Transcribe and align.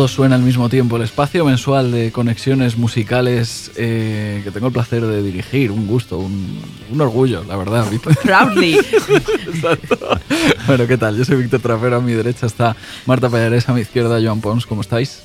Todo 0.00 0.08
suena 0.08 0.34
al 0.34 0.40
mismo 0.40 0.70
tiempo. 0.70 0.96
El 0.96 1.02
espacio 1.02 1.44
mensual 1.44 1.92
de 1.92 2.10
conexiones 2.10 2.78
musicales 2.78 3.70
eh, 3.76 4.40
que 4.42 4.50
tengo 4.50 4.68
el 4.68 4.72
placer 4.72 5.04
de 5.04 5.22
dirigir. 5.22 5.70
Un 5.70 5.86
gusto, 5.86 6.16
un, 6.16 6.58
un 6.90 7.00
orgullo, 7.02 7.44
la 7.46 7.54
verdad. 7.58 7.84
Proudly. 8.22 8.78
Bueno, 10.66 10.86
¿qué 10.86 10.96
tal? 10.96 11.18
Yo 11.18 11.24
soy 11.26 11.36
Víctor 11.36 11.60
Trapero. 11.60 11.96
A 11.96 12.00
mi 12.00 12.14
derecha 12.14 12.46
está 12.46 12.74
Marta 13.04 13.28
Pallares, 13.28 13.68
a 13.68 13.74
mi 13.74 13.82
izquierda 13.82 14.18
Joan 14.22 14.40
Pons. 14.40 14.64
¿Cómo 14.64 14.80
estáis? 14.80 15.20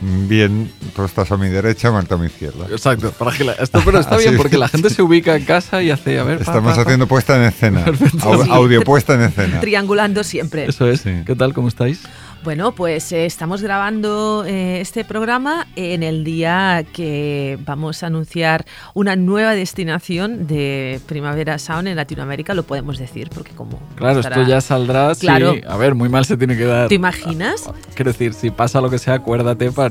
Bien, 0.00 0.70
tú 0.96 1.04
estás 1.04 1.30
a 1.32 1.36
mi 1.36 1.48
derecha, 1.48 1.90
Marta 1.90 2.14
a 2.14 2.18
mi 2.18 2.26
izquierda. 2.26 2.66
Exacto. 2.70 3.10
Para 3.10 3.36
que 3.36 3.42
la- 3.44 3.52
esto, 3.54 3.82
pero 3.84 3.98
está 3.98 4.16
bien 4.16 4.36
porque 4.36 4.56
la 4.58 4.68
gente 4.68 4.88
se 4.90 5.02
ubica 5.02 5.34
en 5.36 5.44
casa 5.44 5.82
y 5.82 5.90
hace, 5.90 6.18
a 6.20 6.24
ver. 6.24 6.36
pa, 6.38 6.44
Estamos 6.44 6.70
pa, 6.70 6.76
pa. 6.76 6.82
haciendo 6.82 7.06
puesta 7.08 7.36
en 7.36 7.42
escena. 7.42 7.84
Perfecto. 7.84 8.18
Au- 8.32 8.44
Sí. 8.44 8.50
Audio 8.52 8.82
puesta 8.82 9.14
en 9.14 9.22
escena. 9.22 9.58
Triangulando 9.60 10.22
siempre. 10.22 10.66
Eso 10.68 10.86
es. 10.86 11.00
Sí. 11.00 11.10
¿Qué 11.26 11.34
tal? 11.34 11.52
¿Cómo 11.52 11.66
estáis? 11.68 12.02
Bueno, 12.42 12.72
pues 12.72 13.12
eh, 13.12 13.26
estamos 13.26 13.60
grabando 13.60 14.44
eh, 14.46 14.80
este 14.80 15.04
programa 15.04 15.66
en 15.76 16.02
el 16.02 16.24
día 16.24 16.86
que 16.90 17.58
vamos 17.66 18.02
a 18.02 18.06
anunciar 18.06 18.64
una 18.94 19.14
nueva 19.14 19.52
destinación 19.54 20.46
de 20.46 21.00
Primavera 21.06 21.58
Sound 21.58 21.88
en 21.88 21.96
Latinoamérica, 21.96 22.54
lo 22.54 22.62
podemos 22.62 22.96
decir, 22.96 23.28
porque 23.28 23.52
como... 23.52 23.78
Claro, 23.94 24.20
estará- 24.20 24.36
esto 24.40 24.48
ya 24.48 24.62
saldrá. 24.62 25.14
sí. 25.14 25.20
Claro. 25.20 25.52
A 25.68 25.76
ver, 25.76 25.94
muy 25.94 26.08
mal 26.08 26.24
se 26.24 26.38
tiene 26.38 26.56
que 26.56 26.64
dar. 26.64 26.88
¿Te 26.88 26.94
imaginas? 26.94 27.70
Quiero 27.94 28.10
decir, 28.10 28.32
si 28.32 28.50
pasa 28.50 28.80
lo 28.80 28.88
que 28.88 28.98
sea, 28.98 29.14
acuérdate 29.14 29.70
para 29.70 29.90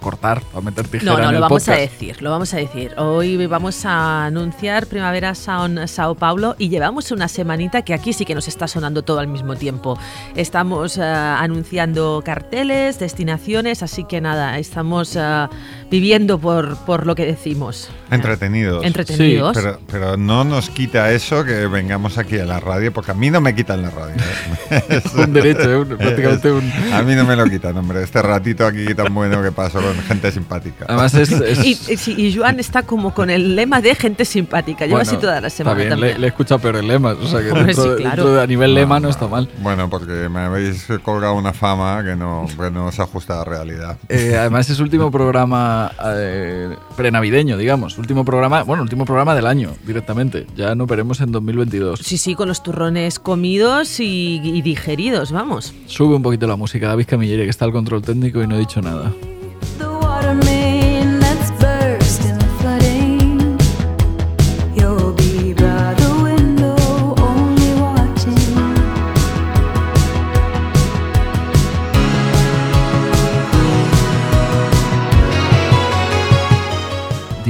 cortar, 0.00 0.42
para 0.42 0.60
meter 0.60 0.86
tijera 0.86 1.12
No, 1.12 1.16
no, 1.18 1.24
en 1.24 1.30
lo 1.30 1.36
el 1.36 1.40
vamos 1.40 1.66
a 1.70 1.76
decir, 1.76 2.20
lo 2.20 2.30
vamos 2.30 2.52
a 2.52 2.58
decir. 2.58 2.92
Hoy 2.98 3.46
vamos 3.46 3.86
a 3.86 4.26
anunciar 4.26 4.86
Primavera 4.86 5.34
Sound 5.34 5.86
Sao 5.86 6.14
Paulo 6.14 6.56
y 6.58 6.68
llevamos 6.68 7.10
una 7.10 7.26
semanita 7.28 7.80
que 7.80 7.94
aquí 7.94 8.12
sí 8.12 8.26
que 8.26 8.34
nos 8.34 8.48
está 8.48 8.68
sonando 8.68 9.02
todo 9.02 9.18
al 9.20 9.28
mismo 9.28 9.56
tiempo. 9.56 9.98
Estamos 10.34 10.98
anunciando 11.06 12.22
carteles, 12.24 12.98
destinaciones, 12.98 13.82
así 13.82 14.04
que 14.04 14.20
nada, 14.20 14.58
estamos 14.58 15.16
eh, 15.16 15.48
viviendo 15.90 16.38
por, 16.38 16.76
por 16.78 17.06
lo 17.06 17.14
que 17.14 17.24
decimos. 17.26 17.88
Entretenidos. 18.10 18.84
Entretenidos. 18.84 19.56
Pero, 19.56 19.78
pero 19.90 20.16
no 20.16 20.44
nos 20.44 20.68
quita 20.70 21.12
eso 21.12 21.44
que 21.44 21.66
vengamos 21.66 22.18
aquí 22.18 22.38
a 22.38 22.44
la 22.44 22.60
radio, 22.60 22.92
porque 22.92 23.10
a 23.12 23.14
mí 23.14 23.30
no 23.30 23.40
me 23.40 23.54
quitan 23.54 23.82
la 23.82 23.90
radio. 23.90 24.14
¿eh? 24.70 24.82
Es- 24.88 25.14
un 25.14 25.32
derecho, 25.32 25.70
¿eh? 25.70 25.76
Un- 25.78 25.96
prácticamente 25.96 26.50
un... 26.52 26.72
A 26.92 27.02
mí 27.02 27.14
no 27.14 27.24
me 27.24 27.36
lo 27.36 27.44
quitan, 27.46 27.76
hombre. 27.76 28.02
Este 28.02 28.20
ratito 28.22 28.66
aquí 28.66 28.94
tan 28.94 29.12
bueno 29.14 29.42
que 29.42 29.52
paso 29.52 29.80
con 29.80 29.94
gente 30.04 30.30
simpática. 30.32 30.86
Además 30.88 31.14
es... 31.14 31.30
es- 31.40 31.64
Y, 31.64 31.70
y 31.92 31.96
sí, 31.96 32.14
y 32.16 32.34
Joan 32.36 32.58
está 32.60 32.82
como 32.82 33.14
con 33.14 33.30
el 33.30 33.54
lema 33.56 33.80
de 33.80 33.94
gente 33.94 34.24
simpática. 34.24 34.86
Lleva 34.86 34.98
bueno, 34.98 35.10
así 35.10 35.20
toda 35.20 35.40
la 35.40 35.50
semana 35.50 35.76
bien, 35.76 35.90
también. 35.90 36.12
le, 36.14 36.18
le 36.20 36.26
he 36.26 36.28
escuchado 36.30 36.58
peores 36.60 36.84
lemas. 36.84 37.16
O 37.16 37.26
sea 37.26 37.40
que 37.40 37.46
dentro, 37.46 37.64
sí, 37.96 38.02
claro. 38.02 38.16
dentro 38.16 38.34
de- 38.34 38.42
a 38.42 38.46
nivel 38.46 38.74
lema 38.74 38.98
no 39.00 39.08
está 39.08 39.26
mal. 39.28 39.48
Bueno, 39.60 39.88
porque 39.90 40.28
me 40.28 40.40
habéis 40.40 40.86
colgado 41.02 41.34
una 41.34 41.52
fama 41.52 42.02
que 42.04 42.16
no, 42.16 42.46
que 42.58 42.70
no 42.70 42.90
se 42.92 43.02
ajusta 43.02 43.34
a 43.34 43.36
la 43.38 43.44
realidad. 43.44 43.98
Eh, 44.08 44.36
además 44.38 44.68
es 44.70 44.78
último 44.80 45.10
programa 45.10 45.75
eh, 46.04 46.76
prenavideño, 46.96 47.56
digamos. 47.56 47.98
Último 47.98 48.24
programa, 48.24 48.62
bueno, 48.62 48.82
último 48.82 49.04
programa 49.04 49.34
del 49.34 49.46
año 49.46 49.74
directamente. 49.86 50.46
Ya 50.56 50.74
no 50.74 50.86
veremos 50.86 51.20
en 51.20 51.32
2022. 51.32 52.00
Sí, 52.00 52.18
sí, 52.18 52.34
con 52.34 52.48
los 52.48 52.62
turrones 52.62 53.18
comidos 53.18 54.00
y, 54.00 54.40
y 54.42 54.62
digeridos, 54.62 55.32
vamos. 55.32 55.74
Sube 55.86 56.16
un 56.16 56.22
poquito 56.22 56.46
la 56.46 56.56
música, 56.56 56.88
David 56.88 57.06
Camilleri, 57.06 57.44
que 57.44 57.50
está 57.50 57.64
al 57.64 57.72
control 57.72 58.02
técnico 58.02 58.42
y 58.42 58.46
no 58.46 58.56
he 58.56 58.58
dicho 58.58 58.80
nada. 58.80 59.12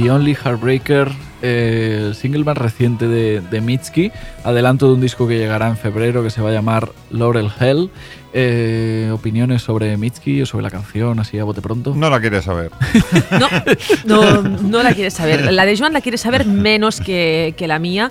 The 0.07 0.11
Only 0.11 0.35
Heartbreaker, 0.35 1.11
eh, 1.41 2.05
el 2.07 2.15
single 2.15 2.45
más 2.45 2.57
reciente 2.57 3.09
de, 3.09 3.41
de 3.41 3.59
Mitski, 3.59 4.09
adelanto 4.45 4.87
de 4.87 4.93
un 4.93 5.01
disco 5.01 5.27
que 5.27 5.37
llegará 5.37 5.67
en 5.67 5.75
febrero 5.75 6.23
que 6.23 6.29
se 6.29 6.41
va 6.41 6.47
a 6.47 6.53
llamar 6.53 6.93
Laurel 7.11 7.51
Hell. 7.59 7.89
Eh, 8.31 9.11
opiniones 9.13 9.63
sobre 9.63 9.97
Mitski 9.97 10.41
o 10.41 10.45
sobre 10.45 10.63
la 10.63 10.69
canción, 10.69 11.19
así 11.19 11.37
a 11.39 11.43
bote 11.43 11.61
pronto. 11.61 11.93
No 11.93 12.09
la 12.09 12.21
quieres 12.21 12.45
saber. 12.45 12.71
No, 13.37 13.49
no, 14.05 14.41
no 14.61 14.81
la 14.81 14.93
quieres 14.93 15.13
saber. 15.15 15.51
La 15.51 15.65
de 15.65 15.75
Joan 15.77 15.91
la 15.91 15.99
quiere 15.99 16.17
saber 16.17 16.45
menos 16.45 17.01
que, 17.01 17.53
que 17.57 17.67
la 17.67 17.77
mía. 17.77 18.09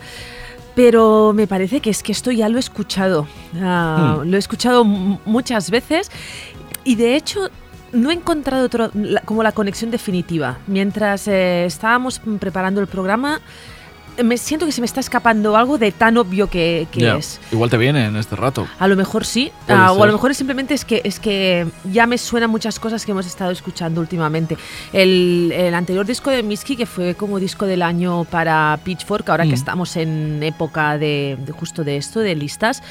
Pero 0.75 1.33
me 1.35 1.47
parece 1.47 1.81
que 1.81 1.89
es 1.89 2.03
que 2.03 2.13
esto 2.13 2.31
ya 2.31 2.51
lo 2.51 2.59
he 2.59 2.61
escuchado. 2.61 3.27
Ah, 3.59 4.19
Lo 4.23 4.37
he 4.37 4.39
escuchado 4.39 4.85
muchas 4.85 5.71
veces. 5.71 6.11
Y 6.85 6.97
de 6.97 7.17
hecho, 7.17 7.49
no 7.93 8.11
he 8.11 8.15
encontrado 8.15 8.67
otro- 8.67 8.91
la- 8.95 9.21
como 9.23 9.43
la 9.43 9.53
conexión 9.53 9.91
definitiva. 9.91 10.59
Mientras 10.67 11.27
eh, 11.29 11.65
estábamos 11.67 12.21
preparando 12.39 12.81
el 12.81 12.87
programa, 12.87 13.41
me 14.25 14.39
siento 14.39 14.65
que 14.65 14.73
se 14.73 14.81
me 14.81 14.87
está 14.87 14.99
escapando 15.01 15.59
algo 15.59 15.77
de 15.77 15.93
tan 15.93 16.17
obvio 16.17 16.49
que, 16.49 16.87
es. 16.95 17.39
Igual 17.53 17.69
te 17.69 17.77
viene 17.77 18.07
en 18.07 18.17
este 18.17 18.35
rato. 18.35 18.67
A 18.79 18.89
lo 18.89 18.97
mejor 18.97 19.27
sí, 19.27 19.53
ah, 19.69 19.93
o 19.93 20.03
a 20.03 20.07
lo 20.07 20.13
mejor 20.15 20.31
es 20.31 20.39
simplemente 20.39 20.73
es 20.73 20.87
que, 20.87 21.03
es 21.05 21.21
que 21.21 21.67
ya 21.93 22.07
me 22.07 22.17
suenan 22.17 22.49
muchas 22.49 22.81
cosas 22.81 23.05
que 23.05 23.13
hemos 23.13 23.27
estado 23.27 23.51
escuchando 23.51 24.01
últimamente. 24.01 24.57
El, 24.95 25.53
el 25.55 25.75
anterior 25.75 26.07
disco 26.07 26.31
de 26.31 26.43
Miski, 26.43 26.77
que 26.77 26.87
fue 26.87 27.15
como 27.15 27.39
disco 27.39 27.67
del 27.67 27.83
año 27.83 28.25
para 28.25 28.79
Pitchfork, 28.85 29.29
ahora 29.29 29.45
Mm. 29.45 29.49
que 29.51 29.55
estamos 29.55 29.95
en 29.97 30.43
época 30.43 30.97
de, 30.97 31.37
de 31.45 31.53
justo 31.53 31.85
de 31.85 31.99
esto, 31.99 32.21
de 32.21 32.35
listas, 32.37 32.83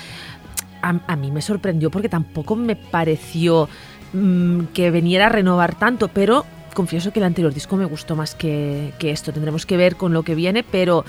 a, 0.83 0.93
a 1.07 1.15
mí 1.15 1.31
me 1.31 1.41
sorprendió 1.41 1.89
porque 1.89 2.07
tampoco 2.07 2.55
me 2.55 2.75
pareció 2.75 3.67
mm, 4.15 4.67
que 4.73 4.91
veniera 4.91 5.27
a 5.27 5.29
renovar 5.29 5.75
tanto, 5.75 6.07
pero 6.07 6.45
confieso 6.73 7.11
que 7.11 7.19
el 7.19 7.25
anterior 7.25 7.53
disco 7.53 7.75
me 7.77 7.85
gustó 7.85 8.15
más 8.15 8.35
que, 8.35 8.93
que 8.99 9.11
esto. 9.11 9.31
Tendremos 9.31 9.65
que 9.65 9.77
ver 9.77 9.95
con 9.95 10.13
lo 10.13 10.23
que 10.23 10.35
viene, 10.35 10.63
pero... 10.63 11.05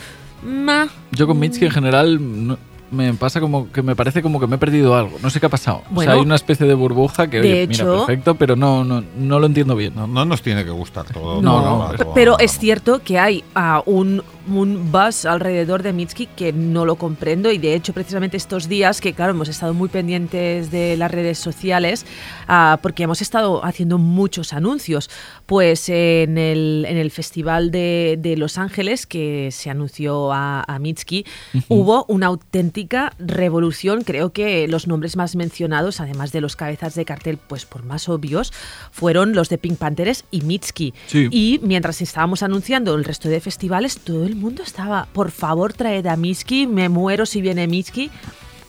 Yo 1.13 1.27
con 1.27 1.39
Mitski 1.39 1.65
en 1.65 1.71
general 1.71 2.47
no- 2.47 2.59
me 2.91 3.13
pasa 3.15 3.41
como 3.41 3.71
que 3.73 3.83
me 3.83 3.97
parece 3.97 4.23
como 4.23 4.39
que 4.41 4.47
me 4.47 4.57
he 4.57 4.59
perdido 4.59 4.95
algo. 4.97 5.19
No 5.23 5.31
sé 5.31 5.41
qué 5.41 5.47
ha 5.47 5.51
pasado. 5.51 5.83
o 5.91 5.95
Bueno, 5.95 6.11
sea, 6.13 6.19
hay 6.21 6.25
una 6.25 6.37
especie 6.37 6.67
de 6.67 6.75
burbuja 6.75 7.29
que, 7.29 7.41
de 7.41 7.53
oye, 7.53 7.63
hecho- 7.63 7.85
mira, 7.85 7.97
perfecto, 7.99 8.35
pero 8.37 8.57
no, 8.57 8.85
no, 8.85 9.03
no 9.19 9.39
lo 9.39 9.47
entiendo 9.47 9.75
bien. 9.77 9.95
No, 9.95 10.07
no 10.07 10.25
nos 10.25 10.43
tiene 10.43 10.65
que 10.65 10.71
gustar 10.71 11.05
todo. 11.07 11.43
No, 11.43 11.89
no. 11.91 12.15
Pero 12.15 12.39
es 12.39 12.59
cierto 12.59 13.01
que 13.03 13.19
hay 13.19 13.43
ah, 13.55 13.83
un, 13.87 14.23
un 14.49 14.93
buzz 14.93 15.25
alrededor 15.27 15.83
de 15.83 15.93
Mitski 15.93 16.27
que 16.27 16.53
no 16.53 16.85
lo 16.85 16.97
comprendo 16.97 17.51
y 17.51 17.59
de 17.59 17.75
hecho 17.75 17.93
precisamente 17.93 18.37
estos 18.37 18.69
días 18.69 19.01
que 19.01 19.13
claro 19.13 19.33
hemos 19.33 19.49
estado 19.49 19.75
muy 19.75 19.89
pendientes 19.89 20.71
de 20.71 20.97
las 20.97 21.11
redes 21.11 21.39
sociales 21.39 22.07
ah, 22.47 22.79
porque 22.83 23.03
hemos 23.03 23.21
estado 23.23 23.65
haciendo 23.65 23.99
muchos 23.99 24.53
anuncios 24.53 25.11
pues 25.47 25.89
en 25.89 26.39
el, 26.39 26.85
en 26.89 26.97
el 26.97 27.11
festival 27.11 27.71
de, 27.71 28.19
de 28.21 28.37
Los 28.37 28.59
Ángeles 28.59 29.07
que 29.07 29.51
se 29.53 29.71
anunció 29.71 30.33
a, 30.33 30.63
a 30.67 30.79
Mitski 30.79 31.25
hubo 31.69 32.05
una 32.09 32.27
auténtica 32.27 33.13
revolución 33.19 34.03
creo 34.03 34.33
que 34.33 34.67
los 34.69 34.87
nombres 34.87 35.17
más 35.17 35.37
mencionados 35.37 36.01
además 36.01 36.33
de 36.33 36.41
los 36.41 36.57
cabezas 36.57 36.95
de 36.95 37.05
cartel 37.05 37.39
pues 37.39 37.65
por 37.65 37.85
más 37.85 38.09
obvios 38.09 38.53
fueron 38.91 39.35
los 39.35 39.49
de 39.49 39.59
Pink 39.59 39.79
Panthers 39.79 40.25
y 40.31 40.41
Mitski 40.43 40.93
Sí. 41.07 41.29
y 41.31 41.61
mientras 41.63 42.03
estábamos 42.03 42.43
anunciando 42.43 42.95
el 42.95 43.05
resto 43.05 43.29
de 43.29 43.41
festivales, 43.41 43.99
todo 43.99 44.27
el 44.27 44.35
mundo 44.37 44.63
estaba, 44.63 45.07
por 45.13 45.31
favor, 45.31 45.73
traed 45.73 46.07
a 46.07 46.17
Mitski, 46.17 46.67
me 46.67 46.89
muero 46.89 47.27
si 47.27 47.41
viene 47.41 47.67
Mitski. 47.67 48.11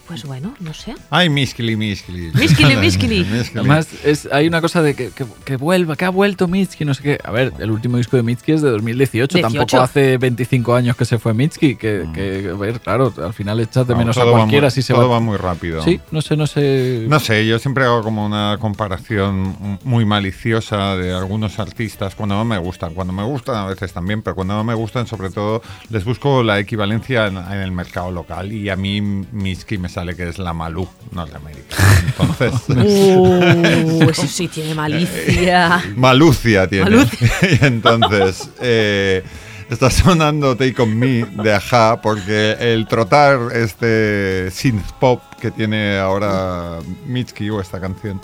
Pues 0.07 0.23
bueno, 0.25 0.53
no 0.59 0.73
sé. 0.73 0.95
Ay, 1.09 1.29
Miskili, 1.29 1.75
Miskili. 1.75 2.31
Miskili, 2.33 2.75
Miskili. 2.77 3.25
Además, 3.55 3.87
es, 4.05 4.27
hay 4.31 4.47
una 4.47 4.61
cosa 4.61 4.81
de 4.81 4.93
que, 4.95 5.09
que, 5.11 5.25
que 5.45 5.57
vuelva, 5.57 5.95
que 5.95 6.05
ha 6.05 6.09
vuelto 6.09 6.47
Mitski, 6.47 6.85
no 6.85 6.93
sé 6.93 7.03
qué. 7.03 7.19
A 7.23 7.31
ver, 7.31 7.53
el 7.59 7.71
último 7.71 7.97
disco 7.97 8.15
de 8.17 8.23
Mitski 8.23 8.53
es 8.53 8.61
de 8.61 8.69
2018, 8.71 9.37
18. 9.37 9.41
tampoco 9.53 9.81
hace 9.83 10.17
25 10.17 10.75
años 10.75 10.95
que 10.95 11.05
se 11.05 11.19
fue 11.19 11.33
Mitski, 11.33 11.75
que, 11.75 12.07
que, 12.13 12.49
a 12.53 12.57
ver, 12.57 12.79
claro, 12.79 13.13
al 13.23 13.33
final 13.33 13.59
echas 13.59 13.85
de 13.87 13.93
No, 13.93 13.99
menos 13.99 14.17
a 14.17 14.23
va 14.25 14.31
cualquiera 14.31 14.67
muy- 14.67 14.71
si 14.71 14.81
se 14.81 14.93
todo 14.93 15.09
va. 15.09 15.15
va 15.15 15.19
muy 15.19 15.37
rápido. 15.37 15.83
Sí, 15.83 15.99
no 16.11 16.21
sé, 16.21 16.37
no 16.37 16.47
sé. 16.47 17.05
No 17.07 17.19
sé, 17.19 17.45
yo 17.45 17.59
siempre 17.59 17.83
hago 17.83 18.01
como 18.03 18.25
una 18.25 18.57
comparación 18.59 19.79
muy 19.83 20.05
maliciosa 20.05 20.95
de 20.95 21.13
algunos 21.13 21.59
artistas 21.59 22.15
cuando 22.15 22.35
no 22.35 22.45
me 22.45 22.57
gustan. 22.57 22.93
Cuando 22.93 23.13
me 23.13 23.23
gustan 23.23 23.55
a 23.55 23.65
veces 23.65 23.91
también, 23.93 24.21
pero 24.21 24.35
cuando 24.35 24.55
no 24.55 24.63
me 24.63 24.73
gustan, 24.73 25.07
sobre 25.07 25.29
todo, 25.29 25.61
les 25.89 26.05
busco 26.05 26.43
la 26.43 26.59
equivalencia 26.59 27.27
en, 27.27 27.37
en 27.37 27.59
el 27.59 27.71
mercado 27.71 28.11
local. 28.11 28.51
Y 28.53 28.69
a 28.69 28.75
mí 28.75 29.01
Miski 29.01 29.77
me 29.77 29.89
sale 29.97 30.15
que 30.15 30.29
es 30.29 30.37
la 30.37 30.53
Malú 30.53 30.87
norteamericana. 31.11 32.03
Entonces, 32.05 32.53
Uh, 32.69 34.03
eso 34.11 34.27
sí 34.27 34.47
tiene 34.47 34.75
malicia. 34.75 35.83
Malucia 35.95 36.67
tiene. 36.67 36.91
Malucia. 36.91 37.29
y 37.61 37.65
entonces, 37.65 38.47
eh, 38.61 39.23
está 39.71 39.89
sonando 39.89 40.55
Take 40.55 40.79
On 40.79 40.95
Me 40.95 41.25
de 41.25 41.51
Aja 41.51 41.99
porque 41.99 42.57
el 42.59 42.85
trotar 42.85 43.39
este 43.55 44.51
synth 44.51 44.91
pop 44.99 45.19
que 45.41 45.49
tiene 45.49 45.97
ahora 45.97 46.77
Mitski 47.07 47.49
o 47.49 47.59
esta 47.59 47.79
canción 47.79 48.21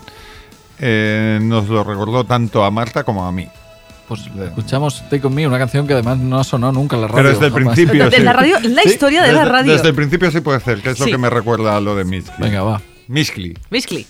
eh, 0.77 1.39
nos 1.41 1.69
lo 1.69 1.83
recordó 1.83 2.23
tanto 2.23 2.63
a 2.63 2.69
Marta 2.69 3.03
como 3.03 3.25
a 3.25 3.31
mí. 3.31 3.47
Pues 4.07 4.21
escuchamos 4.45 5.01
Take 5.09 5.25
On 5.25 5.33
Me, 5.33 5.47
una 5.47 5.57
canción 5.57 5.87
que 5.87 5.93
además 5.93 6.17
no 6.17 6.39
ha 6.39 6.43
sonado 6.43 6.73
nunca 6.73 6.95
en 6.97 7.03
la 7.03 7.07
radio. 7.07 7.17
Pero 7.23 7.29
desde 7.29 7.45
el 7.47 7.53
jamás. 7.53 7.75
principio. 7.75 8.11
Sí. 8.11 8.21
la 8.21 8.33
radio, 8.33 8.59
la 8.61 8.81
Sí, 8.83 8.89
historia 8.89 9.23
de 9.23 9.31
la 9.33 9.45
radio. 9.45 9.71
Desde 9.73 9.87
el 9.89 9.95
principio 9.95 10.29
sí 10.31 10.41
puede 10.41 10.59
ser, 10.59 10.81
que 10.81 10.89
es 10.91 10.99
lo 10.99 11.05
que 11.05 11.17
me 11.17 11.29
recuerda 11.29 11.77
a 11.77 11.79
lo 11.81 11.95
de 11.95 12.03
Mitski. 12.03 12.41
Venga, 12.41 12.63
va. 12.63 12.81
Miskli. 13.07 13.57
Miskli. 13.69 14.05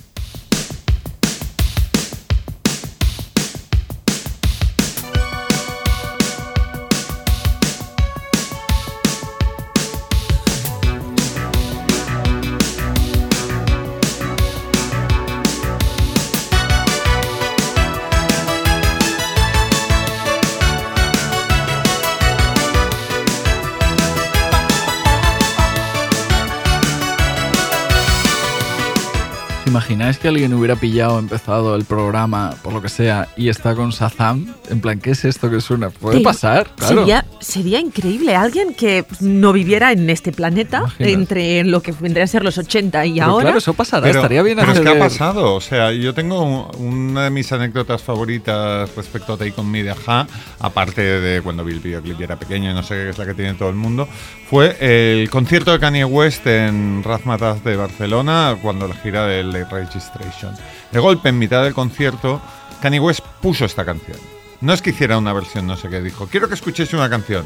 Imagináis 29.83 30.17
que 30.17 30.29
alguien 30.29 30.53
hubiera 30.53 30.77
pillado, 30.77 31.19
empezado 31.19 31.75
el 31.75 31.83
programa, 31.83 32.55
por 32.63 32.71
lo 32.71 32.81
que 32.81 32.87
sea, 32.87 33.27
y 33.35 33.49
está 33.49 33.75
con 33.75 33.89
Shazam? 33.89 34.53
En 34.69 34.79
plan, 34.79 34.97
¿qué 34.99 35.11
es 35.11 35.25
esto 35.25 35.49
que 35.49 35.59
suena? 35.59 35.89
¿Puede 35.89 36.21
pasar? 36.21 36.69
Claro. 36.77 36.99
Sería, 37.01 37.25
sería 37.41 37.79
increíble. 37.81 38.33
Alguien 38.33 38.73
que 38.73 39.03
no 39.19 39.51
viviera 39.51 39.91
en 39.91 40.09
este 40.09 40.31
planeta, 40.31 40.85
entre 40.99 41.65
lo 41.65 41.81
que 41.81 41.91
vendrían 41.91 42.23
a 42.23 42.27
ser 42.27 42.43
los 42.45 42.57
80 42.57 43.05
y 43.05 43.13
Pero 43.15 43.25
ahora. 43.25 43.43
claro, 43.43 43.57
eso 43.57 43.73
pasará. 43.73 44.03
Pero, 44.03 44.19
Estaría 44.19 44.41
bien 44.41 44.57
pero 44.57 44.71
es 44.71 44.79
que 44.79 44.87
ha 44.89 44.97
pasado. 44.99 45.53
O 45.55 45.61
sea, 45.61 45.91
yo 45.91 46.13
tengo 46.13 46.41
un- 46.77 47.03
una 47.03 47.25
de 47.25 47.29
mis 47.29 47.51
anécdotas 47.51 48.01
favoritas 48.01 48.89
respecto 48.95 49.33
a 49.33 49.37
Take 49.37 49.53
On 49.57 49.69
Me 49.69 49.83
de 49.83 49.91
Aja, 49.91 50.25
aparte 50.59 51.01
de 51.01 51.41
cuando 51.41 51.65
vi 51.65 51.73
el 51.73 51.79
videoclip 51.81 52.19
y 52.19 52.23
era 52.23 52.37
pequeño 52.37 52.71
y 52.71 52.73
no 52.73 52.83
sé 52.83 52.95
qué 52.95 53.09
es 53.09 53.17
la 53.17 53.25
que 53.25 53.33
tiene 53.33 53.53
todo 53.55 53.67
el 53.69 53.75
mundo, 53.75 54.07
fue 54.49 54.77
el 54.79 55.29
concierto 55.29 55.71
de 55.71 55.79
Kanye 55.79 56.05
West 56.05 56.47
en 56.47 57.03
Razmataz 57.03 57.63
de 57.63 57.75
Barcelona 57.75 58.55
cuando 58.61 58.87
la 58.87 58.95
gira 58.95 59.25
de 59.25 59.43
Late 59.43 59.72
Registration. 59.73 60.53
De 60.91 60.99
golpe, 60.99 61.29
en 61.29 61.39
mitad 61.39 61.63
del 61.63 61.73
concierto, 61.73 62.41
Kanye 62.81 62.99
West 62.99 63.21
puso 63.41 63.65
esta 63.65 63.83
canción. 63.85 64.17
No 64.61 64.73
es 64.73 64.81
que 64.81 64.91
hiciera 64.91 65.17
una 65.17 65.33
versión, 65.33 65.67
no 65.67 65.75
sé 65.75 65.89
qué, 65.89 66.01
dijo, 66.01 66.27
quiero 66.27 66.47
que 66.47 66.53
escuchéis 66.55 66.93
una 66.93 67.09
canción. 67.09 67.45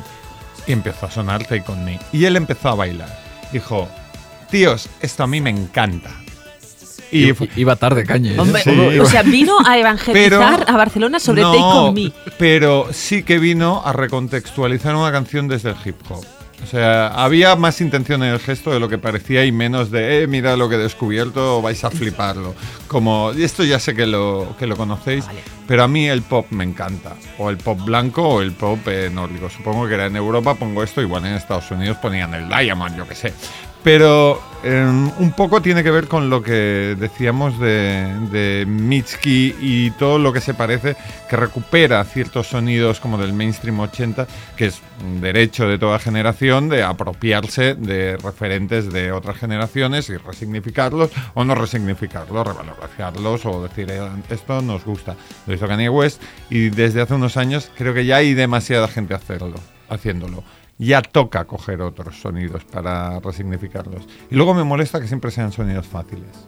Y 0.68 0.74
empezó 0.74 1.06
a 1.08 1.12
sonar 1.12 1.44
Take 1.46 1.64
On 1.72 1.84
Me. 1.86 2.00
Y 2.12 2.26
él 2.26 2.36
empezó 2.36 2.70
a 2.70 2.76
bailar. 2.76 3.10
Dijo, 3.52 3.88
tíos, 4.52 4.90
esto 5.02 5.24
a 5.24 5.28
mí 5.28 5.40
me 5.42 5.50
encanta. 5.50 6.12
Y 7.10 7.32
fue- 7.32 7.50
Iba 7.56 7.78
tarde, 7.78 8.04
cañe. 8.06 8.34
¿eh? 8.36 8.40
Hombre, 8.40 8.62
Sí. 8.62 9.00
o 9.00 9.06
sea, 9.06 9.24
vino 9.24 9.58
a 9.66 9.78
evangelizar 9.78 10.60
Pero- 10.60 10.70
a 10.70 10.78
Barcelona 10.78 11.20
sobre 11.20 11.42
No, 11.42 11.52
Take 11.52 11.64
On 11.64 11.94
Me. 11.94 12.12
Pero 12.38 12.88
sí 12.92 13.24
que 13.24 13.40
vino 13.40 13.82
a 13.86 13.94
recontextualizar 13.94 14.94
una 14.94 15.10
canción 15.12 15.48
desde 15.48 15.70
el 15.70 15.76
hip 15.86 15.96
hop. 16.10 16.26
O 16.64 16.66
sea, 16.66 17.08
había 17.10 17.56
más 17.56 17.80
intención 17.82 18.24
en 18.24 18.34
el 18.34 18.40
gesto 18.40 18.72
de 18.72 18.80
lo 18.80 18.90
que 18.90 18.98
parecía 18.98 19.46
y 19.46 19.52
menos 19.52 19.92
de, 19.92 20.24
eh, 20.24 20.28
mira 20.28 20.58
lo 20.58 20.68
que 20.68 20.76
he 20.76 20.80
descubierto, 20.80 21.62
vais 21.62 21.84
a 21.84 21.92
fliparlo. 21.92 22.56
Como, 22.88 23.32
esto 23.32 23.64
ya 23.64 23.80
sé 23.80 23.96
que 23.96 24.08
lo, 24.08 24.56
que 24.58 24.66
lo 24.66 24.76
conocéis, 24.76 25.26
pero 25.68 25.84
a 25.84 25.88
mí 25.88 26.08
el 26.08 26.24
pop 26.24 26.48
me 26.50 26.64
encanta. 26.64 27.16
O 27.38 27.50
el 27.50 27.58
pop 27.58 27.80
blanco 27.86 28.28
o 28.28 28.42
el 28.42 28.54
pop 28.54 28.80
eh, 28.88 29.10
nórdico. 29.14 29.50
Supongo 29.50 29.88
que 29.88 29.94
era 29.94 30.08
en 30.08 30.16
Europa, 30.16 30.56
pongo 30.56 30.84
esto, 30.84 31.02
igual 31.02 31.26
en 31.26 31.36
Estados 31.36 31.70
Unidos 31.72 31.98
ponían 31.98 32.34
el 32.34 32.50
Diamond, 32.50 32.98
yo 32.98 33.08
qué 33.08 33.16
sé. 33.16 33.34
Pero 33.88 34.42
eh, 34.66 34.86
un 34.86 35.32
poco 35.32 35.62
tiene 35.62 35.82
que 35.82 35.92
ver 35.92 36.10
con 36.10 36.30
lo 36.30 36.44
que 36.44 36.98
decíamos 37.00 37.58
de, 37.58 38.14
de 38.34 38.66
Mitski 38.68 39.56
y 39.62 39.92
todo 39.92 40.20
lo 40.20 40.34
que 40.34 40.42
se 40.42 40.54
parece, 40.54 40.98
que 41.30 41.38
recupera 41.38 42.04
ciertos 42.04 42.48
sonidos 42.48 43.00
como 43.00 43.18
del 43.18 43.32
mainstream 43.32 43.80
80, 43.80 44.28
que 44.58 44.66
es 44.66 44.82
un 45.02 45.22
derecho 45.22 45.70
de 45.70 45.80
toda 45.80 46.00
generación 46.00 46.68
de 46.68 46.84
apropiarse 46.84 47.76
de 47.76 48.18
referentes 48.18 48.92
de 48.92 49.14
otras 49.14 49.38
generaciones 49.38 50.10
y 50.10 50.18
resignificarlos 50.18 51.10
o 51.34 51.46
no 51.46 51.56
resignificarlos, 51.56 52.46
revalorarlos 52.46 53.46
o 53.46 53.64
decir 53.64 53.90
"Eh, 53.90 54.02
esto 54.30 54.62
nos 54.62 54.84
gusta. 54.84 55.16
Lo 55.46 55.54
hizo 55.54 55.66
Kanye 55.66 55.88
West 55.88 56.22
y 56.50 56.72
desde 56.72 57.00
hace 57.00 57.14
unos 57.14 57.38
años 57.38 57.72
creo 57.78 57.94
que 57.94 58.06
ya 58.06 58.18
hay 58.18 58.34
demasiada 58.34 58.90
gente 58.90 59.14
hacerlo, 59.14 59.56
haciéndolo 59.88 60.44
ya 60.78 61.02
toca 61.02 61.46
coger 61.46 61.82
otros 61.82 62.20
sonidos 62.22 62.64
para 62.66 63.20
resignificarlos. 63.20 64.08
Y 64.30 64.36
luego 64.36 64.54
me 64.54 64.64
molesta 64.64 65.00
que 65.00 65.08
siempre 65.08 65.32
sean 65.32 65.52
sonidos 65.52 65.88
fáciles. 65.88 66.48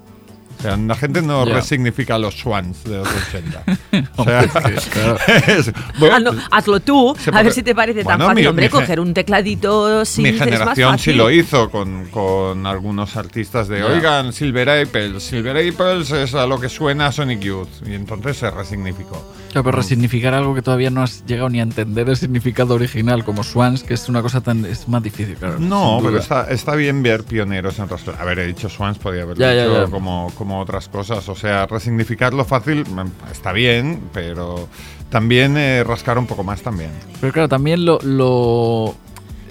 O 0.59 0.61
sea, 0.61 0.75
la 0.77 0.95
gente 0.95 1.21
no 1.21 1.45
Ya. 1.45 1.53
resignifica 1.55 2.17
los 2.17 2.35
swans 2.37 2.83
de 2.83 2.97
los 2.97 3.07
80. 3.07 3.63
O 4.17 4.23
sea, 4.25 4.41
es 4.41 4.51
que, 4.85 4.89
claro. 4.89 5.17
es- 5.47 5.71
bueno, 5.99 6.19
no, 6.19 6.41
hazlo 6.51 6.79
tú, 6.81 7.11
a 7.11 7.31
puede- 7.31 7.43
ver 7.43 7.53
si 7.53 7.63
te 7.63 7.73
parece 7.73 8.03
tan 8.03 8.17
Bueno, 8.17 8.25
fácil. 8.25 8.43
mi- 8.43 8.47
Hombre, 8.47 8.65
mi 8.65 8.69
ge- 8.69 8.71
coger 8.75 8.99
un 8.99 9.13
tecladito 9.13 10.03
sin 10.05 10.23
mi 10.23 10.29
es 10.29 10.35
más 10.39 10.45
generación 10.45 10.91
sí 10.97 10.97
fácil. 11.11 11.17
lo 11.17 11.31
hizo 11.31 11.69
con, 11.69 12.05
con 12.09 12.67
algunos 12.67 13.15
artistas 13.15 13.67
de, 13.69 13.79
Ya. 13.79 13.85
oigan, 13.85 14.33
Silver 14.33 14.69
Apples. 14.69 15.23
Silver 15.23 15.55
Apples 15.69 16.11
es 16.11 16.35
a 16.35 16.45
lo 16.45 16.59
que 16.59 16.67
suena 16.69 17.11
Sonic 17.11 17.39
Youth. 17.39 17.69
Y 17.87 17.93
entonces 17.93 18.37
se 18.37 18.51
resignificó. 18.51 19.25
Claro, 19.51 19.63
pero 19.63 19.77
resignificar 19.77 20.33
algo 20.33 20.53
que 20.53 20.61
todavía 20.61 20.89
no 20.91 21.01
has 21.01 21.25
llegado 21.25 21.49
ni 21.49 21.59
a 21.59 21.63
entender 21.63 22.07
el 22.09 22.17
significado 22.17 22.75
original, 22.75 23.23
como 23.23 23.43
Swans, 23.43 23.81
que 23.83 23.93
es 23.95 24.07
una 24.09 24.21
cosa 24.21 24.41
tan. 24.41 24.65
es 24.65 24.87
más 24.87 25.01
difícil, 25.01 25.35
claro. 25.37 25.57
No, 25.59 25.99
pero 26.03 26.17
está, 26.19 26.49
está 26.51 26.75
bien 26.75 27.01
ver 27.01 27.23
pioneros 27.23 27.77
en 27.79 27.85
otras. 27.85 28.03
A 28.19 28.25
ver, 28.25 28.39
he 28.39 28.47
dicho 28.47 28.69
Swans, 28.69 28.97
podía 28.99 29.23
haberlo 29.23 29.41
ya, 29.43 29.51
dicho 29.53 29.85
ya. 29.85 29.89
Como, 29.89 30.31
como 30.49 30.61
otras 30.61 30.89
cosas. 30.89 31.29
O 31.29 31.35
sea, 31.35 31.67
resignificarlo 31.67 32.43
fácil 32.43 32.83
mm, 32.83 33.31
está 33.31 33.51
bien, 33.51 34.01
pero 34.13 34.67
también 35.11 35.55
eh, 35.57 35.83
rascar 35.83 36.17
un 36.17 36.25
poco 36.25 36.43
más 36.43 36.61
también. 36.63 36.89
Pero 37.21 37.31
claro, 37.31 37.47
también 37.49 37.85
lo. 37.85 37.99
lo 38.01 38.95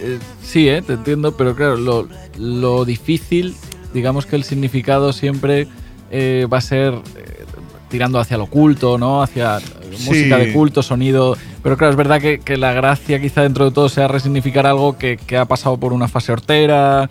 eh, 0.00 0.18
sí, 0.42 0.68
eh, 0.68 0.82
te 0.82 0.94
entiendo, 0.94 1.36
pero 1.36 1.54
claro, 1.54 1.76
lo, 1.76 2.08
lo 2.36 2.84
difícil, 2.84 3.54
digamos 3.94 4.26
que 4.26 4.34
el 4.36 4.42
significado 4.42 5.12
siempre 5.12 5.68
eh, 6.10 6.46
va 6.52 6.58
a 6.58 6.62
ser 6.62 6.94
tirando 7.88 8.18
hacia 8.18 8.36
lo 8.36 8.46
culto, 8.46 8.98
¿no? 8.98 9.22
Hacia 9.22 9.60
Sí. 9.60 10.04
música 10.10 10.36
de 10.36 10.52
culto, 10.52 10.82
sonido. 10.82 11.36
Pero 11.62 11.76
claro, 11.76 11.92
es 11.92 11.96
verdad 11.96 12.20
que, 12.20 12.40
que 12.40 12.56
la 12.56 12.72
gracia 12.72 13.20
quizá 13.20 13.42
dentro 13.42 13.64
de 13.64 13.70
todo 13.70 13.88
sea 13.88 14.06
resignificar 14.06 14.66
algo 14.66 14.98
que, 14.98 15.16
que 15.16 15.36
ha 15.36 15.44
pasado 15.46 15.76
por 15.78 15.92
una 15.92 16.06
fase 16.08 16.30
hortera. 16.32 17.08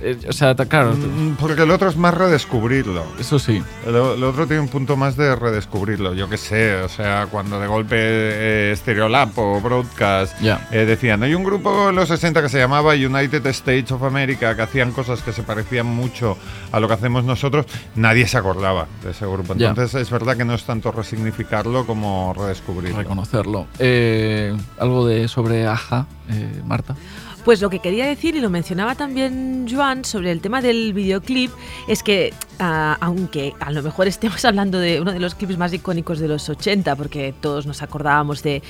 Eh, 0.00 0.16
o 0.28 0.32
sea, 0.32 0.54
claro, 0.54 0.92
Mm, 0.94 1.34
Porque 1.40 1.62
el 1.62 1.70
otro 1.70 1.88
es 1.88 1.96
más 1.96 2.14
redescubrirlo. 2.14 3.04
eso 3.18 3.38
sí. 3.38 3.62
El, 3.86 3.94
el 3.96 4.24
otro 4.24 4.46
tiene 4.46 4.60
un 4.60 4.68
punto 4.68 4.96
más 4.96 5.16
de 5.16 5.34
redescubrirlo. 5.34 6.14
Yo 6.14 6.28
qué 6.28 6.36
sé, 6.36 6.76
o 6.82 6.88
sea, 6.88 7.26
cuando 7.30 7.58
de 7.60 7.66
golpe 7.66 7.96
eh, 7.98 8.74
Stereolab 8.76 9.30
o 9.36 9.60
Broadcast 9.60 10.38
Ya. 10.40 10.66
eh, 10.70 10.84
decían, 10.86 11.22
hay 11.22 11.34
un 11.34 11.44
grupo 11.44 11.90
en 11.90 11.96
los 11.96 12.08
60 12.08 12.42
que 12.42 12.48
se 12.48 12.58
llamaba 12.58 12.92
United 12.94 13.44
States 13.46 13.90
of 13.92 14.02
America 14.02 14.54
que 14.54 14.62
hacían 14.62 14.92
cosas 14.92 15.22
que 15.22 15.32
se 15.32 15.42
parecían 15.42 15.86
mucho 15.86 16.36
a 16.72 16.80
lo 16.80 16.88
que 16.88 16.94
hacemos 16.94 17.24
nosotros, 17.24 17.66
nadie 17.94 18.26
se 18.28 18.38
acordaba 18.38 18.86
de 19.02 19.10
ese 19.10 19.26
grupo. 19.26 19.54
Entonces 19.54 19.94
es 20.00 20.10
verdad 20.10 20.36
que 20.36 20.44
no 20.44 20.54
es 20.54 20.64
tanto 20.64 20.92
resignificarlo 20.92 21.86
como 21.86 22.34
redescubrirlo. 22.36 22.98
reconocerlo. 22.98 23.66
Eh, 23.78 24.56
algo 24.78 25.06
de 25.06 25.28
sobre 25.28 25.66
Aja, 25.66 26.06
eh, 26.30 26.62
Marta. 26.64 26.94
Pues 27.44 27.60
lo 27.60 27.70
que 27.70 27.78
quería 27.78 28.06
decir, 28.06 28.36
y 28.36 28.40
lo 28.40 28.50
mencionaba 28.50 28.94
también 28.94 29.66
Joan, 29.70 30.04
sobre 30.04 30.32
el 30.32 30.40
tema 30.40 30.60
del 30.60 30.92
videoclip, 30.92 31.50
es 31.86 32.02
que 32.02 32.34
ah, 32.58 32.96
aunque 33.00 33.54
a 33.60 33.70
lo 33.72 33.82
mejor 33.82 34.06
estemos 34.08 34.44
hablando 34.44 34.78
de 34.78 35.00
uno 35.00 35.12
de 35.12 35.20
los 35.20 35.34
clips 35.34 35.58
más 35.58 35.72
icónicos 35.72 36.18
de 36.18 36.28
los 36.28 36.48
80, 36.48 36.96
porque 36.96 37.34
todos 37.40 37.66
nos 37.66 37.82
acordábamos 37.82 38.42
de, 38.42 38.62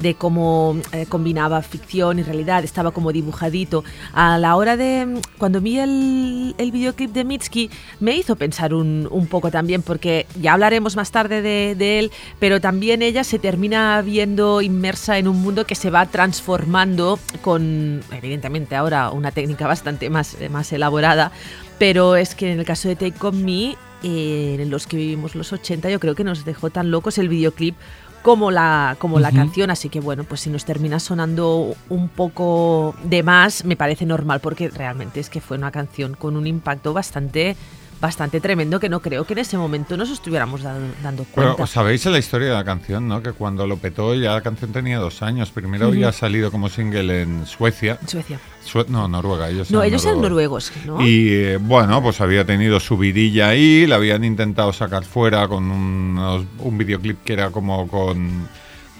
de 0.00 0.14
cómo 0.14 0.76
eh, 0.92 1.06
combinaba 1.08 1.62
ficción 1.62 2.18
y 2.18 2.22
realidad, 2.22 2.64
estaba 2.64 2.90
como 2.90 3.12
dibujadito. 3.12 3.84
A 4.12 4.38
la 4.38 4.56
hora 4.56 4.76
de, 4.76 5.20
cuando 5.38 5.60
vi 5.60 5.78
el, 5.78 6.54
el 6.58 6.72
videoclip 6.72 7.12
de 7.12 7.24
Mitski, 7.24 7.70
me 8.00 8.16
hizo 8.16 8.36
pensar 8.36 8.74
un, 8.74 9.08
un 9.10 9.26
poco 9.26 9.50
también, 9.50 9.82
porque 9.82 10.26
ya 10.40 10.52
hablaremos 10.52 10.96
más 10.96 11.10
tarde 11.10 11.40
de, 11.42 11.74
de 11.76 11.98
él, 12.00 12.10
pero 12.38 12.60
también 12.60 13.02
ella 13.02 13.24
se 13.24 13.38
termina 13.38 14.02
viendo 14.02 14.60
inmersa 14.60 15.18
en 15.18 15.28
un 15.28 15.40
mundo 15.40 15.66
que 15.66 15.74
se 15.74 15.90
va 15.90 16.06
transformando 16.06 17.18
con, 17.40 18.02
evidentemente 18.12 18.76
ahora, 18.76 19.10
una 19.10 19.30
técnica 19.30 19.66
bastante 19.66 20.10
más, 20.10 20.36
eh, 20.40 20.48
más 20.48 20.72
elaborada, 20.72 21.32
pero 21.78 22.16
es 22.16 22.34
que 22.34 22.52
en 22.52 22.58
el 22.58 22.64
caso 22.64 22.88
de 22.88 22.96
Take 22.96 23.26
On 23.26 23.44
Me, 23.44 23.76
eh, 24.02 24.56
en 24.58 24.70
los 24.70 24.86
que 24.86 24.96
vivimos 24.96 25.34
los 25.34 25.52
80, 25.52 25.90
yo 25.90 26.00
creo 26.00 26.14
que 26.14 26.24
nos 26.24 26.44
dejó 26.44 26.70
tan 26.70 26.90
locos 26.90 27.18
el 27.18 27.28
videoclip 27.28 27.76
como 28.22 28.50
la, 28.52 28.96
como 29.00 29.18
la 29.18 29.32
canción, 29.32 29.70
así 29.70 29.88
que 29.88 29.98
bueno, 29.98 30.22
pues 30.24 30.42
si 30.42 30.50
nos 30.50 30.64
termina 30.64 31.00
sonando 31.00 31.74
un 31.88 32.08
poco 32.08 32.94
de 33.02 33.24
más, 33.24 33.64
me 33.64 33.76
parece 33.76 34.06
normal, 34.06 34.40
porque 34.40 34.70
realmente 34.70 35.18
es 35.18 35.28
que 35.28 35.40
fue 35.40 35.56
una 35.56 35.72
canción 35.72 36.14
con 36.14 36.36
un 36.36 36.46
impacto 36.46 36.92
bastante 36.92 37.56
bastante 38.02 38.40
tremendo 38.40 38.80
que 38.80 38.88
no 38.88 39.00
creo 39.00 39.24
que 39.24 39.32
en 39.32 39.38
ese 39.38 39.56
momento 39.56 39.96
nos 39.96 40.10
estuviéramos 40.10 40.62
dando, 40.62 40.92
dando 41.02 41.24
Pero 41.34 41.54
cuenta. 41.54 41.66
sabéis 41.72 42.04
la 42.06 42.18
historia 42.18 42.48
de 42.48 42.54
la 42.54 42.64
canción, 42.64 43.06
¿no? 43.06 43.22
Que 43.22 43.32
cuando 43.32 43.64
lo 43.66 43.76
petó 43.78 44.14
ya 44.16 44.32
la 44.32 44.40
canción 44.42 44.72
tenía 44.72 44.98
dos 44.98 45.22
años. 45.22 45.50
Primero 45.52 45.86
había 45.86 46.10
salido 46.12 46.50
como 46.50 46.68
single 46.68 47.22
en 47.22 47.46
Suecia. 47.46 47.98
Suecia. 48.06 48.40
Sue- 48.64 48.86
no, 48.88 49.06
Noruega. 49.08 49.48
Ellos 49.48 49.70
No, 49.70 49.78
eran 49.78 49.88
ellos 49.88 50.04
eran 50.04 50.20
noruegos. 50.20 50.72
noruegos, 50.84 51.00
¿no? 51.00 51.06
Y 51.06 51.28
eh, 51.30 51.56
bueno, 51.58 52.02
pues 52.02 52.20
había 52.20 52.44
tenido 52.44 52.80
su 52.80 52.98
vidilla 52.98 53.48
ahí, 53.48 53.86
la 53.86 53.96
habían 53.96 54.24
intentado 54.24 54.72
sacar 54.72 55.04
fuera 55.04 55.46
con 55.46 55.70
unos- 55.70 56.44
un 56.58 56.76
videoclip 56.78 57.22
que 57.22 57.32
era 57.34 57.50
como 57.50 57.86
con, 57.86 58.48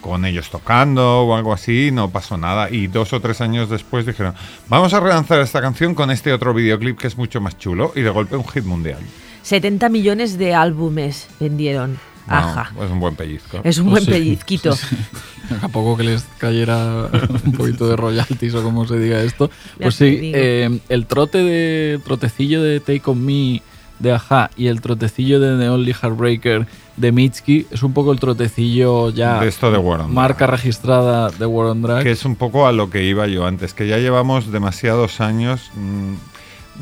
con 0.03 0.27
ellos 0.27 0.51
tocando 0.51 1.23
o 1.23 1.35
algo 1.35 1.55
así, 1.55 1.91
no 1.91 2.11
pasó 2.11 2.37
nada. 2.37 2.69
Y 2.71 2.89
dos 2.89 3.15
o 3.15 3.21
tres 3.21 3.41
años 3.41 3.71
después 3.71 4.05
dijeron, 4.05 4.35
vamos 4.69 4.93
a 4.93 5.01
relanzar 5.01 5.41
esta 5.41 5.63
canción 5.63 5.95
con 5.95 6.11
este 6.11 6.33
otro 6.35 6.53
videoclip 6.53 6.99
que 6.99 7.07
es 7.07 7.17
mucho 7.17 7.41
más 7.41 7.57
chulo 7.57 7.93
y 7.97 8.03
de 8.03 8.11
golpe 8.11 8.37
un 8.37 8.47
hit 8.47 8.65
mundial. 8.65 8.99
70 9.43 9.89
millones 9.89 10.37
de 10.37 10.55
álbumes 10.55 11.29
vendieron. 11.41 11.99
Ajá. 12.29 12.71
Es 12.81 12.91
un 12.91 13.01
buen 13.01 13.17
pellizco. 13.17 13.61
Es 13.65 13.79
un 13.79 13.91
Pues 13.91 14.05
buen 14.05 14.05
sí, 14.05 14.11
pellizquito. 14.11 14.73
sí, 14.77 14.87
sí. 14.91 15.55
A 15.61 15.69
poco 15.69 15.97
que 15.97 16.05
les 16.05 16.23
cayera 16.39 17.09
un 17.45 17.53
poquito 17.53 17.89
de 17.89 17.97
royalties 17.97 18.55
o 18.55 18.63
como 18.63 18.87
se 18.87 18.99
diga 18.99 19.21
esto. 19.23 19.51
Pues 19.81 19.97
sí, 19.97 20.31
eh, 20.35 20.79
el 20.89 21.07
trote 21.07 21.39
de 21.39 21.99
trotecillo 22.05 22.63
de 22.63 22.79
Take 22.81 23.03
On 23.07 23.25
Me 23.25 23.61
de 23.99 24.13
Aja 24.13 24.51
y 24.57 24.69
el 24.69 24.81
trotecillo 24.81 25.41
de 25.41 25.59
The 25.59 25.69
Only 25.69 25.93
Heartbreaker 25.93 26.67
de 26.97 27.13
Mitski 27.13 27.67
es 27.71 27.83
un 27.83 27.93
poco 27.93 28.13
el 28.13 28.21
trotecillo 28.21 29.11
ya 29.11 29.41
de 29.41 29.49
esto 29.49 29.71
de 29.71 29.79
Warren. 29.79 30.13
marca 30.13 30.47
registrada 30.47 31.31
de 31.31 31.47
War 31.47 31.69
on 31.69 31.83
Drag. 31.83 32.03
Que 32.03 32.11
es 32.11 32.25
un 32.25 32.37
poco 32.37 32.67
a 32.67 32.73
lo 32.73 32.91
que 32.91 33.05
iba 33.05 33.27
yo 33.27 33.47
antes, 33.47 33.75
que 33.75 33.87
ya 33.87 33.99
llevamos 33.99 34.53
demasiados 34.53 35.21
años 35.21 35.71
mm, 35.75 36.15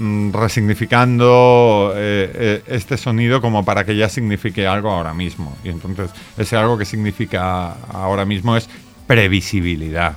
mm, 0.03 0.33
resignificando 0.33 1.93
eh, 1.95 2.31
eh, 2.35 2.63
este 2.67 2.97
sonido 2.97 3.41
como 3.41 3.65
para 3.65 3.85
que 3.85 3.97
ya 3.97 4.09
signifique 4.09 4.67
algo 4.67 4.91
ahora 4.91 5.15
mismo. 5.15 5.57
Y 5.65 5.69
entonces 5.69 6.11
ese 6.37 6.57
algo 6.57 6.77
que 6.77 6.85
significa 6.85 7.73
ahora 7.93 8.25
mismo 8.25 8.57
es 8.57 8.69
previsibilidad. 9.07 10.17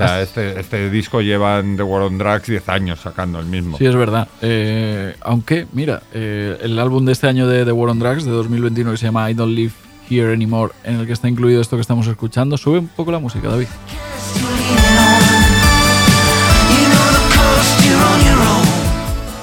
Este, 0.00 0.58
este 0.58 0.90
disco 0.90 1.20
lleva 1.20 1.58
en 1.58 1.76
The 1.76 1.82
War 1.82 2.02
on 2.02 2.18
Drugs 2.18 2.46
10 2.46 2.68
años 2.68 3.00
sacando 3.00 3.38
el 3.38 3.46
mismo. 3.46 3.78
Sí, 3.78 3.86
es 3.86 3.94
verdad. 3.94 4.28
Eh, 4.40 5.14
aunque, 5.20 5.66
mira, 5.72 6.02
eh, 6.12 6.58
el 6.62 6.78
álbum 6.78 7.04
de 7.04 7.12
este 7.12 7.26
año 7.26 7.46
de 7.46 7.64
The 7.64 7.72
War 7.72 7.90
on 7.90 7.98
Drugs, 7.98 8.24
de 8.24 8.30
2021, 8.30 8.90
que 8.92 8.96
se 8.96 9.06
llama 9.06 9.30
I 9.30 9.34
Don't 9.34 9.54
Live 9.54 9.72
Here 10.08 10.32
Anymore, 10.32 10.72
en 10.84 11.00
el 11.00 11.06
que 11.06 11.12
está 11.12 11.28
incluido 11.28 11.60
esto 11.60 11.76
que 11.76 11.82
estamos 11.82 12.06
escuchando, 12.06 12.56
sube 12.56 12.78
un 12.78 12.88
poco 12.88 13.12
la 13.12 13.18
música, 13.18 13.48
David. 13.48 13.68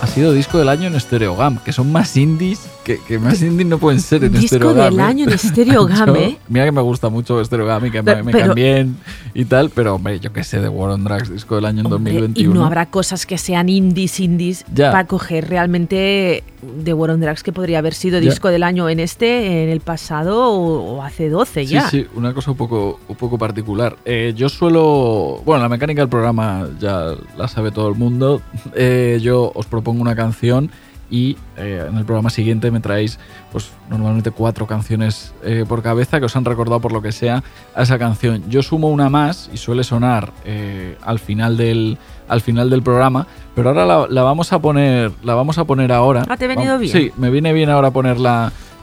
Ha 0.01 0.07
sido 0.07 0.33
disco 0.33 0.57
del 0.57 0.69
año 0.69 0.87
en 0.87 0.99
Stereogam, 0.99 1.59
que 1.59 1.71
son 1.71 1.91
más 1.91 2.17
indies, 2.17 2.67
que, 2.87 2.99
que 3.05 3.19
más 3.19 3.41
indies 3.41 3.67
no 3.67 3.77
pueden 3.79 3.99
ser 3.99 4.23
en 4.23 4.31
Disco 4.31 4.73
del 4.73 4.99
año 4.99 5.29
en 5.29 5.37
Stereogam, 5.37 6.07
Yo- 6.07 6.15
¿eh? 6.15 6.37
Mira 6.47 6.63
que 6.65 6.71
me 6.71 6.79
gusta 6.81 7.09
mucho 7.09 7.43
Stereogam 7.43 7.85
y 7.85 7.91
que 7.91 8.01
Pero- 8.01 8.17
me, 8.19 8.23
me 8.23 8.31
pero- 8.31 8.45
caen 8.45 8.55
bien 8.55 8.95
y 9.33 9.43
tal, 9.45 9.69
pero 9.69 9.95
hombre, 9.95 10.19
yo 10.21 10.31
qué 10.31 10.43
sé, 10.43 10.59
The 10.59 10.69
War 10.69 10.91
on 10.91 11.03
Drugs, 11.03 11.29
disco 11.29 11.55
del 11.55 11.65
año 11.65 11.81
en 11.81 11.85
Hombre, 11.91 12.13
2021. 12.13 12.49
Y 12.49 12.53
no 12.57 12.65
habrá 12.65 12.85
cosas 12.89 13.25
que 13.25 13.37
sean 13.37 13.67
indies, 13.67 14.19
indies, 14.21 14.63
Ya. 14.73 14.91
para 14.91 15.05
coger 15.05 15.49
realmente 15.49 16.43
de 16.83 16.93
War 16.93 17.11
on 17.11 17.19
Drugs 17.19 17.43
que 17.43 17.51
podría 17.51 17.79
haber 17.79 17.93
sido 17.93 18.19
Ya. 18.19 18.29
disco 18.29 18.47
del 18.47 18.63
año 18.63 18.87
en 18.89 18.99
este, 19.01 19.63
en 19.63 19.69
el 19.69 19.81
pasado 19.81 20.49
o, 20.49 20.95
o 20.95 21.03
hace 21.03 21.29
12 21.29 21.65
Sí, 21.67 21.73
ya. 21.73 21.89
sí, 21.89 22.07
una 22.15 22.33
cosa 22.33 22.51
un 22.51 22.57
poco, 22.57 22.99
un 23.07 23.15
poco 23.15 23.37
particular. 23.37 23.97
Eh, 24.05 24.33
yo 24.35 24.49
suelo. 24.49 25.41
Bueno, 25.45 25.61
la 25.63 25.69
mecánica 25.69 26.01
del 26.01 26.09
programa 26.09 26.67
ya 26.79 27.11
la 27.37 27.47
sabe 27.47 27.71
todo 27.71 27.89
el 27.89 27.95
mundo. 27.95 28.41
Eh, 28.79 29.19
yo 29.21 29.51
os 29.55 29.65
propongo 29.65 30.01
una 30.01 30.15
canción 30.15 30.69
y 31.09 31.37
eh, 31.55 31.85
en 31.89 31.97
el 31.97 32.05
programa 32.05 32.29
siguiente 32.29 32.69
me 32.71 32.79
traéis, 32.79 33.19
pues 33.51 33.71
normalmente 33.89 34.31
cuatro 34.31 34.67
canciones 34.67 35.33
eh, 35.43 35.65
por 35.67 35.81
cabeza 35.81 36.19
que 36.19 36.25
os 36.25 36.35
han 36.35 36.45
recordado 36.45 36.81
por 36.81 36.91
lo 36.91 37.01
que 37.01 37.11
sea 37.11 37.43
a 37.75 37.83
esa 37.83 37.97
canción. 37.97 38.43
Yo 38.49 38.61
sumo 38.61 38.89
una 38.89 39.09
más 39.09 39.49
y 39.53 39.57
suele 39.57 39.83
sonar 39.83 40.33
eh, 40.45 40.97
al 41.01 41.19
final 41.19 41.57
del 41.57 41.97
al 42.27 42.41
final 42.41 42.69
del 42.69 42.83
programa, 42.83 43.25
pero 43.55 43.69
ahora 43.69 43.85
la, 43.85 44.07
la 44.09 44.21
vamos 44.23 44.51
a 44.51 44.59
poner 44.59 45.11
la 45.23 45.33
vamos 45.33 45.57
a 45.57 45.63
poner 45.63 45.93
ahora. 45.93 46.23
Ah, 46.27 46.35
¿te 46.35 46.47
venido 46.47 46.77
bien? 46.77 46.91
Sí, 46.91 47.11
me 47.15 47.29
viene 47.29 47.53
bien 47.53 47.69
ahora 47.69 47.91
poner 47.91 48.19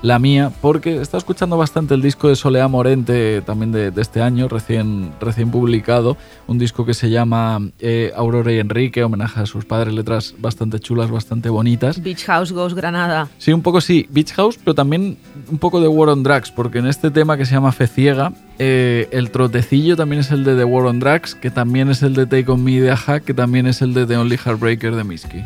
la, 0.04 0.18
mía, 0.18 0.52
porque 0.60 1.00
está 1.00 1.18
escuchando 1.18 1.56
bastante 1.56 1.94
el 1.94 2.02
disco 2.02 2.28
de 2.28 2.36
Soleá 2.36 2.68
Morente, 2.68 3.42
también 3.42 3.72
de, 3.72 3.90
de 3.90 4.02
este 4.02 4.22
año, 4.22 4.48
recién, 4.48 5.12
recién 5.20 5.50
publicado. 5.50 6.16
Un 6.46 6.58
disco 6.58 6.84
que 6.84 6.94
se 6.94 7.10
llama 7.10 7.60
eh, 7.80 8.12
Aurora 8.14 8.52
y 8.52 8.58
Enrique, 8.58 9.02
homenaje 9.02 9.40
a 9.40 9.46
sus 9.46 9.64
padres, 9.64 9.94
letras 9.94 10.34
bastante 10.38 10.78
chulas, 10.80 11.10
bastante 11.10 11.48
bonitas. 11.48 12.02
Beach 12.02 12.24
House 12.24 12.52
Ghost 12.52 12.76
Granada. 12.76 13.28
Sí, 13.38 13.52
un 13.52 13.62
poco 13.62 13.80
sí, 13.80 14.06
Beach 14.10 14.32
House, 14.32 14.58
pero 14.62 14.74
también 14.74 15.16
un 15.50 15.58
poco 15.58 15.80
de 15.80 15.88
War 15.88 16.08
on 16.08 16.22
Drugs, 16.22 16.50
porque 16.50 16.78
en 16.78 16.86
este 16.86 17.10
tema 17.10 17.36
que 17.36 17.46
se 17.46 17.54
llama 17.54 17.72
Fe 17.72 17.86
Ciega, 17.86 18.32
eh, 18.58 19.08
el 19.10 19.30
trotecillo 19.30 19.96
también 19.96 20.20
es 20.20 20.30
el 20.30 20.44
de 20.44 20.56
The 20.56 20.64
War 20.64 20.86
on 20.86 21.00
Drugs, 21.00 21.34
que 21.34 21.50
también 21.50 21.88
es 21.88 22.02
el 22.02 22.14
de 22.14 22.26
Take 22.26 22.50
On 22.50 22.62
Me 22.62 22.80
de 22.80 22.90
Aja, 22.90 23.20
que 23.20 23.34
también 23.34 23.66
es 23.66 23.82
el 23.82 23.94
de 23.94 24.06
The 24.06 24.16
Only 24.16 24.36
Heartbreaker 24.36 24.94
de 24.94 25.04
Miski. 25.04 25.42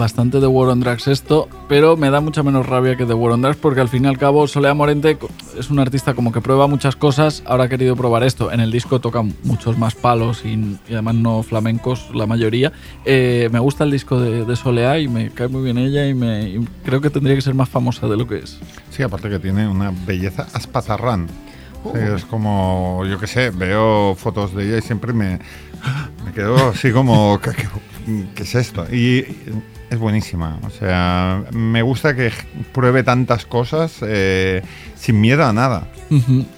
Bastante 0.00 0.40
de 0.40 0.46
War 0.48 0.70
on 0.70 0.80
Drugs 0.80 1.06
esto, 1.06 1.48
pero 1.68 1.96
me 1.96 2.10
da 2.10 2.20
mucha 2.20 2.42
menos 2.42 2.66
rabia 2.66 2.96
que 2.96 3.04
de 3.04 3.14
War 3.14 3.32
on 3.32 3.42
Drugs 3.42 3.58
porque 3.58 3.80
al 3.80 3.88
fin 3.88 4.04
y 4.04 4.08
al 4.08 4.18
cabo 4.18 4.48
Soledad 4.48 4.74
Morente 4.74 5.16
es 5.56 5.70
un 5.70 5.78
artista 5.78 6.14
como 6.14 6.32
que 6.32 6.40
prueba 6.40 6.66
muchas 6.66 6.96
cosas, 6.96 7.42
ahora 7.46 7.64
ha 7.64 7.68
querido 7.68 7.94
probar 7.94 8.24
esto. 8.24 8.50
En 8.50 8.58
el 8.60 8.72
disco 8.72 8.98
toca 9.00 9.22
muchos 9.44 9.78
más 9.78 9.94
palos 9.94 10.44
y, 10.44 10.48
y 10.88 10.92
además 10.94 11.14
no 11.14 11.42
flamencos 11.44 12.08
la 12.14 12.26
mayoría. 12.26 12.72
Eh, 13.04 13.48
me 13.52 13.60
gusta 13.60 13.84
el 13.84 13.92
disco 13.92 14.18
de, 14.18 14.44
de 14.44 14.56
Soleá 14.56 14.98
y 14.98 15.06
me 15.06 15.30
cae 15.30 15.46
muy 15.48 15.62
bien 15.62 15.78
ella 15.78 16.06
y, 16.08 16.14
me, 16.14 16.48
y 16.48 16.66
creo 16.84 17.00
que 17.00 17.10
tendría 17.10 17.36
que 17.36 17.42
ser 17.42 17.54
más 17.54 17.68
famosa 17.68 18.08
de 18.08 18.16
lo 18.16 18.26
que 18.26 18.38
es. 18.38 18.58
Sí, 18.90 19.02
aparte 19.04 19.28
que 19.28 19.38
tiene 19.38 19.68
una 19.68 19.92
belleza 20.06 20.46
aspatarrán. 20.54 21.28
Sí, 21.82 21.98
es 22.14 22.24
como, 22.26 23.04
yo 23.08 23.18
qué 23.18 23.26
sé, 23.26 23.50
veo 23.50 24.14
fotos 24.14 24.54
de 24.54 24.66
ella 24.66 24.78
y 24.78 24.82
siempre 24.82 25.12
me, 25.14 25.38
me 26.24 26.32
quedo 26.34 26.56
así 26.70 26.90
como, 26.90 27.38
¿qué, 27.42 27.50
qué- 27.52 27.68
qué 28.34 28.42
es 28.42 28.54
esto? 28.54 28.84
Y 28.92 29.24
es 29.90 29.98
buenísima. 29.98 30.58
O 30.64 30.70
sea, 30.70 31.44
me 31.52 31.82
gusta 31.82 32.14
que 32.14 32.32
pruebe 32.72 33.02
tantas 33.02 33.44
cosas 33.44 33.98
eh, 34.02 34.62
sin 35.00 35.20
miedo 35.20 35.44
a 35.44 35.52
nada. 35.52 35.88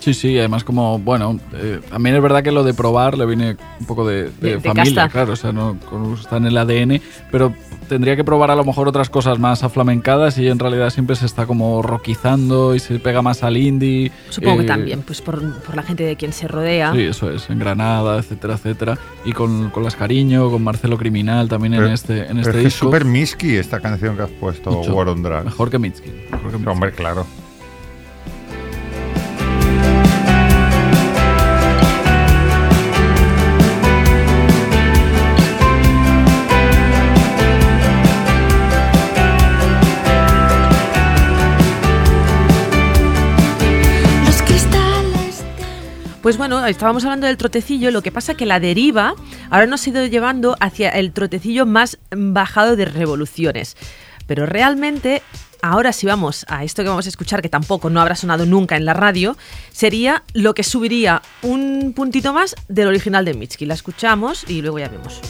Sí, 0.01 0.15
sí, 0.15 0.39
además 0.39 0.65
como, 0.65 0.99
bueno, 0.99 1.39
eh, 1.53 1.79
también 1.91 2.17
es 2.17 2.23
verdad 2.23 2.43
que 2.43 2.51
lo 2.53 2.65
de 2.65 2.73
probar 2.75 3.17
le 3.19 3.27
viene 3.27 3.57
un 3.81 3.87
poco 3.87 4.07
de, 4.07 4.25
de 4.25 4.31
De- 4.41 4.49
de 4.57 4.61
familia, 4.61 5.03
casta. 5.05 5.09
claro, 5.11 5.33
o 5.35 5.37
sea, 5.37 5.53
no 5.53 5.77
está 6.19 6.39
en 6.39 6.47
el 6.47 6.57
ADN, 6.57 7.01
pero 7.31 7.55
tendría 7.89 8.17
que 8.17 8.25
probar 8.25 8.51
a 8.51 8.57
lo 8.57 8.65
mejor 8.65 8.89
otras 8.89 9.11
cosas 9.11 9.39
más 9.39 9.63
aflamencadas 9.63 10.39
y 10.39 10.49
en 10.49 10.59
realidad 10.59 10.89
siempre 10.91 11.15
se 11.17 11.27
está 11.27 11.45
como 11.47 11.83
roquizando 11.83 12.75
y 12.75 12.81
se 12.81 12.99
pega 12.99 13.21
más 13.21 13.43
al 13.43 13.59
indie. 13.59 14.11
Supongo 14.31 14.57
que 14.59 14.63
eh, 14.65 14.67
también, 14.67 15.03
pues 15.03 15.21
por, 15.21 15.41
por 15.61 15.77
la 15.77 15.83
gente 15.83 16.03
de 16.05 16.17
quien 16.17 16.33
se 16.33 16.49
rodea. 16.49 16.93
Sí, 16.95 17.03
eso 17.03 17.31
es, 17.31 17.49
en 17.51 17.59
Granada, 17.59 18.19
etcétera, 18.19 18.55
etcétera. 18.55 18.99
Y 19.27 19.33
con, 19.33 19.69
con 19.71 19.85
Las 19.85 19.97
Cariño, 19.97 20.51
con 20.51 20.65
Marcelo 20.65 20.97
Criminal 20.97 21.49
también 21.49 21.75
en 21.75 21.85
este, 21.93 22.27
en 22.27 22.39
Pero 22.39 22.39
este 22.39 22.49
es 22.49 22.53
que 22.55 22.59
es 22.61 22.65
disco. 22.65 22.87
súper 22.87 23.05
Miski 23.05 23.57
esta 23.57 23.81
canción 23.81 24.17
que 24.17 24.23
has 24.23 24.31
puesto, 24.31 24.71
Mucho. 24.71 24.95
War 24.95 25.09
on 25.09 25.23
Drugs. 25.23 25.45
Mejor 25.45 25.71
que 25.71 25.79
Mitski. 25.79 26.11
mejor 26.31 26.51
que 26.51 26.57
Mitski. 26.57 26.69
Hombre, 26.71 26.93
claro. 26.93 27.27
Pues 46.33 46.39
bueno, 46.39 46.65
estábamos 46.65 47.05
hablando 47.05 47.27
del 47.27 47.37
trotecillo, 47.37 47.91
lo 47.91 48.01
que 48.01 48.11
pasa 48.11 48.35
que 48.35 48.47
la 48.47 48.59
deriva 48.59 49.15
ahora 49.51 49.67
nos 49.67 49.87
ha 49.87 49.91
ido 49.91 50.07
llevando 50.07 50.57
hacia 50.61 50.89
el 50.89 51.12
trotecillo 51.12 51.67
más 51.67 51.99
bajado 52.11 52.75
de 52.75 52.87
revoluciones. 52.87 53.77
Pero 54.27 54.47
realmente, 54.47 55.21
ahora 55.61 55.93
si 55.93 56.07
vamos 56.07 56.47
a 56.49 56.65
esto 56.65 56.83
que 56.83 56.89
vamos 56.89 57.05
a 57.05 57.11
escuchar, 57.11 57.43
que 57.43 57.51
tampoco 57.51 57.91
no 57.91 58.01
habrá 58.01 58.17
sonado 58.17 58.47
nunca 58.47 58.79
en 58.79 58.87
la 58.87 58.95
radio, 58.95 59.37
sería 59.73 60.23
lo 60.33 60.55
que 60.55 60.62
subiría 60.62 61.21
un 61.43 61.93
puntito 61.95 62.33
más 62.33 62.57
del 62.67 62.89
original 62.89 63.27
de 63.27 63.35
Mitski. 63.35 63.67
La 63.67 63.75
escuchamos 63.75 64.49
y 64.49 64.62
luego 64.62 64.79
ya 64.79 64.89
vemos. 64.89 65.21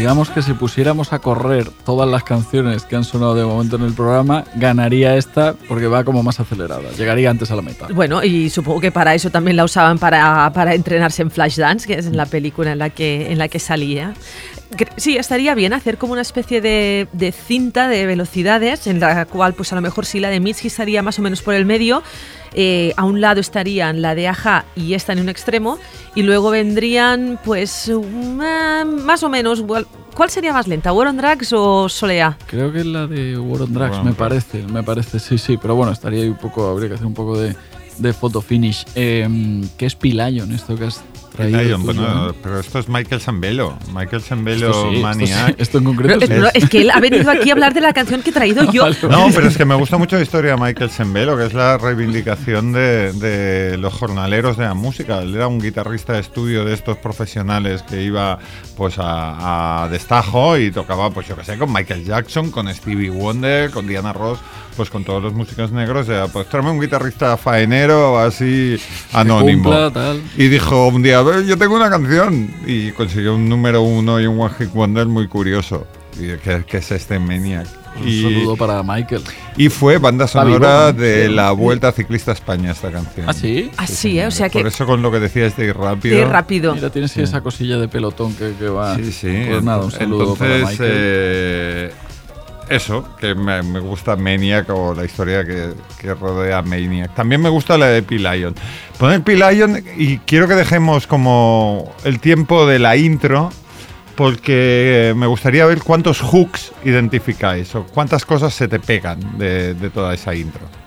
Digamos 0.00 0.30
que 0.30 0.40
si 0.40 0.54
pusiéramos 0.54 1.12
a 1.12 1.18
correr 1.18 1.68
todas 1.84 2.08
las 2.08 2.24
canciones 2.24 2.84
que 2.86 2.96
han 2.96 3.04
sonado 3.04 3.34
de 3.34 3.44
momento 3.44 3.76
en 3.76 3.82
el 3.82 3.92
programa, 3.92 4.44
ganaría 4.54 5.14
esta 5.14 5.54
porque 5.68 5.88
va 5.88 6.04
como 6.04 6.22
más 6.22 6.40
acelerada. 6.40 6.90
Llegaría 6.96 7.28
antes 7.28 7.50
a 7.50 7.56
la 7.56 7.60
meta. 7.60 7.86
Bueno, 7.92 8.24
y 8.24 8.48
supongo 8.48 8.80
que 8.80 8.90
para 8.90 9.14
eso 9.14 9.28
también 9.28 9.58
la 9.58 9.64
usaban 9.64 9.98
para, 9.98 10.50
para 10.54 10.74
entrenarse 10.74 11.20
en 11.20 11.30
Flashdance, 11.30 11.86
que 11.86 11.98
es 11.98 12.06
la 12.06 12.24
película 12.24 12.72
en 12.72 12.78
la 12.78 12.88
que, 12.88 13.30
en 13.30 13.36
la 13.36 13.48
que 13.48 13.58
salía. 13.58 14.14
Sí, 14.96 15.16
estaría 15.16 15.54
bien 15.54 15.72
hacer 15.72 15.98
como 15.98 16.12
una 16.12 16.22
especie 16.22 16.60
de, 16.60 17.08
de 17.12 17.32
cinta 17.32 17.88
de 17.88 18.06
velocidades, 18.06 18.86
en 18.86 19.00
la 19.00 19.24
cual 19.26 19.54
pues 19.54 19.72
a 19.72 19.74
lo 19.74 19.80
mejor 19.80 20.06
sí 20.06 20.20
la 20.20 20.28
de 20.28 20.38
Mitski 20.40 20.68
estaría 20.68 21.02
más 21.02 21.18
o 21.18 21.22
menos 21.22 21.42
por 21.42 21.54
el 21.54 21.64
medio. 21.64 22.02
eh, 22.52 22.92
a 22.96 23.04
un 23.04 23.20
lado 23.20 23.40
estarían 23.40 24.02
la 24.02 24.14
de 24.14 24.28
Aja 24.28 24.64
y 24.76 24.94
esta 24.94 25.12
en 25.12 25.20
un 25.20 25.28
extremo, 25.28 25.78
y 26.14 26.22
luego 26.22 26.50
vendrían 26.50 27.38
pues 27.44 27.88
um, 27.88 28.40
eh, 28.42 28.84
más 28.84 29.22
o 29.22 29.28
menos... 29.28 29.64
¿Cuál 30.14 30.28
sería 30.28 30.52
más 30.52 30.66
lenta, 30.66 30.92
War 30.92 31.06
on 31.06 31.16
Drugs 31.16 31.52
o 31.52 31.88
Solea? 31.88 32.36
Creo 32.46 32.72
que 32.72 32.80
es 32.80 32.86
la 32.86 33.06
de 33.06 33.38
War 33.38 33.62
on 33.62 33.72
Drugs, 33.72 34.02
me 34.02 34.12
parece, 34.12 34.64
me 34.64 34.82
parece, 34.82 35.20
sí, 35.20 35.38
sí, 35.38 35.56
pero 35.56 35.76
bueno, 35.76 35.92
estaría 35.92 36.22
ahí 36.22 36.28
un 36.28 36.36
poco, 36.36 36.66
habría 36.68 36.88
que 36.88 36.94
hacer 36.96 37.06
un 37.06 37.14
poco 37.14 37.38
de, 37.38 37.54
de 37.98 38.12
photo 38.12 38.42
finish. 38.42 38.84
Eh, 38.96 39.62
¿Qué 39.78 39.86
es 39.86 39.94
P-Lion 39.94 40.50
esto 40.52 40.76
que 40.76 40.86
has? 40.86 41.00
Lion, 41.48 41.82
bueno, 41.84 42.34
pero 42.42 42.60
esto 42.60 42.78
es 42.78 42.88
Michael 42.88 43.20
Sambelo. 43.20 43.78
Michael 43.94 44.22
Sambelo 44.22 44.66
Esto 44.70 44.82
sí, 44.90 44.94
esto 44.96 45.02
Maniac. 45.06 45.46
sí, 45.48 45.54
esto 45.58 45.78
en 45.78 45.84
concreto 45.84 46.24
es, 46.24 46.30
no, 46.30 46.48
es 46.52 46.68
que 46.68 46.80
él 46.82 46.90
ha 46.90 47.00
venido 47.00 47.30
aquí 47.30 47.50
a 47.50 47.52
hablar 47.52 47.74
de 47.74 47.80
la 47.80 47.92
canción 47.92 48.22
que 48.22 48.30
he 48.30 48.32
traído 48.32 48.64
yo. 48.72 48.86
No, 49.08 49.28
pero 49.34 49.48
es 49.48 49.56
que 49.56 49.64
me 49.64 49.74
gusta 49.74 49.96
mucho 49.98 50.16
la 50.16 50.22
historia 50.22 50.56
de 50.56 50.60
Michael 50.60 50.90
Sembelo, 50.90 51.36
que 51.36 51.46
es 51.46 51.54
la 51.54 51.78
reivindicación 51.78 52.72
de, 52.72 53.12
de 53.12 53.76
los 53.78 53.92
jornaleros 53.94 54.56
de 54.56 54.64
la 54.64 54.74
música. 54.74 55.20
Él 55.22 55.34
era 55.34 55.46
un 55.48 55.60
guitarrista 55.60 56.14
de 56.14 56.20
estudio 56.20 56.64
de 56.64 56.74
estos 56.74 56.96
profesionales 56.98 57.82
que 57.82 58.02
iba 58.02 58.38
pues 58.76 58.98
a, 58.98 59.84
a 59.84 59.88
destajo 59.88 60.56
y 60.58 60.70
tocaba, 60.70 61.10
pues 61.10 61.28
yo 61.28 61.36
qué 61.36 61.44
sé, 61.44 61.58
con 61.58 61.72
Michael 61.72 62.04
Jackson, 62.04 62.50
con 62.50 62.72
Stevie 62.74 63.10
Wonder, 63.10 63.70
con 63.70 63.86
Diana 63.86 64.12
Ross, 64.12 64.38
pues 64.76 64.88
con 64.88 65.04
todos 65.04 65.22
los 65.22 65.32
músicos 65.34 65.70
negros. 65.72 66.08
Era, 66.08 66.28
pues 66.28 66.48
tráeme 66.48 66.70
un 66.70 66.80
guitarrista 66.80 67.36
faenero 67.36 68.18
así 68.18 68.76
anónimo. 69.12 69.64
cumpla, 69.64 69.90
tal. 69.90 70.22
Y 70.36 70.48
dijo 70.48 70.88
un 70.88 71.02
día, 71.02 71.18
"A 71.18 71.22
ver, 71.30 71.44
yo 71.46 71.56
tengo 71.58 71.76
una 71.76 71.90
canción. 71.90 72.50
Y 72.66 72.90
consiguió 72.92 73.34
un 73.34 73.48
número 73.48 73.82
uno 73.82 74.20
y 74.20 74.26
un 74.26 74.38
One 74.40 74.54
Hit 74.58 74.72
Wonder 74.72 75.06
muy 75.06 75.26
curioso. 75.28 75.86
Y 76.18 76.36
que, 76.38 76.64
que 76.66 76.76
es 76.78 76.90
este 76.90 77.18
Maniac. 77.18 77.66
Un 78.00 78.06
Y- 78.08 78.22
saludo 78.22 78.56
para 78.56 78.82
Michael. 78.84 79.22
y 79.56 79.68
fue 79.68 79.98
banda 79.98 80.28
sonora 80.28 80.92
de 80.92 81.26
sí. 81.26 81.32
la 81.34 81.50
Vuelta 81.50 81.90
Ciclista 81.92 82.30
a 82.30 82.34
España 82.34 82.70
esta 82.70 82.90
canción. 82.90 83.26
¿Ah, 83.28 83.32
sí? 83.32 83.70
Así, 83.76 84.18
¿eh? 84.20 84.26
O 84.26 84.30
sea 84.30 84.48
que 84.48 84.58
Por 84.60 84.68
eso 84.68 84.86
con 84.86 85.02
lo 85.02 85.10
que 85.10 85.18
decías 85.18 85.56
de 85.56 85.66
ir 85.66 85.76
rápido. 85.76 86.16
de 86.16 86.24
rápido. 86.24 86.74
Mira, 86.74 86.90
tienes 86.90 87.16
ahí 87.16 87.24
esa 87.24 87.40
cosilla 87.40 87.78
de 87.78 87.88
pelotón 87.88 88.34
que, 88.34 88.52
que 88.58 88.68
va. 88.68 88.94
Sí, 88.96 89.10
sí. 89.12 89.44
Pues 89.48 89.64
nada, 89.64 89.84
un 89.84 89.90
saludo 89.90 90.22
Entonces, 90.34 90.60
para 90.60 90.70
Michael. 90.70 90.90
eh, 90.92 91.92
eso, 92.70 93.04
que 93.18 93.34
me, 93.34 93.60
gusta 93.80 94.16
Maniac 94.16 94.70
o 94.70 94.94
la 94.94 95.04
historia 95.04 95.44
que, 95.44 95.74
rodea 96.14 96.62
Maniac. 96.62 97.14
También 97.14 97.42
me 97.42 97.48
gusta 97.48 97.76
la 97.76 97.86
de 97.86 98.02
P-Lion. 98.02 98.54
Poner 98.98 99.22
P-Lion 99.22 99.84
y 99.96 100.18
quiero 100.18 100.48
que 100.48 100.54
dejemos 100.54 101.06
como 101.06 101.92
el 102.04 102.20
tiempo 102.20 102.66
de 102.66 102.78
la 102.78 102.96
intro 102.96 103.50
porque 104.14 105.12
me 105.16 105.26
gustaría 105.26 105.66
ver 105.66 105.80
cuántos 105.80 106.20
hooks 106.20 106.72
identificáis 106.84 107.74
o 107.74 107.84
cuántas 107.84 108.24
cosas 108.24 108.54
se 108.54 108.68
te 108.68 108.78
pegan 108.78 109.38
de 109.38 109.90
toda 109.92 110.14
esa 110.14 110.34
intro. 110.34 110.79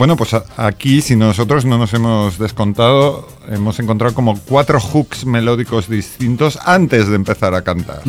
Bueno, 0.00 0.16
pues 0.16 0.34
aquí, 0.56 1.02
si 1.02 1.14
nosotros 1.14 1.66
no 1.66 1.76
nos 1.76 1.92
hemos 1.92 2.38
descontado, 2.38 3.28
hemos 3.50 3.78
encontrado 3.80 4.14
como 4.14 4.34
cuatro 4.48 4.80
hooks 4.80 5.26
melódicos 5.26 5.90
distintos 5.90 6.58
antes 6.64 7.06
de 7.06 7.16
empezar 7.16 7.54
a 7.54 7.60
cantar. 7.60 8.00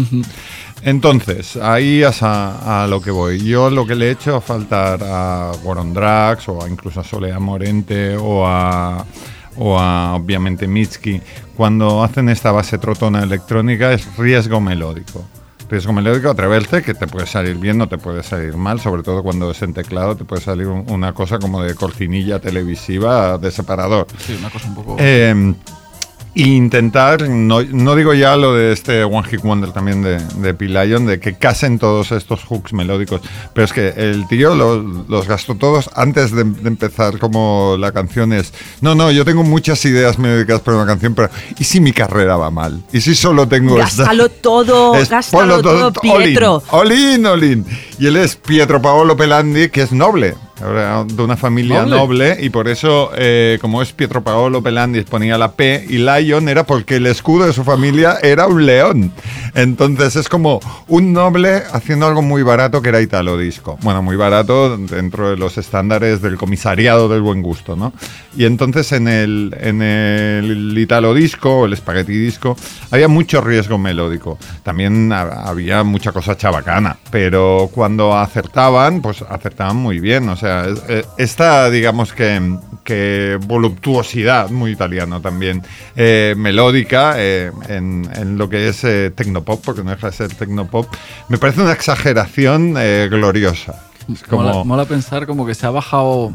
Entonces, 0.83 1.57
ahí 1.57 2.01
es 2.01 2.23
a, 2.23 2.83
a 2.83 2.87
lo 2.87 3.01
que 3.01 3.11
voy. 3.11 3.43
Yo 3.43 3.69
lo 3.69 3.85
que 3.85 3.95
le 3.95 4.07
he 4.07 4.11
hecho 4.11 4.37
a 4.37 4.39
faltar 4.39 5.01
a 5.03 5.51
Warren 5.65 5.93
Drax 5.93 6.47
o 6.47 6.63
a 6.63 6.69
incluso 6.69 7.01
a 7.01 7.03
Solea 7.03 7.39
Morente 7.39 8.15
o 8.15 8.47
a, 8.47 9.05
o 9.57 9.77
a 9.77 10.15
obviamente 10.15 10.69
Mitski, 10.69 11.21
cuando 11.57 12.05
hacen 12.05 12.29
esta 12.29 12.53
base 12.53 12.77
trotona 12.77 13.21
electrónica 13.21 13.91
es 13.91 14.15
riesgo 14.15 14.61
melódico. 14.61 15.25
Riesgo 15.71 15.93
melódico, 15.93 16.29
atreverse, 16.29 16.83
que 16.83 16.93
te 16.93 17.07
puede 17.07 17.25
salir 17.25 17.55
bien, 17.57 17.77
no 17.77 17.87
te 17.87 17.97
puede 17.97 18.23
salir 18.23 18.57
mal, 18.57 18.81
sobre 18.81 19.03
todo 19.03 19.23
cuando 19.23 19.51
es 19.51 19.61
en 19.61 19.73
teclado, 19.73 20.17
te 20.17 20.25
puede 20.25 20.41
salir 20.41 20.67
un- 20.67 20.83
una 20.91 21.13
cosa 21.13 21.39
como 21.39 21.63
de 21.63 21.75
cortinilla 21.75 22.39
televisiva 22.39 23.37
de 23.37 23.51
separador. 23.51 24.05
Sí, 24.19 24.35
una 24.37 24.49
cosa 24.49 24.67
un 24.67 24.75
poco. 24.75 24.97
Eh, 24.99 25.53
e 26.33 26.41
intentar, 26.43 27.27
no, 27.27 27.61
no 27.61 27.95
digo 27.95 28.13
ya 28.13 28.35
lo 28.37 28.53
de 28.55 28.71
este 28.71 29.03
One 29.03 29.27
Hit 29.27 29.41
Wonder 29.41 29.71
también 29.71 30.01
de, 30.01 30.17
de 30.17 30.53
de 30.53 31.19
que 31.19 31.33
casen 31.35 31.77
todos 31.79 32.11
estos 32.11 32.43
hooks 32.45 32.73
melódicos, 32.73 33.21
pero 33.53 33.65
es 33.65 33.73
que 33.73 33.89
el 33.97 34.27
tío 34.27 34.55
lo- 34.55 34.81
los 34.81 35.27
gastó 35.27 35.55
todos 35.55 35.89
antes 35.95 36.31
de, 36.31 36.43
de 36.45 36.67
empezar 36.67 37.19
como 37.19 37.75
la 37.77 37.91
canción 37.91 38.31
es, 38.33 38.53
no, 38.81 38.95
no, 38.95 39.11
yo 39.11 39.25
tengo 39.25 39.43
muchas 39.43 39.83
ideas 39.85 40.17
melódicas 40.19 40.61
para 40.61 40.77
una 40.77 40.85
canción, 40.85 41.13
pero 41.15 41.29
¿y 41.59 41.63
si 41.63 41.79
mi 41.81 41.91
carrera 41.91 42.37
va 42.37 42.49
mal? 42.49 42.81
¿Y 42.93 43.01
si 43.01 43.13
solo 43.15 43.47
tengo 43.47 43.77
esta? 43.81 44.03
Gástalo 44.03 44.29
todo, 44.29 44.95
Es- 45.01 45.09
gástalo 45.09 45.61
todo, 45.61 45.91
Pietro. 45.93 46.63
Olin, 46.71 47.25
olin, 47.25 47.25
olin. 47.25 47.65
Y 47.99 48.07
él 48.07 48.15
es 48.17 48.35
Pietro 48.35 48.81
Paolo 48.81 49.17
Pelandi, 49.17 49.69
que 49.69 49.81
es 49.81 49.91
noble, 49.91 50.35
de 50.61 51.23
una 51.23 51.35
familia 51.37 51.81
¿Noble? 51.85 51.95
noble, 51.95 52.37
y 52.41 52.49
por 52.49 52.67
eso, 52.67 53.11
eh, 53.15 53.57
como 53.61 53.81
es 53.81 53.91
Pietro 53.93 54.23
Paolo 54.23 54.61
Pelandi, 54.61 55.01
ponía 55.01 55.37
la 55.37 55.51
P, 55.53 55.85
y 55.89 55.97
Lion 55.97 56.47
era 56.49 56.63
porque 56.65 56.97
el 56.97 57.07
escudo 57.07 57.45
de 57.47 57.53
su 57.53 57.63
familia 57.63 58.17
era 58.21 58.47
un 58.47 58.65
león. 58.65 59.11
Entonces 59.53 60.15
es 60.15 60.29
como 60.29 60.59
un 60.87 61.13
noble 61.13 61.63
haciendo 61.73 62.07
algo 62.07 62.21
muy 62.21 62.43
barato 62.43 62.81
que 62.81 62.89
era 62.89 63.01
Italo 63.01 63.37
Disco. 63.37 63.77
Bueno, 63.81 64.01
muy 64.01 64.15
barato 64.15 64.77
dentro 64.77 65.29
de 65.29 65.37
los 65.37 65.57
estándares 65.57 66.21
del 66.21 66.37
comisariado 66.37 67.09
del 67.09 67.21
buen 67.21 67.41
gusto, 67.41 67.75
¿no? 67.75 67.91
Y 68.37 68.45
entonces 68.45 68.91
en 68.93 69.07
el, 69.07 69.55
en 69.59 69.81
el 69.81 70.77
Italo 70.77 71.13
Disco, 71.13 71.65
el 71.65 71.75
Spaghetti 71.75 72.13
Disco, 72.13 72.55
había 72.91 73.07
mucho 73.07 73.41
riesgo 73.41 73.77
melódico. 73.77 74.37
También 74.63 75.11
ha- 75.11 75.43
había 75.49 75.83
mucha 75.83 76.11
cosa 76.11 76.37
chabacana, 76.37 76.97
pero 77.09 77.69
cuando 77.73 78.17
acertaban, 78.17 79.01
pues 79.01 79.21
acertaban 79.27 79.75
muy 79.75 79.99
bien. 79.99 80.29
O 80.29 80.35
sea, 80.37 80.50
eh, 80.87 81.05
esta, 81.17 81.69
digamos 81.69 82.13
que, 82.13 82.57
que 82.83 83.37
voluptuosidad, 83.45 84.49
muy 84.49 84.71
italiano 84.71 85.21
también, 85.21 85.61
eh, 85.95 86.33
melódica 86.37 87.13
eh, 87.17 87.51
en, 87.69 88.09
en 88.13 88.37
lo 88.37 88.49
que 88.49 88.69
es 88.69 88.83
eh, 88.83 89.11
tecnopop, 89.15 89.63
porque 89.63 89.83
no 89.83 89.91
deja 89.91 90.07
de 90.07 90.13
ser 90.13 90.33
tecnopop, 90.33 90.87
me 91.29 91.37
parece 91.37 91.61
una 91.61 91.73
exageración 91.73 92.73
gloriosa. 93.09 93.75
Es 94.11 94.23
como... 94.23 94.43
Mola, 94.43 94.63
mola 94.63 94.85
pensar 94.85 95.25
como 95.27 95.45
que 95.45 95.53
se 95.55 95.65
ha 95.65 95.69
bajado, 95.69 96.31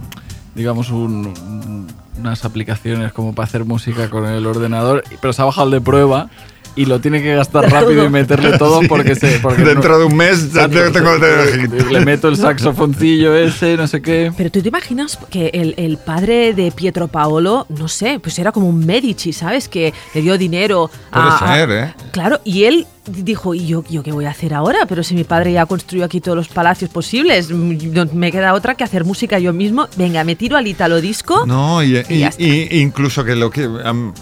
digamos, 0.54 0.90
un- 0.90 1.26
un- 1.26 1.86
unas 2.18 2.44
aplicaciones 2.44 3.12
como 3.12 3.34
para 3.34 3.44
hacer 3.46 3.64
música 3.64 4.08
con 4.08 4.24
el 4.26 4.46
ordenador, 4.46 5.04
pero 5.20 5.32
se 5.32 5.42
ha 5.42 5.44
bajado 5.44 5.66
el 5.66 5.72
de 5.72 5.80
prueba 5.82 6.30
y 6.76 6.84
lo 6.84 7.00
tiene 7.00 7.22
que 7.22 7.34
gastar 7.34 7.64
rápido 7.72 8.04
y 8.04 8.08
meterle 8.10 8.56
todo 8.58 8.80
Sí. 8.82 8.86
porque 8.88 9.14
se. 9.16 9.38
Porque 9.40 9.62
Dentro 9.64 9.94
no- 9.94 9.98
de 9.98 10.04
un 10.04 10.16
mes 10.16 10.52
ya 10.52 10.68
tengo 10.68 11.14
el 11.14 11.60
hit. 11.60 11.72
Le 11.90 12.00
meto 12.04 12.28
el 12.28 12.36
saxofoncillo 12.36 13.34
ese, 13.34 13.76
no 13.76 13.86
sé 13.86 14.00
qué. 14.02 14.32
Pero 14.36 14.50
tú 14.50 14.60
te 14.62 14.68
imaginas 14.68 15.18
que 15.30 15.50
el, 15.54 15.74
el 15.78 15.96
padre 15.98 16.52
de 16.54 16.70
Pietro 16.72 17.08
Paolo, 17.08 17.66
no 17.70 17.88
sé, 17.88 18.20
pues 18.22 18.38
era 18.38 18.52
como 18.52 18.68
un 18.68 18.84
Medici, 18.86 19.32
¿sabes? 19.32 19.68
Que 19.68 19.92
le 20.14 20.22
dio 20.22 20.36
dinero 20.38 20.90
Puede 21.12 21.24
a... 21.26 21.36
a- 21.36 21.56
ser, 21.56 21.70
¿eh? 21.70 21.94
Claro, 22.12 22.40
y 22.44 22.64
él 22.64 22.86
dijo, 23.06 23.54
¿y 23.54 23.66
yo, 23.66 23.84
yo 23.88 24.02
qué 24.02 24.12
voy 24.12 24.24
a 24.24 24.30
hacer 24.30 24.54
ahora? 24.54 24.86
Pero 24.88 25.02
si 25.02 25.14
mi 25.14 25.24
padre 25.24 25.52
ya 25.52 25.66
construyó 25.66 26.04
aquí 26.04 26.20
todos 26.20 26.36
los 26.36 26.48
palacios 26.48 26.90
posibles, 26.90 27.50
mm, 27.50 27.92
no 27.92 28.06
me 28.12 28.30
queda 28.32 28.54
otra 28.54 28.74
que 28.74 28.84
hacer 28.84 29.04
música 29.04 29.38
yo 29.38 29.52
mismo. 29.52 29.88
Venga, 29.96 30.24
me 30.24 30.36
tiro 30.36 30.56
al 30.56 30.66
Italo 30.66 31.00
Disco. 31.00 31.46
No, 31.46 31.82
y, 31.82 31.96
Y 31.96 32.04
y- 32.14 32.18
ya 32.20 32.28
está. 32.28 32.42
y- 32.42 32.68
incluso 32.80 33.24
que 33.24 33.36
lo 33.36 33.50
que. 33.50 33.68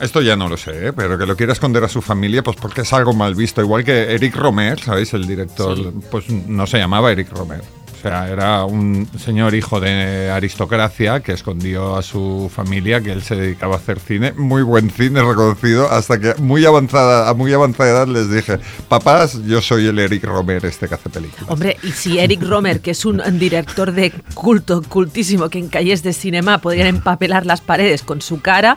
esto 0.01 0.23
ya 0.23 0.37
no 0.37 0.49
lo 0.49 0.57
sé, 0.57 0.89
¿eh? 0.89 0.93
pero 0.93 1.17
que 1.19 1.27
lo 1.27 1.37
quiera 1.37 1.53
esconder 1.53 1.83
a 1.85 1.89
su 1.89 2.03
familia, 2.03 2.43
pues 2.43 2.57
porque 2.57 2.83
es 2.83 2.93
algo 2.93 3.13
mal 3.13 3.35
visto. 3.35 3.61
Igual 3.61 3.85
que 3.85 4.15
Eric 4.15 4.35
Romer, 4.37 4.81
¿sabéis? 4.81 5.13
El 5.15 5.27
director, 5.27 5.93
pues 6.11 6.29
no 6.31 6.67
se 6.67 6.79
llamaba 6.79 7.11
Eric 7.13 7.31
Romer. 7.33 7.63
Era 8.05 8.65
un 8.65 9.09
señor 9.19 9.55
hijo 9.55 9.81
de 9.81 10.31
aristocracia 10.31 11.21
que 11.21 11.33
escondió 11.33 11.97
a 11.97 12.03
su 12.03 12.51
familia 12.55 13.01
que 13.01 13.13
él 13.13 13.23
se 13.23 13.37
dedicaba 13.37 13.75
a 13.75 13.79
hacer 13.79 13.99
cine, 14.01 14.33
muy 14.33 14.63
buen 14.63 14.91
cine 14.91 15.23
reconocido, 15.23 15.91
hasta 15.91 16.19
que 16.19 16.35
muy 16.37 16.65
avanzada, 16.67 17.29
a 17.29 17.35
muy 17.35 17.53
avanzada 17.53 17.85
edad 17.85 18.09
les 18.09 18.31
dije, 18.31 18.59
papás, 18.89 19.41
yo 19.45 19.61
soy 19.61 19.87
el 19.87 19.99
Eric 19.99 20.25
Romer 20.25 20.65
este 20.65 20.89
que 20.89 20.95
hace 20.95 21.09
películas. 21.09 21.45
Hombre, 21.49 21.77
y 21.83 21.93
si 21.93 22.19
Eric 22.19 22.43
Romer, 22.43 22.81
que 22.81 22.91
es 22.93 23.05
un 23.05 23.21
director 23.39 23.93
de 23.93 24.13
culto, 24.35 24.83
cultísimo, 24.83 25.49
que 25.49 25.59
en 25.59 25.69
calles 25.69 26.03
de 26.03 26.13
cinema 26.13 26.59
podrían 26.59 26.89
empapelar 26.89 27.47
las 27.47 27.61
paredes 27.61 28.03
con 28.03 28.21
su 28.21 28.41
cara, 28.41 28.77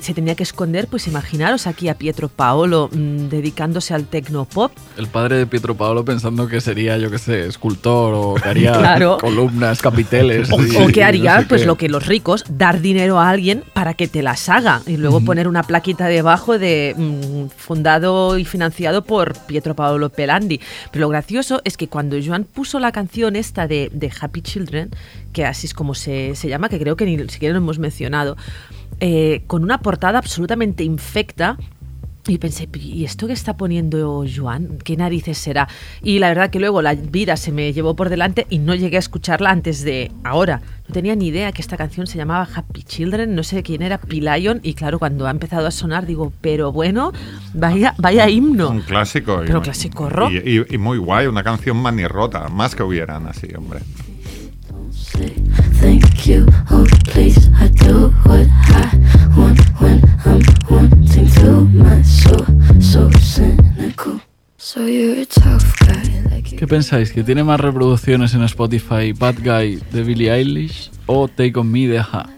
se 0.00 0.14
tenía 0.14 0.34
que 0.34 0.42
esconder, 0.42 0.86
pues 0.88 1.06
imaginaros 1.06 1.66
aquí 1.66 1.88
a 1.88 1.94
Pietro 1.94 2.28
Paolo 2.28 2.88
mm, 2.92 3.28
dedicándose 3.28 3.92
al 3.94 4.06
tecnopop. 4.06 4.72
El 4.96 5.06
padre 5.08 5.36
de 5.36 5.46
Pietro 5.46 5.74
Paolo 5.76 6.04
pensando 6.04 6.48
que 6.48 6.60
sería, 6.60 6.96
yo 6.98 7.10
qué 7.10 7.18
sé, 7.18 7.46
escultor 7.46 8.14
o 8.14 8.34
que 8.34 8.48
haría 8.48 8.72
Claro. 8.78 9.18
columnas, 9.20 9.80
capiteles. 9.82 10.50
O, 10.50 10.60
y- 10.64 10.76
o 10.76 10.88
y 10.88 10.92
que 10.92 11.00
no 11.02 11.06
haría, 11.06 11.40
sé 11.40 11.46
pues 11.46 11.60
qué. 11.62 11.66
lo 11.66 11.76
que 11.76 11.88
los 11.88 12.06
ricos, 12.06 12.44
dar 12.48 12.80
dinero 12.80 13.18
a 13.20 13.28
alguien 13.28 13.64
para 13.74 13.94
que 13.94 14.08
te 14.08 14.22
las 14.22 14.48
haga 14.48 14.82
y 14.86 14.96
luego 14.96 15.20
poner 15.20 15.46
una 15.48 15.62
plaquita 15.62 16.06
debajo 16.06 16.58
de 16.58 16.94
mm, 16.96 17.46
fundado 17.56 18.38
y 18.38 18.44
financiado 18.44 19.04
por 19.04 19.34
Pietro 19.46 19.74
Paolo 19.76 20.08
Pelandi. 20.10 20.60
Pero 20.90 21.02
lo 21.02 21.08
gracioso 21.08 21.60
es 21.64 21.76
que 21.76 21.88
cuando 21.88 22.16
Joan 22.24 22.44
puso 22.44 22.78
la 22.78 22.92
canción 22.92 23.36
esta 23.36 23.66
de, 23.66 23.90
de 23.92 24.10
Happy 24.20 24.42
Children, 24.42 24.90
que 25.32 25.44
así 25.44 25.66
es 25.66 25.74
como 25.74 25.94
se, 25.94 26.34
se 26.34 26.48
llama, 26.48 26.68
que 26.68 26.78
creo 26.78 26.96
que 26.96 27.04
ni 27.04 27.18
siquiera 27.28 27.52
lo 27.52 27.58
hemos 27.58 27.78
mencionado, 27.78 28.36
eh, 29.04 29.42
con 29.48 29.64
una 29.64 29.78
portada 29.82 30.18
absolutamente 30.18 30.84
infecta, 30.84 31.56
y 32.28 32.38
pensé, 32.38 32.68
¿y 32.78 33.02
esto 33.04 33.26
que 33.26 33.32
está 33.32 33.56
poniendo 33.56 34.24
Joan? 34.32 34.78
¿Qué 34.84 34.96
narices 34.96 35.36
será? 35.38 35.66
Y 36.04 36.20
la 36.20 36.28
verdad 36.28 36.50
que 36.50 36.60
luego 36.60 36.80
la 36.80 36.94
vida 36.94 37.36
se 37.36 37.50
me 37.50 37.72
llevó 37.72 37.96
por 37.96 38.10
delante 38.10 38.46
y 38.48 38.58
no 38.60 38.76
llegué 38.76 38.94
a 38.94 39.00
escucharla 39.00 39.50
antes 39.50 39.82
de 39.82 40.12
ahora. 40.22 40.62
No 40.86 40.92
tenía 40.94 41.16
ni 41.16 41.26
idea 41.26 41.50
que 41.50 41.60
esta 41.60 41.76
canción 41.76 42.06
se 42.06 42.18
llamaba 42.18 42.46
Happy 42.54 42.84
Children, 42.84 43.34
no 43.34 43.42
sé 43.42 43.64
quién 43.64 43.82
era 43.82 43.98
P-Lion 43.98 44.60
y 44.62 44.74
claro, 44.74 45.00
cuando 45.00 45.26
ha 45.26 45.32
empezado 45.32 45.66
a 45.66 45.72
sonar 45.72 46.06
digo, 46.06 46.32
pero 46.40 46.70
bueno, 46.70 47.10
vaya, 47.54 47.92
vaya 47.98 48.28
himno. 48.30 48.70
Un 48.70 48.82
clásico. 48.82 49.42
y- 49.42 49.48
Pero 49.48 49.60
clásico 49.60 50.08
rock. 50.08 50.30
Y, 50.30 50.58
y- 50.60 50.64
y 50.70 50.78
muy 50.78 50.98
guay, 50.98 51.26
una 51.26 51.42
canción 51.42 51.76
manirrota, 51.78 52.46
más 52.50 52.76
que 52.76 52.84
hubieran 52.84 53.26
así, 53.26 53.48
hombre. 53.58 53.80
Thank 55.80 56.24
you, 56.26 56.46
oh 56.70 56.86
please, 57.12 57.50
I 57.60 57.68
do 57.68 58.10
what 58.24 58.46
I 58.68 58.91
pensáis? 66.72 67.12
¿Que 67.12 67.22
tiene 67.22 67.44
más 67.44 67.60
reproducciones 67.60 68.32
en 68.32 68.44
Spotify 68.44 69.12
Bad 69.12 69.34
Guy 69.44 69.82
de 69.92 70.02
Billie 70.02 70.32
Eilish 70.32 70.90
o 71.04 71.28
Take 71.28 71.52
On 71.58 71.70
Me 71.70 71.86
de 71.86 71.98
Aja? 71.98 72.30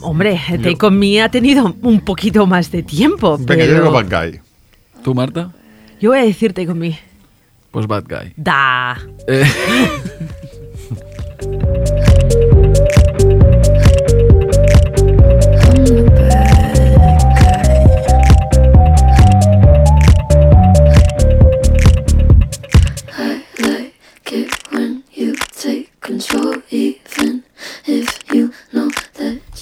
Hombre, 0.00 0.40
Take 0.62 0.86
On 0.86 0.96
Me 0.96 1.20
ha 1.20 1.28
tenido 1.28 1.74
un 1.82 2.00
poquito 2.00 2.46
más 2.46 2.70
de 2.70 2.84
tiempo, 2.84 3.38
Venga, 3.40 3.64
yo 3.64 3.74
digo 3.74 3.90
Bad 3.90 4.08
Guy. 4.08 4.40
¿Tú, 5.02 5.16
Marta? 5.16 5.50
yo 6.00 6.10
voy 6.10 6.20
a 6.20 6.22
decir 6.22 6.52
Take 6.52 6.70
On 6.70 6.78
Me. 6.78 6.96
Pues 7.72 7.88
Bad 7.88 8.04
Guy. 8.08 8.34
Da. 8.36 9.00
Eh, 9.26 9.44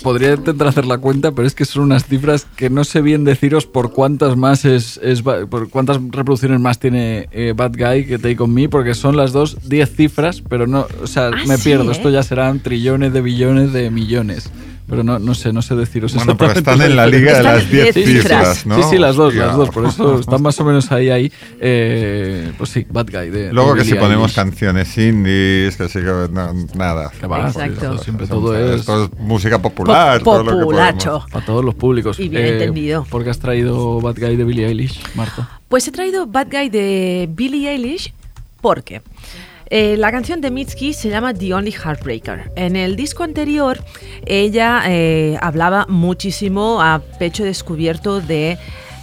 podría 0.02 0.34
intentar 0.34 0.68
hacer 0.68 0.84
la 0.86 0.98
cuenta, 0.98 1.32
pero 1.32 1.46
es 1.46 1.54
que 1.54 1.64
son 1.64 1.84
unas 1.84 2.04
cifras 2.06 2.46
que 2.56 2.68
no 2.70 2.84
sé 2.84 3.00
bien 3.00 3.24
deciros 3.24 3.66
por 3.66 3.92
cuántas 3.92 4.36
más 4.36 4.64
es, 4.64 4.98
es 5.02 5.22
por 5.22 5.68
cuántas 5.70 5.96
reproducciones 6.10 6.60
más 6.60 6.78
tiene 6.78 7.28
eh, 7.32 7.54
Bad 7.56 7.72
Guy 7.76 8.06
que 8.06 8.18
Take 8.18 8.42
On 8.42 8.52
Me, 8.52 8.68
porque 8.68 8.94
son 8.94 9.16
las 9.16 9.32
dos 9.32 9.56
10 9.68 9.94
cifras, 9.96 10.42
pero 10.48 10.66
no, 10.66 10.86
o 11.02 11.06
sea, 11.06 11.28
Ah, 11.28 11.44
me 11.46 11.56
sí, 11.56 11.64
pierdo. 11.64 11.88
¿eh? 11.90 11.92
Esto 11.92 12.10
ya 12.10 12.22
serán 12.22 12.60
trillones 12.60 13.12
de 13.12 13.20
billones 13.20 13.72
de 13.72 13.90
millones. 13.90 14.50
Pero 14.88 15.04
no, 15.04 15.18
no 15.18 15.34
sé, 15.34 15.52
no 15.52 15.62
sé 15.62 15.74
deciros 15.76 16.12
Bueno, 16.14 16.36
pero 16.36 16.52
están 16.52 16.82
en 16.82 16.96
la 16.96 17.06
liga 17.06 17.36
de 17.38 17.42
las 17.44 17.70
10 17.70 17.94
diez 17.94 18.06
cifras. 18.22 18.66
¿no? 18.66 18.76
Sí, 18.76 18.82
sí, 18.90 18.98
las 18.98 19.16
dos, 19.16 19.34
las 19.34 19.56
dos, 19.56 19.70
por 19.70 19.86
eso 19.86 20.18
están 20.18 20.42
más 20.42 20.58
o 20.60 20.64
menos 20.64 20.90
ahí, 20.92 21.08
ahí. 21.08 21.32
Eh, 21.60 22.52
pues 22.58 22.70
sí, 22.70 22.84
Bad 22.90 23.06
Guy. 23.10 23.30
De, 23.30 23.52
Luego 23.52 23.74
de 23.74 23.80
que 23.80 23.84
si 23.88 23.94
ponemos 23.94 24.32
canciones 24.34 24.98
indies, 24.98 25.76
que 25.76 25.88
sí 25.88 26.00
que 26.00 26.28
no, 26.32 26.52
nada. 26.74 27.10
Que 27.18 27.26
va, 27.26 27.46
Exacto. 27.46 27.92
esto 27.92 27.98
siempre 28.04 28.26
todo 28.26 28.58
es 28.58 28.80
esto 28.80 29.04
es 29.04 29.10
música 29.18 29.60
popular. 29.62 30.18
Po- 30.18 30.24
todo 30.32 30.42
lo 30.44 30.50
que 30.50 30.58
populacho. 30.64 31.26
para 31.30 31.46
todos 31.46 31.64
los 31.64 31.74
públicos. 31.74 32.18
Eh, 32.18 32.24
Y 32.24 32.28
bien 32.28 32.44
entendido. 32.46 33.04
¿Por 33.08 33.24
qué 33.24 33.30
has 33.30 33.38
traído 33.38 34.00
Bad 34.00 34.16
Guy 34.18 34.36
de 34.36 34.44
Billie 34.44 34.66
Eilish, 34.66 35.00
Marta? 35.14 35.48
Pues 35.68 35.86
he 35.88 35.92
traído 35.92 36.26
Bad 36.26 36.48
Guy 36.50 36.68
de 36.68 37.28
Billie 37.32 37.70
Eilish 37.70 38.12
porque 38.60 39.00
eh, 39.74 39.96
la 39.96 40.12
canción 40.12 40.42
de 40.42 40.50
Mitski 40.50 40.92
se 40.92 41.08
llama 41.08 41.32
The 41.32 41.54
Only 41.54 41.72
Heartbreaker. 41.72 42.52
En 42.56 42.76
el 42.76 42.94
disco 42.94 43.22
anterior 43.22 43.82
ella 44.26 44.82
eh, 44.86 45.38
hablaba 45.40 45.86
muchísimo 45.88 46.82
a 46.82 47.00
pecho 47.18 47.42
descubierto 47.42 48.20
de 48.20 48.58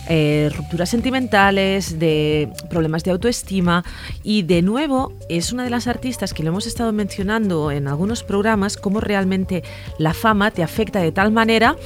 eh, 0.10 0.52
rupturas 0.56 0.90
sentimentales, 0.90 1.98
de 1.98 2.54
problemas 2.70 3.04
de 3.04 3.10
autoestima 3.10 3.84
y 4.22 4.44
de 4.44 4.62
nuevo 4.62 5.12
es 5.28 5.52
una 5.52 5.64
de 5.64 5.72
las 5.72 5.88
artistas 5.88 6.36
que 6.36 6.44
lo 6.44 6.50
hemos 6.50 6.68
estado 6.68 6.94
mencionando 6.94 7.72
en 7.72 7.88
algunos 7.88 8.22
programas, 8.24 8.78
cómo 8.78 9.00
realmente 9.00 9.64
la 9.98 10.14
fama 10.14 10.52
te 10.52 10.62
afecta 10.62 11.00
de 11.00 11.12
tal 11.12 11.32
manera 11.32 11.78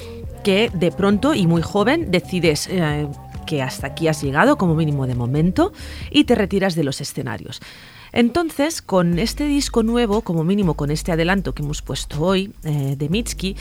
que 0.43 0.69
de 0.73 0.91
pronto 0.91 1.33
y 1.33 1.47
muy 1.47 1.61
joven 1.61 2.11
decides 2.11 2.69
que 3.45 3.61
hasta 3.61 3.87
aquí 3.87 4.09
has 4.09 4.21
llegado 4.21 4.57
como 4.57 4.75
mínimo 4.75 5.07
de 5.07 5.15
momento 5.15 5.71
y 6.11 6.25
te 6.25 6.35
retiras 6.35 6.75
de 6.75 6.83
los 6.83 6.99
escenarios. 6.99 7.61
Entonces, 8.13 8.83
con 8.83 9.17
este 9.17 9.45
disco 9.45 9.81
nuevo, 9.81 10.21
como 10.21 10.43
mínimo 10.43 10.75
con 10.75 10.91
este 10.91 11.11
adelanto 11.11 11.53
que 11.53 11.63
hemos 11.63 11.81
puesto 11.81 12.21
hoy 12.21 12.53
eh, 12.63 12.95
de 12.95 13.09
Mitski, 13.09 13.57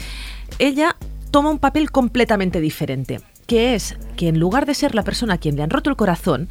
ella 0.59 0.97
toma 1.31 1.51
un 1.51 1.59
papel 1.59 1.91
completamente 1.91 2.61
diferente, 2.61 3.23
que 3.47 3.75
es 3.75 3.97
que 4.17 4.29
en 4.29 4.39
lugar 4.39 4.67
de 4.67 4.75
ser 4.75 4.95
la 4.95 5.03
persona 5.03 5.35
a 5.35 5.39
quien 5.39 5.57
le 5.57 5.63
han 5.63 5.71
roto 5.71 5.89
el 5.89 5.97
corazón, 5.97 6.49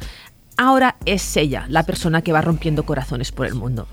ahora 0.56 0.96
es 1.06 1.36
ella 1.36 1.64
la 1.68 1.84
persona 1.84 2.22
que 2.22 2.32
va 2.32 2.40
rompiendo 2.40 2.84
corazones 2.84 3.30
por 3.30 3.46
el 3.46 3.54
mundo. 3.54 3.86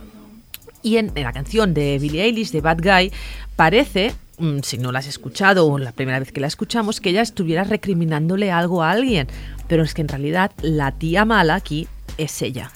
Y 0.81 0.97
en, 0.97 1.11
en 1.13 1.23
la 1.23 1.31
canción 1.31 1.75
de 1.75 1.99
Billie 1.99 2.23
Eilish, 2.23 2.51
de 2.51 2.61
Bad 2.61 2.79
Guy, 2.81 3.11
parece, 3.55 4.15
mm, 4.39 4.59
si 4.63 4.79
no 4.79 4.91
la 4.91 4.99
has 4.99 5.07
escuchado 5.07 5.67
o 5.67 5.77
la 5.77 5.91
primera 5.91 6.17
vez 6.17 6.31
que 6.31 6.41
la 6.41 6.47
escuchamos, 6.47 6.99
que 6.99 7.11
ella 7.11 7.21
estuviera 7.21 7.63
recriminándole 7.63 8.49
algo 8.49 8.81
a 8.81 8.89
alguien. 8.89 9.27
Pero 9.67 9.83
es 9.83 9.93
que 9.93 10.01
en 10.01 10.07
realidad 10.07 10.51
la 10.63 10.93
tía 10.93 11.25
mala 11.25 11.53
aquí 11.53 11.87
es 12.17 12.41
ella. 12.41 12.71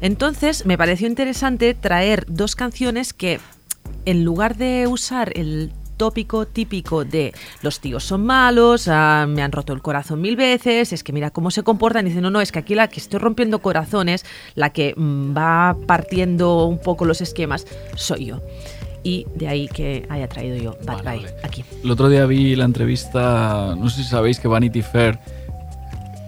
Entonces 0.00 0.66
me 0.66 0.78
pareció 0.78 1.06
interesante 1.06 1.74
traer 1.74 2.24
dos 2.28 2.56
canciones 2.56 3.12
que, 3.12 3.40
en 4.04 4.24
lugar 4.24 4.56
de 4.56 4.86
usar 4.86 5.32
el 5.36 5.72
tópico 5.96 6.46
típico 6.46 7.04
de 7.04 7.32
los 7.62 7.80
tíos 7.80 8.04
son 8.04 8.24
malos, 8.24 8.88
ah, 8.88 9.26
me 9.28 9.42
han 9.42 9.52
roto 9.52 9.72
el 9.72 9.82
corazón 9.82 10.20
mil 10.20 10.36
veces, 10.36 10.92
es 10.92 11.02
que 11.02 11.12
mira 11.12 11.30
cómo 11.30 11.50
se 11.50 11.62
comportan, 11.62 12.06
y 12.06 12.10
dicen, 12.10 12.22
no, 12.22 12.30
no, 12.30 12.40
es 12.40 12.52
que 12.52 12.58
aquí 12.58 12.74
la 12.74 12.88
que 12.88 13.00
estoy 13.00 13.18
rompiendo 13.18 13.60
corazones, 13.60 14.24
la 14.54 14.70
que 14.70 14.94
mm, 14.96 15.36
va 15.36 15.76
partiendo 15.86 16.66
un 16.66 16.78
poco 16.78 17.04
los 17.04 17.20
esquemas, 17.20 17.66
soy 17.94 18.26
yo. 18.26 18.42
Y 19.02 19.26
de 19.36 19.46
ahí 19.48 19.68
que 19.68 20.04
haya 20.08 20.28
traído 20.28 20.56
yo 20.56 20.76
Bad 20.84 21.04
Vale, 21.04 21.18
Guy 21.18 21.26
vale. 21.26 21.36
aquí. 21.44 21.64
El 21.82 21.90
otro 21.90 22.08
día 22.08 22.26
vi 22.26 22.56
la 22.56 22.64
entrevista, 22.64 23.76
no 23.78 23.88
sé 23.88 24.02
si 24.02 24.08
sabéis 24.08 24.40
que 24.40 24.48
Vanity 24.48 24.82
Fair, 24.82 25.20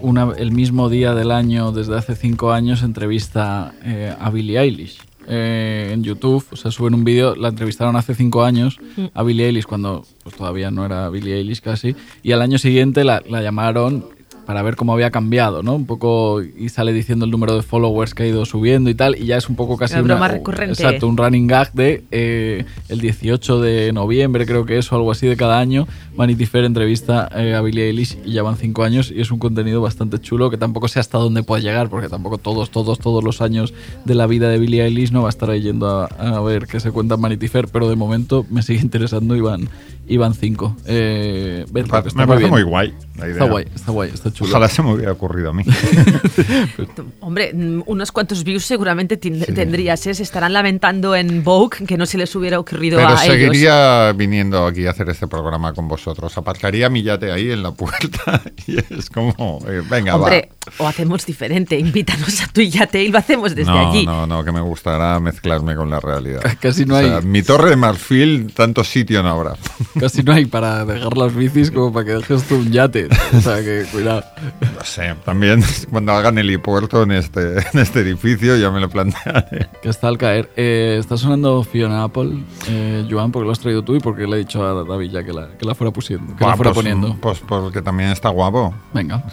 una- 0.01 0.33
el 0.37 0.51
mismo 0.51 0.89
día 0.89 1.13
del 1.13 1.31
año, 1.31 1.71
desde 1.71 1.97
hace 1.97 2.15
cinco 2.15 2.51
años, 2.51 2.83
entrevista 2.83 3.73
eh, 3.83 4.13
a 4.19 4.29
Billie 4.29 4.59
Eilish. 4.59 4.99
eh, 5.31 5.91
en 5.93 6.03
YouTube, 6.03 6.43
o 6.51 6.55
sea, 6.55 6.71
suben 6.71 6.95
un 6.95 7.03
vídeo, 7.03 7.35
la 7.35 7.49
entrevistaron 7.49 7.95
hace 7.95 8.15
cinco 8.15 8.43
años 8.43 8.79
a 9.13 9.21
Billie 9.21 9.45
Eilish 9.45 9.65
cuando 9.65 10.03
pues, 10.23 10.35
todavía 10.35 10.71
no 10.71 10.83
era 10.83 11.07
Billie 11.09 11.35
Eilish 11.35 11.61
casi, 11.61 11.95
y 12.23 12.31
al 12.31 12.41
año 12.41 12.57
siguiente 12.57 13.03
la, 13.03 13.21
la 13.29 13.43
llamaron 13.43 14.05
para 14.49 14.63
ver 14.63 14.75
cómo 14.75 14.93
había 14.93 15.11
cambiado, 15.11 15.61
¿no? 15.61 15.75
Un 15.75 15.85
poco, 15.85 16.41
y 16.41 16.69
sale 16.69 16.91
diciendo 16.91 17.25
el 17.25 17.29
número 17.29 17.55
de 17.55 17.61
followers 17.61 18.15
que 18.15 18.23
ha 18.23 18.25
ido 18.25 18.45
subiendo 18.45 18.89
y 18.89 18.95
tal, 18.95 19.15
y 19.15 19.27
ya 19.27 19.37
es 19.37 19.47
un 19.47 19.55
poco 19.55 19.77
casi 19.77 19.93
Una 19.93 20.01
broma 20.01 20.27
recurrente. 20.27 20.73
Exacto, 20.73 21.07
un 21.07 21.17
running 21.17 21.45
gag 21.45 21.71
de 21.73 22.03
eh, 22.09 22.65
el 22.87 22.99
18 22.99 23.61
de 23.61 23.93
noviembre, 23.93 24.47
creo 24.47 24.65
que 24.65 24.79
es, 24.79 24.91
o 24.91 24.95
algo 24.95 25.11
así 25.11 25.27
de 25.27 25.37
cada 25.37 25.59
año. 25.59 25.87
Vanity 26.15 26.47
Fair 26.47 26.65
entrevista 26.65 27.29
eh, 27.35 27.53
a 27.53 27.61
Billie 27.61 27.89
Eilish 27.89 28.17
y 28.25 28.31
ya 28.31 28.41
van 28.41 28.57
cinco 28.57 28.81
años 28.81 29.13
y 29.15 29.21
es 29.21 29.29
un 29.29 29.37
contenido 29.37 29.81
bastante 29.83 30.17
chulo 30.17 30.49
que 30.49 30.57
tampoco 30.57 30.87
sé 30.87 30.99
hasta 30.99 31.19
dónde 31.19 31.43
puede 31.43 31.61
llegar, 31.61 31.89
porque 31.89 32.09
tampoco 32.09 32.39
todos, 32.39 32.71
todos, 32.71 32.97
todos 32.97 33.23
los 33.23 33.43
años 33.43 33.75
de 34.03 34.15
la 34.15 34.25
vida 34.25 34.49
de 34.49 34.57
Billie 34.57 34.83
Eilish 34.83 35.11
no 35.11 35.21
va 35.21 35.27
a 35.27 35.29
estar 35.29 35.51
ahí 35.51 35.61
yendo 35.61 35.87
a, 35.87 36.05
a 36.05 36.41
ver 36.41 36.65
qué 36.65 36.79
se 36.79 36.89
cuenta 36.89 37.13
en 37.13 37.21
Vanity 37.21 37.49
Fair, 37.49 37.67
pero 37.67 37.87
de 37.87 37.95
momento 37.95 38.47
me 38.49 38.63
sigue 38.63 38.79
interesando 38.81 39.35
y 39.35 39.41
van, 39.41 39.69
y 40.09 40.17
van 40.17 40.33
cinco. 40.33 40.75
Eh, 40.85 41.65
Me 41.71 41.83
parece 41.85 42.15
bien. 42.25 42.49
muy 42.49 42.63
guay 42.63 42.93
la 43.15 43.25
idea. 43.25 43.33
Está 43.33 43.45
guay, 43.45 43.65
está 43.75 43.91
guay, 43.91 44.11
está 44.13 44.31
chulo. 44.33 44.49
Ojalá 44.49 44.67
se 44.69 44.81
me 44.81 44.93
hubiera 44.93 45.11
ocurrido 45.11 45.49
a 45.51 45.53
mí. 45.53 45.63
Hombre, 47.19 47.53
mm, 47.53 47.83
unos 47.85 48.11
cuantos 48.11 48.43
views 48.43 48.65
seguramente 48.65 49.17
tin- 49.19 49.45
tendrías, 49.53 50.05
¿eh? 50.07 50.13
Se 50.13 50.23
estarán 50.23 50.53
lamentando 50.53 51.15
en 51.15 51.43
Vogue 51.43 51.85
que 51.85 51.97
no 51.97 52.05
se 52.05 52.17
les 52.17 52.33
hubiera 52.35 52.59
ocurrido 52.59 52.97
Pero 52.97 53.09
a 53.09 53.13
ellos. 53.25 53.35
seguiría 53.35 54.13
viniendo 54.13 54.65
aquí 54.65 54.85
a 54.87 54.91
hacer 54.91 55.09
este 55.09 55.27
programa 55.27 55.73
con 55.73 55.87
vosotros. 55.87 56.37
Aparcaría 56.37 56.89
mi 56.89 57.03
yate 57.03 57.31
ahí 57.31 57.51
en 57.51 57.61
la 57.63 57.71
puerta 57.71 58.41
y 58.67 58.77
es 58.93 59.09
como, 59.09 59.59
eh, 59.67 59.81
venga, 59.89 60.15
Hombre, 60.15 60.49
va. 60.67 60.85
o 60.85 60.87
hacemos 60.87 61.25
diferente, 61.25 61.77
invítanos 61.77 62.41
a 62.41 62.47
tu 62.47 62.61
yate 62.61 63.03
y 63.03 63.09
lo 63.09 63.17
hacemos 63.19 63.53
desde 63.55 63.71
no, 63.71 63.89
allí. 63.91 64.05
no, 64.05 64.25
no, 64.27 64.43
que 64.43 64.51
me 64.51 64.61
gustará 64.61 65.19
mezclarme 65.19 65.75
con 65.75 65.89
la 65.89 65.99
realidad. 65.99 66.41
Casi 66.59 66.85
no 66.85 66.95
O 66.95 66.99
sea, 66.99 67.17
hay- 67.17 67.25
mi 67.25 67.43
torre 67.43 67.69
de 67.71 67.75
marfil, 67.75 68.51
tanto 68.55 68.83
sitio 68.83 69.21
no 69.23 69.29
habrá. 69.29 69.55
Casi 69.99 70.23
no 70.23 70.33
hay 70.33 70.45
para 70.45 70.85
dejar 70.85 71.17
las 71.17 71.35
bicis 71.35 71.71
como 71.71 71.91
para 71.91 72.05
que 72.05 72.11
dejes 72.13 72.43
tú 72.47 72.55
un 72.55 72.71
yate. 72.71 73.07
O 73.33 73.41
sea 73.41 73.57
que 73.57 73.85
cuidado. 73.91 74.23
No 74.61 74.83
sé, 74.83 75.15
también 75.25 75.63
cuando 75.91 76.13
hagan 76.13 76.37
helipuerto 76.37 77.03
en 77.03 77.11
este, 77.11 77.59
en 77.59 77.79
este 77.79 77.99
edificio 78.01 78.57
ya 78.57 78.71
me 78.71 78.79
lo 78.79 78.89
plantearé. 78.89 79.67
Que 79.81 79.89
está 79.89 80.07
al 80.07 80.17
caer. 80.17 80.49
Eh, 80.55 80.97
está 80.99 81.17
sonando 81.17 81.63
Fiona 81.63 82.03
Apple, 82.03 82.39
eh, 82.67 83.07
Joan, 83.09 83.31
porque 83.31 83.45
lo 83.45 83.51
has 83.51 83.59
traído 83.59 83.83
tú 83.83 83.95
y 83.95 83.99
porque 83.99 84.25
le 84.25 84.37
he 84.37 84.39
dicho 84.39 84.65
a 84.65 84.83
David 84.83 85.11
ya 85.11 85.23
que 85.23 85.33
la, 85.33 85.49
que 85.57 85.65
la 85.65 85.75
fuera, 85.75 85.91
pusiendo, 85.91 86.35
que 86.35 86.41
la 86.41 86.47
Buah, 86.47 86.55
fuera 86.55 86.73
pues, 86.73 86.85
poniendo. 86.85 87.17
Pues 87.19 87.39
porque 87.39 87.81
también 87.81 88.09
está 88.09 88.29
guapo. 88.29 88.73
Venga. 88.93 89.23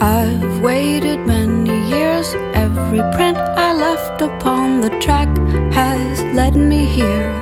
I've 0.00 0.60
waited 0.60 1.20
many 1.26 1.88
years. 1.88 2.34
Every 2.54 3.00
print 3.14 3.38
I 3.38 3.72
left 3.72 4.20
upon 4.20 4.80
the 4.80 4.90
track 5.00 5.28
has 5.72 6.22
led 6.34 6.56
me 6.56 6.84
here. 6.84 7.32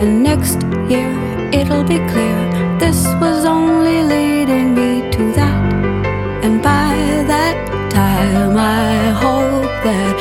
And 0.00 0.22
next 0.22 0.62
year 0.88 1.12
it'll 1.52 1.84
be 1.84 1.98
clear 2.12 2.38
this 2.78 3.04
was 3.20 3.44
only 3.44 4.02
leading 4.02 4.74
me 4.74 5.10
to 5.10 5.32
that. 5.34 5.62
And 6.42 6.62
by 6.62 6.94
that 7.32 7.56
time, 7.90 8.56
I 8.56 9.10
hope 9.24 9.68
that 9.84 10.14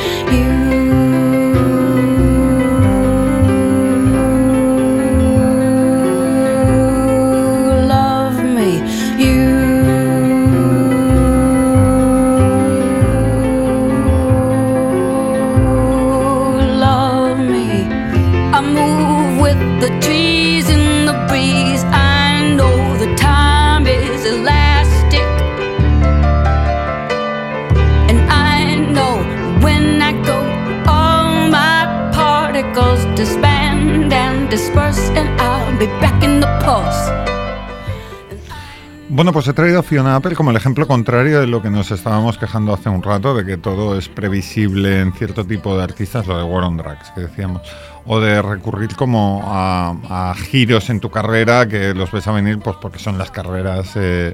Bueno, 39.12 39.34
pues 39.34 39.48
he 39.48 39.54
traído 39.54 39.80
a 39.80 39.84
Fiona 39.84 40.16
Apple 40.16 40.36
como 40.36 40.52
el 40.52 40.56
ejemplo 40.56 40.88
contrario 40.88 41.42
de 41.42 41.48
lo 41.48 41.64
que 41.64 41.72
nos 41.72 41.90
estábamos 41.90 42.38
quejando 42.38 42.74
hace 42.74 42.90
un 42.90 43.02
rato, 43.02 43.34
de 43.34 43.44
que 43.44 43.58
todo 43.58 43.98
es 43.98 44.08
previsible 44.08 45.02
en 45.02 45.14
cierto 45.14 45.44
tipo 45.46 45.76
de 45.76 45.84
artistas, 45.84 46.28
lo 46.28 46.38
de 46.38 46.44
War 46.44 46.64
on 46.64 46.78
Drugs 46.78 47.12
que 47.16 47.22
decíamos, 47.22 47.64
o 48.12 48.20
de 48.20 48.42
recurrir 48.42 48.96
como 48.96 49.44
a, 49.46 50.34
giros 50.36 50.90
en 50.90 51.00
tu 51.00 51.12
carrera 51.12 51.68
que 51.68 51.94
los 51.94 52.12
ves 52.12 52.28
a 52.28 52.32
venir 52.32 52.58
pues 52.58 52.76
porque 52.82 52.98
son 52.98 53.20
las 53.20 53.30
carreras 53.30 53.92
eh, 53.96 54.34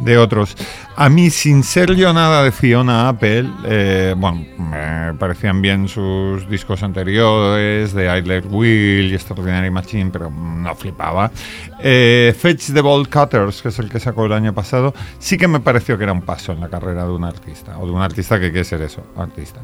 de 0.00 0.18
otros. 0.18 0.56
A 0.96 1.08
mí, 1.08 1.30
sin 1.30 1.62
ser 1.62 1.94
yo 1.94 2.12
nada 2.12 2.42
de 2.42 2.50
Fiona 2.50 3.08
Apple, 3.08 3.48
eh, 3.64 4.14
bueno, 4.16 4.44
me 4.58 5.14
parecían 5.14 5.62
bien 5.62 5.86
sus 5.86 6.48
discos 6.50 6.82
anteriores, 6.82 7.92
de 7.92 8.18
Idler 8.18 8.44
Will 8.48 9.12
y 9.12 9.14
Extraordinary 9.14 9.70
Machine, 9.70 10.10
pero 10.10 10.28
no 10.28 10.74
flipaba. 10.74 11.30
Eh, 11.78 12.34
Fetch 12.36 12.72
the 12.72 12.80
Ball 12.80 13.08
Cutters, 13.08 13.62
que 13.62 13.68
es 13.68 13.78
el 13.78 13.88
que 13.88 14.00
sacó 14.00 14.26
el 14.26 14.32
año 14.32 14.52
pasado, 14.52 14.92
sí 15.20 15.38
que 15.38 15.46
me 15.46 15.60
pareció 15.60 15.96
que 15.96 16.02
era 16.02 16.12
un 16.12 16.22
paso 16.22 16.50
en 16.50 16.58
la 16.58 16.68
carrera 16.68 17.04
de 17.04 17.12
un 17.12 17.22
artista, 17.22 17.78
o 17.78 17.86
de 17.86 17.92
un 17.92 18.02
artista 18.02 18.40
que 18.40 18.50
quiere 18.50 18.64
ser 18.64 18.82
eso, 18.82 19.06
artista. 19.16 19.60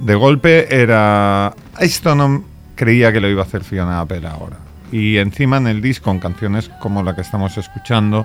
De 0.00 0.16
golpe 0.16 0.66
era... 0.74 1.54
Esto 1.78 2.16
creía 2.76 3.12
que 3.12 3.20
lo 3.20 3.28
iba 3.28 3.42
a 3.42 3.44
hacer 3.46 3.64
Fiona 3.64 4.00
Apple 4.00 4.22
ahora. 4.28 4.56
Y 4.92 5.16
encima 5.16 5.56
en 5.56 5.66
el 5.66 5.82
disco, 5.82 6.04
con 6.04 6.20
canciones 6.20 6.68
como 6.80 7.02
la 7.02 7.16
que 7.16 7.22
estamos 7.22 7.58
escuchando, 7.58 8.24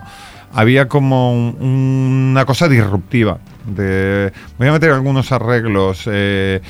había 0.54 0.88
como 0.88 1.34
un- 1.34 2.30
una 2.32 2.46
cosa 2.46 2.70
disruptiva. 2.70 3.40
Voy 3.66 4.68
a 4.68 4.72
meter 4.72 4.92
algunos 4.92 5.32
arreglos 5.32 6.04
eh, 6.06 6.62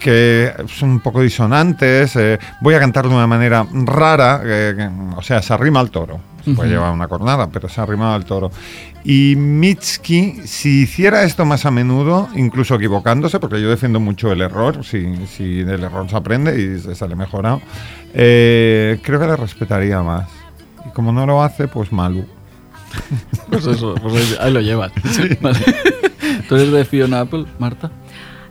que 0.00 0.52
son 0.66 0.90
un 0.90 1.00
poco 1.00 1.22
disonantes, 1.22 2.16
eh, 2.16 2.38
voy 2.60 2.74
a 2.74 2.80
cantar 2.80 3.08
de 3.08 3.14
una 3.14 3.26
manera 3.26 3.64
rara, 3.72 4.40
eh, 4.44 4.88
o 5.16 5.22
sea, 5.22 5.40
se 5.42 5.52
arrima 5.54 5.80
al 5.80 5.90
toro. 5.90 6.20
Se 6.46 6.54
puede 6.54 6.70
llevar 6.70 6.92
una 6.92 7.08
cornada, 7.08 7.48
pero 7.48 7.68
se 7.68 7.80
arrima 7.80 8.14
al 8.14 8.24
toro. 8.24 8.52
Y 9.04 9.34
Mitski, 9.36 10.42
si 10.44 10.82
hiciera 10.82 11.24
esto 11.24 11.44
más 11.44 11.66
a 11.66 11.72
menudo, 11.72 12.28
incluso 12.36 12.76
equivocándose, 12.76 13.40
porque 13.40 13.60
yo 13.60 13.68
defiendo 13.68 13.98
mucho 13.98 14.30
el 14.30 14.40
error, 14.40 14.84
si, 14.84 15.26
si 15.26 15.64
del 15.64 15.82
error 15.82 16.08
se 16.08 16.16
aprende 16.16 16.60
y 16.60 16.78
se 16.78 16.94
sale 16.94 17.16
mejorado, 17.16 17.60
eh, 18.14 19.00
creo 19.02 19.18
que 19.18 19.26
le 19.26 19.36
respetaría 19.36 20.02
más. 20.02 20.28
Y 20.86 20.90
como 20.90 21.10
no 21.12 21.26
lo 21.26 21.42
hace, 21.42 21.66
pues 21.66 21.92
Malu. 21.92 22.24
Pues 23.50 23.66
eso, 23.66 23.94
pues 24.00 24.14
ahí, 24.14 24.36
ahí 24.40 24.52
lo 24.52 24.60
llevas. 24.60 24.92
Vale. 25.40 25.58
¿Tú 26.48 26.54
eres 26.54 26.70
de 26.70 26.84
Fiona 26.84 27.20
Apple, 27.20 27.44
Marta? 27.58 27.90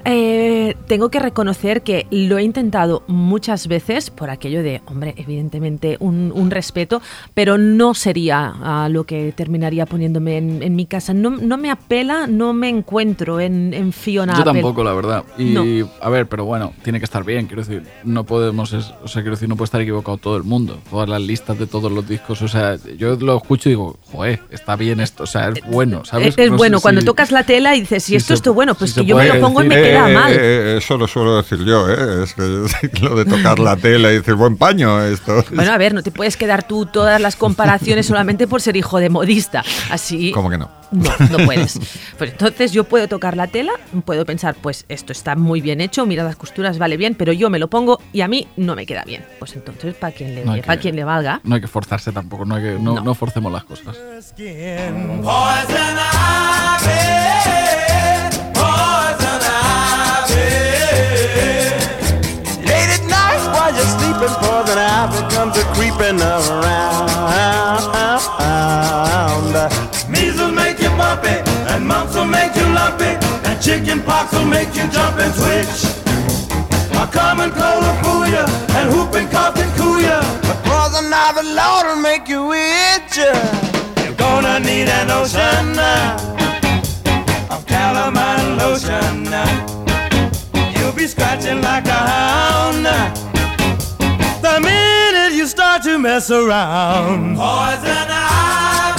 Eh, 0.07 0.75
tengo 0.87 1.09
que 1.09 1.17
reconocer 1.19 1.81
que 1.81 2.05
lo 2.11 2.37
he 2.37 2.43
intentado 2.43 3.03
muchas 3.07 3.67
veces 3.67 4.11
por 4.11 4.29
aquello 4.29 4.61
de, 4.61 4.81
hombre, 4.85 5.15
evidentemente 5.17 5.97
un, 5.99 6.31
un 6.35 6.51
respeto, 6.51 7.01
pero 7.33 7.57
no 7.57 7.95
sería 7.95 8.53
ah, 8.61 8.87
lo 8.89 9.05
que 9.05 9.33
terminaría 9.35 9.85
poniéndome 9.87 10.37
en, 10.37 10.61
en 10.61 10.75
mi 10.75 10.85
casa. 10.85 11.13
No, 11.13 11.31
no 11.31 11.57
me 11.57 11.71
apela, 11.71 12.27
no 12.27 12.53
me 12.53 12.69
encuentro 12.69 13.39
en, 13.39 13.73
en 13.73 13.91
Fiona 13.93 14.33
Yo 14.35 14.41
Apple. 14.41 14.53
tampoco, 14.53 14.83
la 14.83 14.93
verdad. 14.93 15.23
Y 15.39 15.45
No. 15.45 15.63
a 16.01 16.09
ver, 16.09 16.27
pero 16.27 16.45
bueno, 16.45 16.73
tiene 16.83 16.99
que 16.99 17.05
estar 17.05 17.23
bien, 17.23 17.47
quiero 17.47 17.63
decir, 17.63 17.83
no 18.03 18.25
podemos, 18.25 18.73
es- 18.73 18.93
o 19.03 19.07
sea, 19.07 19.23
quiero 19.23 19.35
decir, 19.35 19.49
no 19.49 19.55
puede 19.55 19.65
estar 19.65 19.81
equivocado 19.81 20.17
todo 20.17 20.37
el 20.37 20.43
mundo. 20.43 20.77
Todas 20.91 21.09
las 21.09 21.21
listas 21.21 21.57
de 21.57 21.65
todos 21.65 21.91
los 21.91 22.07
discos, 22.07 22.41
o 22.43 22.47
sea, 22.47 22.77
yo 22.97 23.15
lo 23.15 23.37
escucho 23.37 23.69
y 23.69 23.71
digo, 23.71 23.97
joder, 24.11 24.39
está 24.51 24.75
bien 24.75 24.99
esto, 24.99 25.23
o 25.23 25.27
sea, 25.27 25.49
es 25.49 25.61
bueno, 25.67 26.05
¿sabes? 26.05 26.27
Es, 26.29 26.37
es 26.37 26.51
No 26.51 26.57
bueno, 26.57 26.79
cuando 26.79 27.01
si- 27.01 27.07
tocas 27.07 27.31
la 27.31 27.43
tela 27.43 27.75
y 27.75 27.79
dices, 27.79 28.03
si 28.03 28.11
si 28.11 28.15
esto 28.17 28.33
está 28.35 28.51
bueno, 28.51 28.75
pues 28.75 28.91
si 28.91 29.01
que 29.01 29.07
yo 29.07 29.17
me 29.17 29.25
lo 29.27 29.39
pongo 29.41 29.63
y 29.63 29.67
me 29.67 29.75
decir, 29.75 29.94
queda 29.95 30.09
Eh, 30.11 30.13
mal. 30.13 30.33
eh, 30.33 30.77
eso 30.77 30.97
lo 30.97 31.07
suelo 31.07 31.37
decir 31.37 31.59
yo, 31.65 31.89
¿eh? 31.89 32.23
Es 32.23 32.33
que 32.33 32.41
lo 33.01 33.15
de 33.15 33.25
tocar 33.25 33.59
la 33.59 33.75
tela 33.77 34.11
y 34.11 34.15
decir, 34.17 34.35
buen 34.35 34.57
paño 34.57 35.01
esto. 35.03 35.43
Bueno, 35.51 35.71
a 35.71 35.77
ver, 35.77 35.93
no 35.93 36.03
te 36.03 36.11
puedes 36.11 36.37
quedar 36.37 36.67
tú 36.67 36.85
todas 36.85 37.19
las 37.21 37.35
comparaciones 37.35 38.05
solamente 38.05 38.47
por 38.47 38.61
ser 38.61 38.75
hijo 38.77 38.99
de 38.99 39.09
modista. 39.09 39.63
Así. 39.89 40.31
¿Cómo 40.31 40.49
que 40.49 40.57
no? 40.57 40.69
No, 40.91 41.11
no 41.31 41.45
puedes. 41.45 41.79
Pues 42.17 42.31
entonces 42.31 42.71
yo 42.71 42.83
puedo 42.85 43.07
tocar 43.07 43.35
la 43.35 43.47
tela, 43.47 43.73
puedo 44.05 44.23
pensar, 44.25 44.55
pues 44.61 44.85
esto 44.87 45.11
está 45.11 45.35
muy 45.35 45.59
bien 45.59 45.81
hecho, 45.81 46.05
mira 46.05 46.23
las 46.23 46.35
costuras, 46.35 46.77
vale 46.77 46.95
bien, 46.95 47.15
pero 47.15 47.33
yo 47.33 47.49
me 47.49 47.59
lo 47.59 47.67
pongo 47.69 47.99
y 48.13 48.21
a 48.21 48.27
mí 48.27 48.47
no 48.55 48.75
me 48.75 48.85
queda 48.85 49.03
bien. 49.03 49.25
Pues 49.39 49.55
entonces, 49.55 49.95
para 49.95 50.13
quien 50.15 50.35
le, 50.35 50.45
No 50.45 50.55
para 50.61 50.79
quien 50.79 50.95
le 50.95 51.03
valga. 51.03 51.41
No 51.43 51.55
hay 51.55 51.61
que 51.61 51.67
forzarse 51.67 52.11
tampoco, 52.11 52.45
no, 52.45 52.55
hay 52.55 52.63
que, 52.63 52.71
no, 52.79 52.95
No. 52.95 53.01
no 53.01 53.15
forcemos 53.15 53.51
las 53.51 53.63
cosas. 53.65 53.95
Chicken 73.65 73.99
pox 74.03 74.31
will 74.31 74.45
make 74.45 74.69
you 74.75 74.87
jump 74.89 75.17
and 75.17 75.33
twitch. 75.33 75.77
A 77.01 77.07
common 77.07 77.49
cold 77.49 77.81
will 77.83 77.97
fool 78.03 78.27
you, 78.27 78.45
and 78.77 78.93
whooping 78.93 79.27
cough 79.29 79.55
can 79.55 79.69
cool 79.75 79.99
you. 79.99 80.21
But 80.47 80.57
poison 80.63 81.11
ivy, 81.11 81.43
Lord, 81.59 81.85
will 81.87 82.01
make 82.11 82.27
you 82.27 82.53
itch. 82.53 83.17
You're 83.17 84.13
gonna 84.25 84.59
need 84.59 84.87
an 84.87 85.09
ocean 85.09 85.79
uh, 85.79 87.49
of 87.49 87.65
calamine 87.65 88.59
lotion. 88.59 89.33
uh. 89.33 89.47
You'll 90.77 90.93
be 90.93 91.07
scratching 91.07 91.61
like 91.63 91.87
a 91.87 92.01
hound 92.13 92.85
uh, 92.85 93.09
the 94.45 94.59
minute 94.61 95.33
you 95.35 95.47
start 95.47 95.81
to 95.83 95.97
mess 95.97 96.29
around. 96.29 97.35
Poison 97.35 98.09
ivy. 98.11 98.94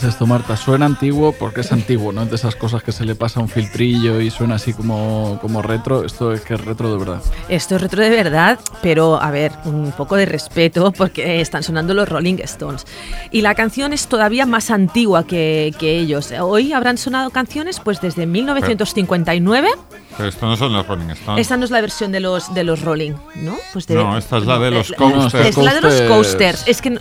¿Qué 0.00 0.06
es 0.06 0.12
esto, 0.14 0.26
Marta? 0.26 0.56
Suena 0.56 0.86
antiguo 0.86 1.32
porque 1.32 1.60
es 1.60 1.72
antiguo, 1.72 2.10
¿no? 2.12 2.22
Es 2.22 2.30
de 2.30 2.36
esas 2.36 2.56
cosas 2.56 2.82
que 2.82 2.90
se 2.92 3.04
le 3.04 3.14
pasa 3.14 3.38
un 3.40 3.48
filtrillo 3.48 4.20
y 4.20 4.30
suena 4.30 4.54
así 4.54 4.72
como, 4.72 5.38
como 5.42 5.60
retro. 5.60 6.04
Esto 6.04 6.32
es 6.32 6.40
que 6.40 6.54
es 6.54 6.64
retro 6.64 6.90
de 6.92 6.98
verdad. 6.98 7.20
Esto 7.50 7.76
es 7.76 7.82
retro 7.82 8.02
de 8.02 8.08
verdad, 8.10 8.58
pero 8.82 9.20
a 9.20 9.30
ver, 9.30 9.52
un 9.64 9.92
poco 9.92 10.16
de 10.16 10.24
respeto 10.26 10.90
porque 10.92 11.40
están 11.42 11.62
sonando 11.62 11.92
los 11.92 12.08
Rolling 12.08 12.36
Stones. 12.44 12.86
Y 13.30 13.42
la 13.42 13.54
canción 13.54 13.92
es 13.92 14.06
todavía 14.06 14.46
más 14.46 14.70
antigua 14.70 15.26
que, 15.26 15.74
que 15.78 15.98
ellos. 15.98 16.32
Hoy 16.40 16.72
habrán 16.72 16.96
sonado 16.96 17.28
canciones 17.30 17.78
pues 17.80 18.00
desde 18.00 18.24
1959. 18.26 19.68
Pero 20.16 20.28
esto 20.28 20.46
no 20.46 20.56
son 20.56 20.72
los 20.72 20.86
Rolling 20.86 21.10
Stones. 21.10 21.40
Esta 21.42 21.56
no 21.56 21.64
es 21.64 21.70
la 21.70 21.80
versión 21.80 22.10
de 22.12 22.20
los, 22.20 22.54
de 22.54 22.64
los 22.64 22.80
Rolling, 22.82 23.12
¿no? 23.36 23.56
Pues 23.72 23.86
de- 23.86 23.96
No, 23.96 24.16
esta 24.16 24.38
es 24.38 24.46
la 24.46 24.58
de 24.58 24.70
los 24.70 24.90
eh, 24.90 24.94
Coasters. 24.96 25.46
Es 25.48 25.56
la 25.58 25.74
de 25.74 25.80
los 25.80 25.92
Coasters. 25.92 26.08
Coasters. 26.10 26.64
Es 26.68 26.80
que 26.80 26.90
no, 26.90 27.00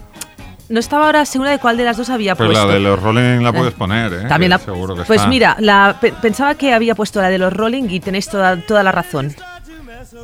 no 0.69 0.79
estaba 0.79 1.07
ahora 1.07 1.25
segura 1.25 1.51
de 1.51 1.59
cuál 1.59 1.77
de 1.77 1.83
las 1.83 1.97
dos 1.97 2.09
había 2.09 2.35
puesto. 2.35 2.53
la 2.53 2.71
de 2.71 2.79
los 2.79 3.01
Rolling 3.01 3.41
la 3.41 3.51
puedes 3.53 3.73
poner, 3.73 4.13
¿eh? 4.13 4.25
También 4.27 4.51
la, 4.51 4.59
Seguro 4.59 4.95
que 4.95 5.03
pues 5.03 5.17
está. 5.19 5.29
mira, 5.29 5.55
la, 5.59 5.97
pe- 5.99 6.13
pensaba 6.21 6.55
que 6.55 6.73
había 6.73 6.95
puesto 6.95 7.21
la 7.21 7.29
de 7.29 7.37
los 7.39 7.51
Rolling 7.51 7.89
y 7.89 7.99
tenéis 7.99 8.29
toda, 8.29 8.55
toda 8.61 8.83
la 8.83 8.91
razón. 8.91 9.35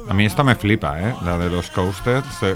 A 0.10 0.13
mí 0.13 0.25
esta 0.25 0.43
me 0.43 0.55
flipa, 0.55 0.99
¿eh? 1.01 1.13
La 1.23 1.38
de 1.38 1.49
los 1.49 1.69
Coasters. 1.71 2.25
eh. 2.43 2.55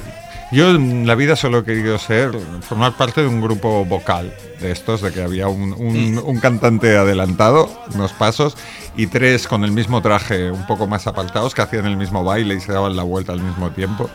Yo 0.52 0.72
en 0.72 1.06
la 1.06 1.14
vida 1.14 1.36
solo 1.36 1.60
he 1.60 1.64
querido 1.64 2.00
ser, 2.00 2.32
formar 2.62 2.94
parte 2.94 3.22
de 3.22 3.28
un 3.28 3.40
grupo 3.40 3.86
vocal 3.86 4.34
de 4.60 4.72
estos, 4.72 5.02
de 5.02 5.12
que 5.12 5.22
había 5.22 5.48
un, 5.48 5.74
un- 5.74 6.20
un 6.24 6.40
cantante 6.40 6.98
adelantado, 6.98 7.70
unos 7.94 8.14
pasos, 8.14 8.58
y 8.98 9.06
tres 9.08 9.48
con 9.48 9.64
el 9.64 9.72
mismo 9.72 10.02
traje, 10.02 10.50
un 10.50 10.66
poco 10.66 10.88
más 10.88 11.06
apartados, 11.06 11.54
que 11.54 11.62
hacían 11.62 11.86
el 11.86 11.98
mismo 11.98 12.24
baile 12.24 12.56
y 12.56 12.62
se 12.62 12.72
daban 12.74 12.96
la 12.96 13.04
vuelta 13.04 13.32
al 13.32 13.42
mismo 13.42 13.70
tiempo. 13.70 14.10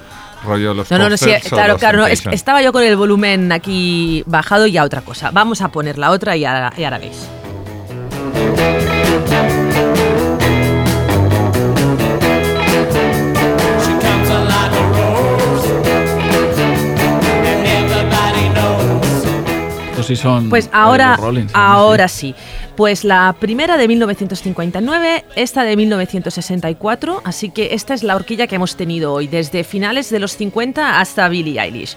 Rollo 0.44 0.74
los 0.74 0.90
No, 0.90 0.98
no, 0.98 1.08
no, 1.10 1.16
sí, 1.16 1.30
claro, 1.48 1.76
claro. 1.78 1.98
no, 1.98 2.06
es- 2.06 2.24
estaba 2.26 2.62
yo 2.62 2.72
con 2.72 2.82
el 2.82 2.96
volumen 2.96 3.50
aquí 3.52 4.22
bajado 4.26 4.66
y 4.66 4.76
a 4.76 4.84
otra 4.84 5.00
cosa. 5.00 5.30
Vamos 5.32 5.60
a 5.62 5.68
poner 5.68 5.98
la 5.98 6.10
otra 6.10 6.36
y 6.36 6.44
ahora, 6.44 6.72
y 6.76 6.84
ahora 6.84 6.98
veis. 6.98 7.26
Estos 19.90 20.06
sí 20.06 20.16
son 20.16 20.48
Pues 20.50 20.66
eh, 20.66 20.70
ahora, 20.72 21.16
Rolling, 21.16 21.44
sí, 21.46 21.52
ahora 21.54 22.08
sí. 22.08 22.34
Pues 22.76 23.04
la 23.04 23.36
primera 23.38 23.76
de 23.76 23.86
1959, 23.86 25.24
esta 25.36 25.62
de 25.62 25.76
1964, 25.76 27.22
así 27.24 27.50
que 27.50 27.72
esta 27.74 27.94
es 27.94 28.02
la 28.02 28.16
horquilla 28.16 28.48
que 28.48 28.56
hemos 28.56 28.76
tenido 28.76 29.12
hoy, 29.12 29.28
desde 29.28 29.62
finales 29.62 30.10
de 30.10 30.18
los 30.18 30.36
50 30.36 30.98
hasta 30.98 31.28
Billie 31.28 31.60
Eilish. 31.60 31.96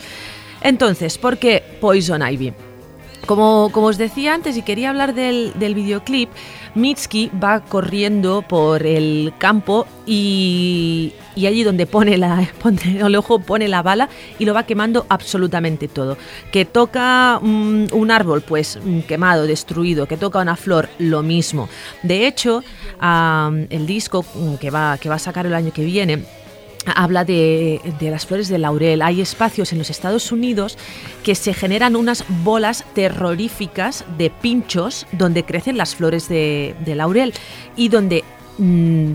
Entonces, 0.62 1.18
¿por 1.18 1.38
qué 1.40 1.64
Poison 1.82 2.22
Ivy? 2.22 2.54
Como, 3.28 3.66
os 3.74 3.98
decía 3.98 4.34
antes 4.34 4.56
y 4.56 4.62
quería 4.62 4.90
hablar 4.90 5.14
del, 5.14 5.54
videoclip, 5.60 6.30
Mitski 6.76 7.30
va 7.44 7.60
corriendo 7.60 8.42
por 8.42 8.86
el 8.86 9.34
campo 9.38 9.86
y, 10.06 11.14
allí 11.36 11.64
donde 11.64 11.86
pone, 11.88 12.18
la, 12.18 12.50
el 12.86 13.16
ojo 13.18 13.40
pone 13.40 13.68
la 13.68 13.82
bala 13.82 14.08
y 14.40 14.46
lo 14.46 14.54
va 14.54 14.64
quemando 14.64 15.06
absolutamente 15.10 15.90
todo. 15.90 16.18
Que 16.54 16.64
toca 16.64 17.40
mm, 17.42 17.88
un 17.92 18.12
árbol, 18.12 18.44
pues 18.44 18.80
mm, 18.82 19.02
quemado, 19.02 19.46
destruido. 19.46 20.08
Que 20.08 20.16
toca 20.16 20.40
una 20.40 20.56
flor, 20.56 20.88
lo 20.98 21.22
mismo. 21.22 21.68
De 22.04 22.28
hecho, 22.28 22.64
el 23.02 23.86
disco 23.86 24.24
mm, 24.24 24.56
que 24.56 24.72
va, 24.72 24.98
que 25.00 25.10
va 25.10 25.16
a 25.16 25.20
sacar 25.20 25.46
el 25.46 25.54
año 25.54 25.74
que 25.74 25.84
viene 25.84 26.24
habla 26.96 27.26
de, 27.26 27.82
de 28.00 28.10
las 28.12 28.26
flores 28.26 28.48
de 28.48 28.58
laurel. 28.58 29.02
Hay 29.02 29.22
espacios 29.22 29.72
en 29.72 29.80
los 29.80 29.90
Estados 29.90 30.32
Unidos 30.32 30.78
que 31.24 31.36
se 31.36 31.54
generan 31.54 31.96
unas 31.96 32.24
bolas 32.44 32.86
terroríficas 32.94 34.06
de 34.18 34.30
pinchos 34.30 35.06
donde 35.12 35.44
crecen 35.44 35.78
las 35.78 35.96
flores 35.96 36.30
de, 36.30 36.76
laurel 36.86 37.34
y 37.76 37.90
donde 37.90 38.24
mm, 38.58 39.12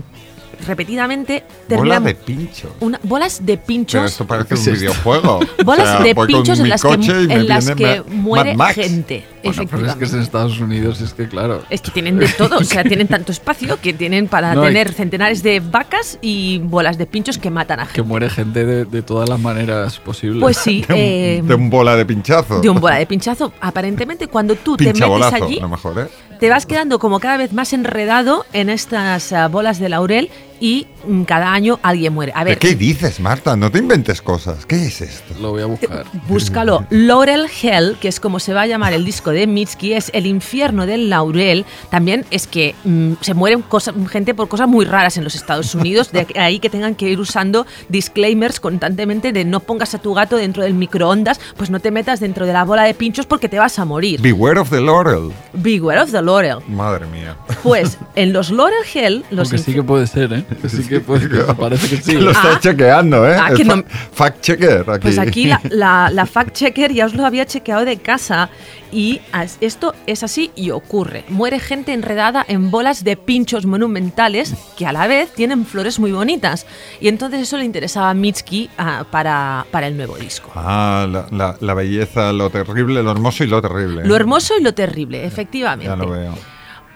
repetidamente 0.65 1.43
Bola 1.67 1.67
terminan 1.67 2.03
de 2.03 2.15
pincho. 2.15 2.75
una- 2.79 2.99
bolas 3.03 3.39
de 3.45 3.57
Pero 3.57 3.65
pinchos. 3.65 4.05
esto 4.11 4.25
parece 4.27 4.49
¿Qué 4.49 4.53
es 4.55 4.67
un 4.67 4.73
videojuego. 4.73 5.39
Bolas 5.65 5.89
O 5.89 5.91
sea, 5.93 5.99
de 6.03 6.15
pinchos 6.15 6.59
en 6.59 6.69
las 6.69 6.81
que, 6.81 6.93
en 6.93 7.47
las 7.47 7.69
que 7.71 8.01
muere 8.07 8.55
gente. 8.73 9.25
Bueno, 9.43 9.63
pero 9.69 9.85
es 9.87 9.95
que 9.95 10.05
es 10.05 10.13
en 10.13 10.21
Estados 10.21 10.59
Unidos, 10.61 11.01
es 11.01 11.13
que 11.13 11.27
claro. 11.27 11.63
Es 11.69 11.81
que 11.81 11.91
tienen 11.91 12.17
de 12.17 12.29
todo, 12.29 12.57
o 12.59 12.63
sea, 12.63 12.83
tienen 12.83 13.07
tanto 13.09 13.31
espacio 13.33 13.79
que 13.81 13.91
tienen 13.93 14.27
para 14.29 14.53
No, 14.55 14.63
y- 14.63 14.67
tener 14.67 14.93
centenares 14.93 15.43
de 15.43 15.59
vacas 15.59 16.17
y 16.21 16.59
bolas 16.59 16.97
de 16.97 17.05
pinchos 17.07 17.37
que 17.37 17.49
matan 17.49 17.79
a 17.81 17.85
gente. 17.85 17.95
Que 17.95 18.03
muere 18.03 18.29
gente 18.29 18.65
de, 18.65 18.85
de 18.85 19.01
todas 19.01 19.27
las 19.27 19.39
maneras 19.39 19.99
posibles. 19.99 20.41
Pues 20.41 20.57
sí, 20.57 20.81
De 20.87 20.93
un, 20.93 20.99
eh, 20.99 21.41
de 21.45 21.55
un 21.55 21.69
bola 21.69 21.95
de 21.97 22.05
pinchazo. 22.05 22.61
de 22.61 22.69
un 22.69 22.79
bola 22.79 22.95
de 22.95 23.05
pinchazo. 23.13 23.51
Aparentemente, 23.59 24.27
cuando 24.27 24.55
tú 24.55 24.77
te 24.77 24.85
metes 24.93 25.01
allí, 25.33 25.57
a 25.57 25.63
lo 25.63 25.69
mejor, 25.69 25.99
¿eh? 25.99 26.07
te 26.39 26.49
vas 26.49 26.65
quedando 26.65 26.99
como 26.99 27.19
cada 27.19 27.37
vez 27.37 27.51
más 27.53 27.73
enredado 27.73 28.45
en 28.53 28.69
estas 28.69 29.31
ah, 29.33 29.47
bolas 29.49 29.77
de 29.79 29.89
laurel 29.89 30.29
y 30.63 30.87
mm, 31.05 31.23
cada 31.23 31.51
año 31.51 31.77
alguien 31.83 32.13
muere. 32.13 32.31
A 32.33 32.45
¿De 32.45 32.51
ver, 32.51 32.57
qué 32.57 32.73
dices, 32.73 33.19
Marta? 33.19 33.57
No 33.57 33.69
te 33.69 33.79
inventes 33.79 34.21
cosas. 34.21 34.65
¿Qué 34.65 34.85
es 34.85 35.01
esto? 35.01 35.33
Lo 35.41 35.51
voy 35.51 35.61
a 35.61 35.65
buscar. 35.65 36.05
búscalo. 36.29 36.87
Laurel 36.89 37.47
Hell, 37.61 37.97
que 37.99 38.07
es 38.07 38.21
como 38.21 38.39
se 38.39 38.53
va 38.53 38.61
a 38.61 38.65
llamar 38.65 38.93
el 38.93 39.03
disco 39.03 39.31
de 39.31 39.45
Mitski, 39.45 39.91
es 39.91 40.09
el 40.13 40.25
infierno 40.25 40.85
del 40.85 41.09
laurel. 41.09 41.65
También 41.89 42.25
es 42.31 42.47
que 42.47 42.75
mm, 42.85 43.15
se 43.19 43.33
mueren 43.33 43.65
gente 44.09 44.33
por 44.33 44.47
cosas 44.47 44.69
muy 44.69 44.85
raras 44.85 45.17
en 45.17 45.25
los 45.25 45.35
Estados 45.35 45.75
Unidos. 45.75 46.13
De 46.13 46.25
ahí 46.39 46.59
que 46.59 46.69
tengan 46.69 46.95
que 46.95 47.09
ir 47.09 47.19
usando 47.19 47.67
disclaimers 47.89 48.61
constantemente 48.61 49.33
de 49.33 49.43
no 49.43 49.59
pongas 49.59 49.93
a 49.95 49.97
tu 49.97 50.13
gato 50.13 50.37
dentro 50.37 50.63
del 50.63 50.75
microondas, 50.75 51.41
pues 51.57 51.71
no 51.71 51.81
te 51.81 51.91
metas 51.91 52.21
dentro 52.21 52.45
de 52.45 52.53
la 52.53 52.63
bola 52.63 52.83
de 52.83 52.93
pinchos 52.93 53.25
porque 53.25 53.49
te 53.49 53.59
vas 53.59 53.79
a 53.79 53.83
morir. 53.83 54.21
Beware 54.21 54.61
of 54.61 54.69
the 54.69 54.79
Laurel. 54.79 55.33
Beware 55.51 55.99
of 55.99 56.11
the 56.11 56.21
Laurel. 56.21 56.59
Madre 56.69 57.05
mía. 57.07 57.35
Pues 57.63 57.97
en 58.15 58.31
los 58.31 58.49
Laurel 58.49 58.85
Hell, 58.93 59.25
los 59.29 59.51
Aunque 59.51 59.57
sí 59.57 59.73
que 59.73 59.83
puede 59.83 60.07
ser, 60.07 60.31
¿eh? 60.31 60.45
Así 60.63 60.83
que 60.87 60.99
pues 60.99 61.23
parece 61.59 61.89
que 61.95 62.01
sí. 62.01 62.13
Lo 62.13 62.31
estás 62.31 62.55
Ah. 62.55 62.59
chequeando, 62.61 63.27
¿eh? 63.29 63.35
Ah, 63.39 63.51
que 63.55 63.63
no- 63.63 63.83
Fact 64.13 64.41
checker 64.41 64.85
aquí. 64.89 65.01
Pues 65.01 65.17
aquí 65.19 65.45
la, 65.45 65.59
la, 65.69 66.09
la 66.11 66.25
fact-checker 66.25 66.91
ya 66.93 67.05
os 67.05 67.13
lo 67.13 67.25
había 67.25 67.45
chequeado 67.45 67.85
de 67.85 67.97
casa 67.97 68.49
y 68.91 69.21
as- 69.31 69.57
esto 69.61 69.93
es 70.07 70.23
así 70.23 70.51
y 70.55 70.69
ocurre. 70.71 71.23
Muere 71.29 71.59
gente 71.59 71.93
enredada 71.93 72.45
en 72.47 72.69
bolas 72.71 73.03
de 73.03 73.17
pinchos 73.17 73.65
monumentales 73.65 74.53
que 74.77 74.85
a 74.85 74.91
la 74.93 75.07
vez 75.07 75.31
tienen 75.33 75.65
flores 75.65 75.99
muy 75.99 76.11
bonitas. 76.11 76.65
Y 77.01 77.07
entonces 77.07 77.41
eso 77.41 77.57
le 77.57 77.65
interesaba 77.65 78.09
a 78.09 78.13
Mitski 78.13 78.69
ah, 78.77 79.05
para, 79.09 79.65
para 79.71 79.87
el 79.87 79.97
nuevo 79.97 80.15
disco. 80.17 80.51
Ah, 80.55 81.07
la, 81.09 81.25
la- 81.31 81.57
la 81.59 81.73
belleza, 81.73 82.31
lo 82.33 82.49
terrible, 82.49 83.01
lo 83.03 83.11
hermoso 83.11 83.43
y 83.43 83.47
lo 83.47 83.61
terrible. 83.61 84.05
Lo 84.05 84.15
hermoso 84.15 84.53
y 84.59 84.63
lo 84.63 84.73
terrible, 84.73 85.25
efectivamente. 85.25 85.85
Ya 85.87 85.95
lo 85.95 86.09
veo. 86.11 86.35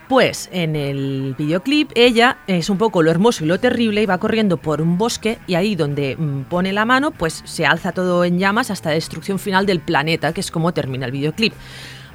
Pues 0.08 0.48
en 0.52 0.74
el 0.74 1.34
videoclip 1.36 1.90
ella 1.94 2.38
es 2.46 2.70
un 2.70 2.78
poco 2.78 3.02
lo 3.02 3.10
hermoso 3.10 3.44
y 3.44 3.46
lo 3.46 3.60
terrible 3.60 4.02
y 4.02 4.06
va 4.06 4.16
corriendo 4.16 4.56
por 4.56 4.80
un 4.80 4.96
bosque 4.96 5.38
y 5.46 5.54
ahí 5.54 5.76
donde 5.76 6.16
mm, 6.16 6.44
pone 6.44 6.72
la 6.72 6.86
mano 6.86 7.10
pues 7.10 7.42
se 7.44 7.66
alza 7.66 7.92
todo 7.92 8.24
en 8.24 8.38
llamas 8.38 8.70
hasta 8.70 8.88
la 8.88 8.94
destrucción 8.94 9.38
final 9.38 9.66
del 9.66 9.80
planeta, 9.80 10.32
que 10.32 10.40
es 10.40 10.50
como 10.50 10.72
termina 10.72 11.04
el 11.04 11.12
videoclip. 11.12 11.52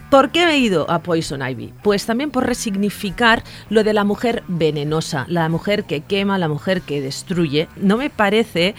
¿Por 0.09 0.31
qué 0.31 0.43
he 0.43 0.57
ido 0.57 0.89
a 0.89 1.03
Poison 1.03 1.47
Ivy? 1.47 1.73
Pues 1.83 2.05
también 2.07 2.31
por 2.31 2.45
resignificar 2.47 3.43
lo 3.69 3.83
de 3.83 3.93
la 3.93 4.03
mujer 4.03 4.43
venenosa, 4.47 5.25
la 5.27 5.47
mujer 5.49 5.85
que 5.85 6.01
quema, 6.01 6.37
la 6.37 6.47
mujer 6.47 6.81
que 6.81 7.01
destruye. 7.01 7.67
No 7.77 7.97
me 7.97 8.09
parece 8.09 8.73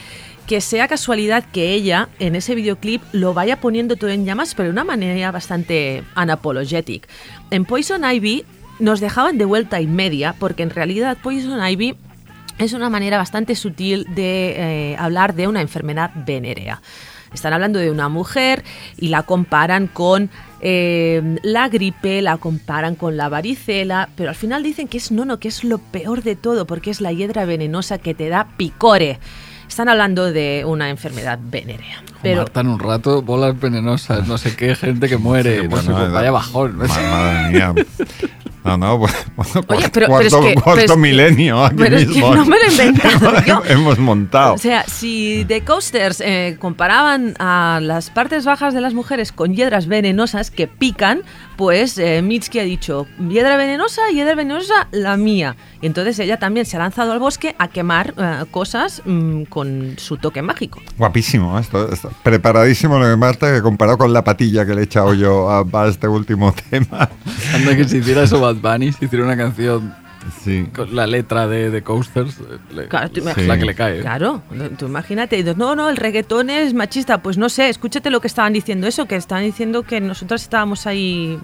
que 0.47 0.61
sea 0.61 0.89
casualidad 0.89 1.45
que 1.45 1.73
ella 1.73 2.09
en 2.19 2.35
ese 2.35 2.55
videoclip 2.55 3.03
lo 3.13 3.35
vaya 3.35 3.61
poniendo 3.61 3.97
todo 3.97 4.11
en 4.11 4.25
llamas, 4.25 4.55
pero 4.55 4.69
de 4.69 4.73
una 4.73 4.85
manera 4.85 5.33
bastante 5.33 6.05
unapologetic. 6.17 7.09
En 7.51 7.65
Poison 7.65 8.05
Ivy 8.05 8.45
nos 8.79 9.01
dejaban 9.01 9.39
de 9.39 9.45
vuelta 9.45 9.81
y 9.81 9.87
media, 9.87 10.35
porque 10.39 10.63
en 10.63 10.71
realidad 10.71 11.17
Poison 11.23 11.65
Ivy 11.67 11.97
es 12.59 12.73
una 12.73 12.89
manera 12.91 13.19
bastante 13.19 13.55
sutil 13.57 14.07
de 14.15 14.55
eh, 14.93 14.97
hablar 14.99 15.35
de 15.35 15.49
una 15.49 15.61
enfermedad 15.61 16.11
venérea. 16.27 16.81
Están 17.33 17.53
hablando 17.53 17.81
de 17.81 17.91
una 17.91 18.09
mujer 18.09 18.63
y 18.97 19.09
la 19.09 19.25
comparan 19.25 19.89
con 19.89 20.31
eh, 20.61 21.37
la 21.43 21.69
gripe, 21.69 22.23
la 22.23 22.37
comparan 22.37 22.95
con 22.95 23.17
la 23.17 23.29
varicela, 23.29 24.09
pero 24.15 24.29
al 24.29 24.37
final 24.37 24.63
dicen 24.63 24.87
que 24.87 24.99
es 24.99 25.11
no, 25.11 25.25
no, 25.25 25.41
que 25.41 25.49
es 25.49 25.65
lo 25.65 25.79
peor 25.79 26.23
de 26.23 26.37
todo, 26.37 26.65
porque 26.65 26.91
es 26.91 27.01
la 27.01 27.11
hiedra 27.13 27.45
venenosa 27.45 27.99
que 27.99 28.15
te 28.15 28.29
da 28.29 28.47
picore. 28.57 29.19
Están 29.69 29.89
hablando 29.89 30.31
de 30.31 30.63
una 30.65 30.91
enfermedad 30.91 31.41
venérea. 31.43 32.05
Pero 32.23 32.45
un 32.55 32.79
rato, 32.79 33.21
bolas 33.23 33.59
venenosas, 33.59 34.29
no 34.29 34.39
sé 34.39 34.55
qué, 34.55 34.77
gente 34.77 35.09
que 35.09 35.17
muere, 35.17 35.63
Sí, 35.63 35.69
no 35.69 35.77
sé, 35.79 35.91
bueno, 35.91 36.13
vaya 36.13 36.31
bajón. 36.31 36.77
ma- 36.77 36.87
Madre 36.87 37.51
mía. 37.51 37.75
No, 38.65 38.79
no, 38.79 38.99
pues, 38.99 39.13
bueno, 39.37 39.51
Oye, 39.55 39.67
cuarto, 39.67 39.91
pero- 39.93 40.07
es 40.07 40.11
cuarto- 40.33 40.41
que- 40.41 40.55
cuarto 40.55 40.71
pero 40.73 40.81
es 40.87 40.91
que- 40.93 40.97
milenio 40.99 41.65
aquí 41.65 41.77
pero 41.79 41.97
es 41.97 42.03
que 42.07 42.09
mismo. 42.15 42.35
no 42.35 42.45
me 42.47 42.57
lo 42.57 42.65
he 42.65 42.69
inventado 42.87 43.45
yo. 43.47 43.63
Hemos 43.69 43.99
montado. 43.99 44.55
O 44.55 44.59
sea, 44.59 44.85
si 44.85 45.45
The 45.47 45.63
Coasters 45.65 46.23
eh, 46.25 46.57
comparaban 46.59 47.35
a 47.39 47.79
las 47.83 48.09
partes 48.11 48.45
bajas 48.47 48.73
de 48.73 48.81
las 48.81 48.95
mujeres 48.95 49.33
con 49.33 49.55
hiedras 49.55 49.87
venenosas 49.87 50.51
que 50.51 50.67
pican, 50.67 51.23
pues 51.57 51.99
eh, 51.99 52.23
Mitski 52.23 52.59
ha 52.59 52.65
dicho, 52.65 53.07
hiedra 53.29 53.57
venenosa, 53.57 54.03
hiedra 54.13 54.35
venenosa, 54.35 54.89
la 54.91 55.17
mía. 55.17 55.57
Y 55.81 55.87
entonces 55.87 56.19
ella 56.19 56.39
también 56.39 56.67
se 56.67 56.77
ha 56.77 56.81
lanzado 56.81 57.13
al 57.13 57.19
bosque 57.19 57.55
a 57.59 57.69
quemar 57.69 58.15
eh, 58.17 58.45
cosas 58.51 59.03
mm, 59.05 59.45
con 59.45 59.95
su 59.99 60.17
toque 60.17 60.43
mágico. 60.43 60.81
Guapísimo, 60.99 61.59
esto, 61.59 61.93
esto. 61.93 62.11
preparadísimo 62.23 62.99
lo 62.99 63.07
de 63.07 63.17
Marta 63.17 63.53
que 63.53 63.63
comparado 63.63 63.99
con 63.99 64.13
la 64.13 64.25
patilla 64.25 64.67
que 64.67 64.75
le 64.75 64.83
he 64.83 64.85
echado 64.85 65.15
yo 65.15 65.51
a, 65.51 65.65
a 65.73 65.89
este 65.89 66.09
último 66.09 66.55
tema. 66.71 67.09
Anda 67.55 67.77
que 67.77 67.85
si 67.85 67.99
hiciera 67.99 68.23
eso 68.23 68.41
Bad 68.41 68.57
Bunny, 68.57 68.93
si 68.93 69.05
hiciera 69.05 69.25
una 69.25 69.37
canción 69.37 70.04
Sí. 70.43 70.67
con 70.75 70.95
la 70.95 71.07
letra 71.07 71.47
de, 71.47 71.71
de 71.71 71.83
Coasters, 71.83 72.39
eh, 72.39 72.59
le- 72.75 72.89
Claro, 72.89 73.11
tú 73.11 73.21
es 73.21 73.27
imagi- 73.27 73.47
la 73.47 73.59
que 73.59 73.65
le 73.65 73.75
cae. 73.75 74.01
Claro, 74.01 74.43
tú 74.79 74.87
imagínate, 74.87 75.37
y 75.37 75.43
dices, 75.43 75.57
no, 75.57 75.75
no, 75.77 75.89
el 75.91 75.97
reggaetón 75.97 76.51
es 76.51 76.73
machista. 76.75 77.23
Pues 77.23 77.37
no 77.39 77.49
sé, 77.49 77.69
escúchate 77.69 78.11
lo 78.11 78.21
que 78.21 78.27
estaban 78.29 78.53
diciendo 78.53 78.87
eso, 78.87 79.07
que 79.07 79.17
estaban 79.17 79.45
diciendo 79.45 79.83
que 79.83 80.01
nosotros 80.01 80.43
estábamos 80.43 80.87
ahí, 80.87 81.39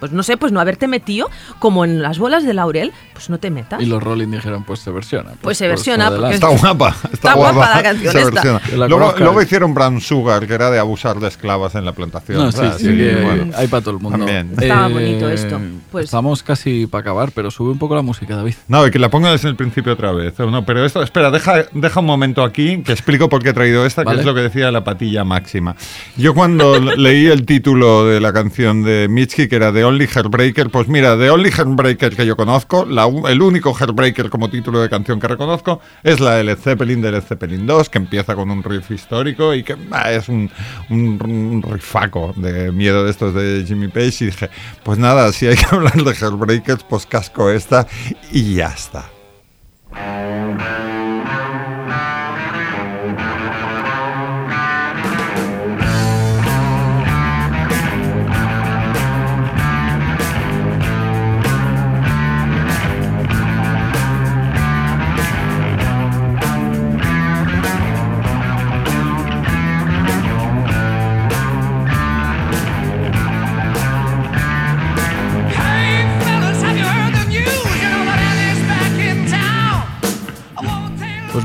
pues 0.00 0.12
no 0.12 0.22
sé, 0.22 0.36
pues 0.36 0.50
no 0.52 0.60
haberte 0.60 0.88
metido 0.88 1.30
como 1.58 1.84
en 1.84 2.02
las 2.02 2.18
bolas 2.18 2.44
de 2.44 2.54
laurel, 2.54 2.92
pues 3.12 3.30
no 3.30 3.38
te 3.38 3.50
metas. 3.50 3.80
Y 3.80 3.86
los 3.86 4.02
Rolling 4.02 4.28
dijeron, 4.28 4.64
pues 4.64 4.80
se 4.80 4.90
versiona. 4.90 5.32
Pues 5.40 5.58
se 5.58 5.68
versiona, 5.68 6.08
adelante. 6.08 6.40
porque 6.40 6.54
Está 6.54 6.66
guapa, 6.68 6.88
está, 7.04 7.08
Está 7.12 7.34
guapa 7.34 7.76
la 7.76 7.82
canción 7.82 8.12
se 8.12 8.18
esta. 8.20 8.30
versiona. 8.32 8.60
Que 8.60 8.76
la 8.76 8.88
Luego, 8.88 9.42
hicieron 9.42 9.74
Brown 9.74 10.00
Sugar, 10.00 10.46
que 10.46 10.54
era 10.54 10.70
de 10.70 10.78
abusar 10.78 11.20
de 11.20 11.28
esclavas 11.28 11.74
en 11.74 11.84
la 11.84 11.92
plantación. 11.92 12.38
No, 12.38 12.50
sí, 12.50 12.58
sea, 12.58 12.72
sí, 12.78 12.84
que 12.86 13.20
bueno. 13.22 13.52
hay 13.56 13.68
para 13.68 13.82
todo 13.82 13.94
el 13.94 14.00
mundo. 14.00 14.18
También. 14.18 14.52
Estaba 14.58 14.88
bonito 14.88 15.28
esto, 15.28 15.60
pues. 15.92 16.06
Estamos 16.06 16.42
casi 16.42 16.86
para 16.86 17.02
acabar, 17.02 17.32
pero 17.32 17.50
sube 17.50 17.70
un 17.70 17.78
poco 17.78 17.94
la 17.94 18.02
música, 18.02 18.34
David. 18.36 18.54
No, 18.68 18.86
y 18.86 18.90
que 18.90 18.98
la 18.98 19.10
ponga 19.10 19.30
desde 19.30 19.48
el 19.48 19.56
principio 19.56 19.92
otra 19.92 20.12
vez. 20.12 20.38
No, 20.38 20.64
pero 20.64 20.84
esto, 20.84 21.02
espera, 21.02 21.30
deja, 21.30 21.64
deja 21.72 22.00
un 22.00 22.06
momento 22.06 22.42
aquí, 22.42 22.82
que 22.82 22.92
explico 22.92 23.28
por 23.28 23.42
qué 23.42 23.50
he 23.50 23.52
traído 23.52 23.84
esta, 23.84 24.02
Vale. 24.02 24.16
que 24.16 24.20
es 24.20 24.26
lo 24.26 24.34
que 24.34 24.40
decía 24.40 24.70
la 24.70 24.82
patilla 24.84 25.24
máxima. 25.24 25.76
Yo 26.16 26.34
cuando 26.34 26.78
leí 26.96 27.26
el 27.26 27.44
título 27.44 28.06
de 28.06 28.20
la 28.20 28.32
canción 28.32 28.82
de 28.82 29.08
Mitski, 29.08 29.48
que 29.48 29.56
era 29.56 29.72
The 29.72 29.84
Only 29.90 30.06
Heartbreaker, 30.06 30.70
pues 30.70 30.86
mira, 30.86 31.18
The 31.18 31.30
Only 31.30 31.50
Heartbreaker 31.50 32.14
que 32.14 32.24
yo 32.24 32.36
conozco, 32.36 32.86
el 33.28 33.42
único 33.42 33.74
Heartbreaker 33.74 34.30
como 34.30 34.48
título 34.48 34.80
de 34.80 34.88
canción 34.88 35.18
que 35.18 35.26
reconozco, 35.26 35.80
es 36.04 36.20
la 36.20 36.36
de 36.36 36.44
Led 36.44 36.58
Zeppelin 36.58 37.00
de 37.00 37.10
Led 37.10 37.22
Zeppelin 37.22 37.66
2, 37.66 37.90
que 37.90 37.98
empieza 37.98 38.36
con 38.36 38.52
un 38.52 38.62
riff 38.62 38.88
histórico 38.92 39.52
y 39.52 39.64
que 39.64 39.76
es 40.10 40.28
un, 40.28 40.48
un, 40.90 41.20
un 41.20 41.62
rifaco 41.62 42.32
de 42.36 42.70
miedo 42.70 43.04
de 43.04 43.10
estos 43.10 43.34
de 43.34 43.64
Jimmy 43.66 43.88
Page. 43.88 44.18
Y 44.20 44.26
dije, 44.26 44.48
pues 44.84 44.96
nada, 44.96 45.32
si 45.32 45.48
hay 45.48 45.56
que 45.56 45.66
hablar 45.74 45.96
de 45.96 46.14
Heartbreakers, 46.14 46.84
pues 46.84 47.04
casco 47.06 47.50
esta 47.50 47.88
y 48.30 48.54
ya 48.54 48.68
está. 48.68 49.10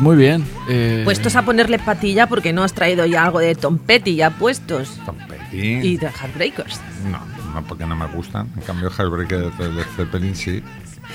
Muy 0.05 0.15
bien. 0.17 0.45
eh, 0.69 1.01
Puestos 1.03 1.35
a 1.35 1.41
ponerle 1.41 1.79
patilla 1.79 2.27
porque 2.27 2.53
no 2.53 2.63
has 2.63 2.73
traído 2.73 3.07
ya 3.07 3.25
algo 3.25 3.39
de 3.39 3.55
Tom 3.55 3.79
Petty 3.79 4.15
ya 4.15 4.29
puestos. 4.29 4.99
Tom 5.03 5.15
Petty. 5.27 5.57
Y 5.81 5.97
de 5.97 6.07
Heartbreakers. 6.07 6.79
No, 7.11 7.19
no, 7.53 7.67
porque 7.67 7.87
no 7.87 7.95
me 7.95 8.05
gustan. 8.05 8.47
En 8.55 8.61
cambio, 8.61 8.91
Heartbreaker 8.91 9.51
de 9.53 9.73
Led 9.73 9.85
Zeppelin 9.95 10.35
sí. 10.35 10.61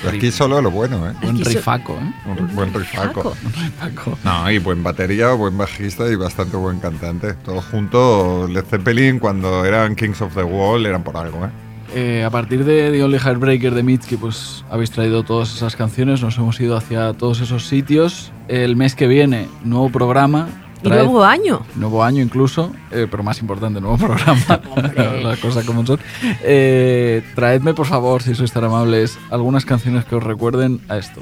Pero 0.03 0.16
aquí 0.16 0.32
solo 0.32 0.61
lo 0.61 0.72
bueno, 0.72 1.09
¿eh? 1.09 1.14
Buen 1.22 1.45
rifaco, 1.45 1.99
¿eh? 2.01 2.12
Un 2.26 2.55
buen 2.57 2.74
rifaco. 2.74 3.36
Rifaco. 3.55 4.18
No, 4.24 4.51
y 4.51 4.59
buen 4.59 4.82
batería, 4.82 5.32
buen 5.34 5.57
bajista 5.57 6.09
y 6.09 6.16
bastante 6.16 6.57
buen 6.57 6.80
cantante. 6.80 7.34
Todo 7.34 7.62
junto, 7.62 8.49
Led 8.49 8.64
Zeppelin, 8.64 9.20
cuando 9.20 9.64
eran 9.64 9.95
Kings 9.95 10.20
of 10.20 10.34
the 10.34 10.43
Wall, 10.43 10.84
eran 10.86 11.05
por 11.05 11.16
algo, 11.16 11.45
¿eh? 11.45 11.51
Eh, 11.95 12.22
a 12.24 12.30
partir 12.30 12.64
de 12.64 12.91
The 12.91 13.03
Only 13.03 13.18
Heartbreaker 13.18 13.74
de 13.74 13.82
Mitski, 13.82 14.16
pues 14.16 14.64
habéis 14.70 14.91
traído 14.91 15.24
todas 15.24 15.55
esas 15.55 15.74
canciones, 15.74 16.22
nos 16.22 16.38
hemos 16.38 16.61
ido 16.61 16.76
hacia 16.76 17.12
todos 17.14 17.41
esos 17.41 17.66
sitios. 17.66 18.32
El 18.49 18.76
mes 18.76 18.95
que 18.95 19.09
viene, 19.09 19.49
nuevo 19.64 19.91
programa. 19.91 20.49
Y 20.82 20.88
nuevo 20.88 21.24
año. 21.24 21.62
Nuevo 21.74 22.05
año 22.05 22.22
incluso, 22.22 22.72
eh, 22.91 23.07
pero 23.11 23.22
más 23.22 23.41
importante, 23.41 23.80
nuevo 23.80 23.99
programa. 24.07 24.61
Las 25.22 25.38
cosas 25.41 25.64
como 25.64 25.84
son. 25.84 25.99
Eh, 26.43 27.22
traedme, 27.34 27.74
por 27.74 27.86
favor, 27.86 28.22
si 28.22 28.34
sois 28.34 28.53
tan 28.53 28.64
amables, 28.64 29.18
algunas 29.30 29.64
canciones 29.64 30.05
que 30.05 30.14
os 30.14 30.22
recuerden 30.22 30.80
a 30.88 30.97
esto. 30.97 31.20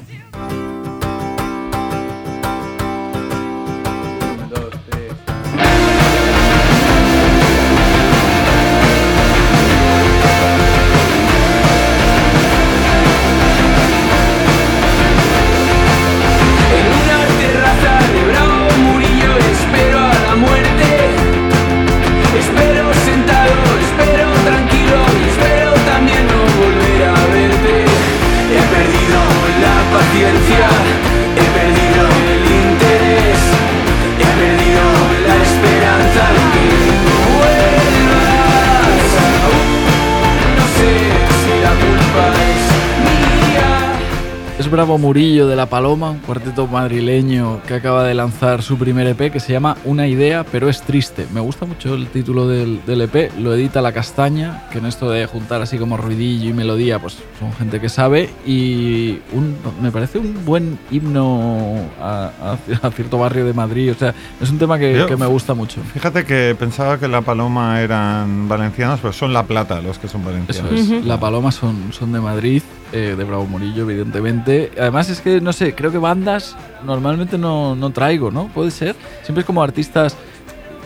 Murillo 44.99 45.47
de 45.47 45.55
La 45.55 45.67
Paloma, 45.67 46.11
un 46.11 46.19
cuarteto 46.19 46.67
madrileño 46.67 47.61
que 47.67 47.73
acaba 47.75 48.03
de 48.03 48.13
lanzar 48.13 48.61
su 48.61 48.77
primer 48.77 49.07
EP 49.07 49.31
que 49.31 49.39
se 49.39 49.53
llama 49.53 49.77
Una 49.85 50.07
idea, 50.07 50.43
pero 50.51 50.69
es 50.69 50.81
triste. 50.81 51.25
Me 51.33 51.39
gusta 51.39 51.65
mucho 51.65 51.93
el 51.95 52.07
título 52.07 52.47
del, 52.47 52.81
del 52.85 53.01
EP, 53.01 53.31
lo 53.39 53.53
edita 53.53 53.81
La 53.81 53.91
Castaña, 53.93 54.63
que 54.71 54.79
en 54.79 54.85
esto 54.85 55.09
de 55.09 55.25
juntar 55.25 55.61
así 55.61 55.77
como 55.77 55.97
ruidillo 55.97 56.49
y 56.49 56.53
melodía, 56.53 56.99
pues 56.99 57.17
son 57.39 57.53
gente 57.53 57.79
que 57.79 57.89
sabe 57.89 58.29
y 58.45 59.19
un- 59.33 59.55
me 59.81 59.91
parece 59.91 60.17
un 60.19 60.45
buen 60.45 60.77
himno 60.91 61.77
a, 62.01 62.31
a- 62.41 62.57
a 62.87 62.91
cierto 62.91 63.17
barrio 63.17 63.45
de 63.45 63.53
Madrid. 63.53 63.91
O 63.91 63.95
sea, 63.95 64.13
es 64.41 64.49
un 64.49 64.57
tema 64.59 64.77
que, 64.77 64.97
Yo- 64.97 65.07
que 65.07 65.15
me 65.17 65.25
gusta 65.27 65.53
mucho. 65.53 65.81
Fíjate 65.93 66.25
que 66.25 66.55
pensaba 66.59 66.99
que 66.99 67.07
La 67.07 67.21
Paloma 67.21 67.81
eran 67.81 68.47
valencianos, 68.49 68.99
pero 69.01 69.13
son 69.13 69.33
La 69.33 69.43
Plata 69.43 69.81
los 69.81 69.97
que 69.97 70.07
son 70.07 70.21
Eso 70.21 70.29
valencianos. 70.29 71.05
La 71.05 71.19
Paloma 71.19 71.51
son, 71.51 71.91
son 71.93 72.11
de 72.11 72.19
Madrid, 72.19 72.61
eh, 72.91 73.15
de 73.17 73.23
Bravo 73.23 73.45
Murillo, 73.45 73.83
evidentemente. 73.89 74.71
Además, 74.89 75.07
es 75.11 75.21
que, 75.21 75.39
no 75.39 75.53
sé, 75.53 75.75
creo 75.75 75.91
que 75.91 75.99
bandas 75.99 76.55
normalmente 76.83 77.37
no, 77.37 77.75
no 77.75 77.91
traigo, 77.91 78.31
¿no? 78.31 78.47
Puede 78.47 78.71
ser. 78.71 78.95
Siempre 79.21 79.41
es 79.41 79.45
como 79.45 79.61
artistas, 79.61 80.17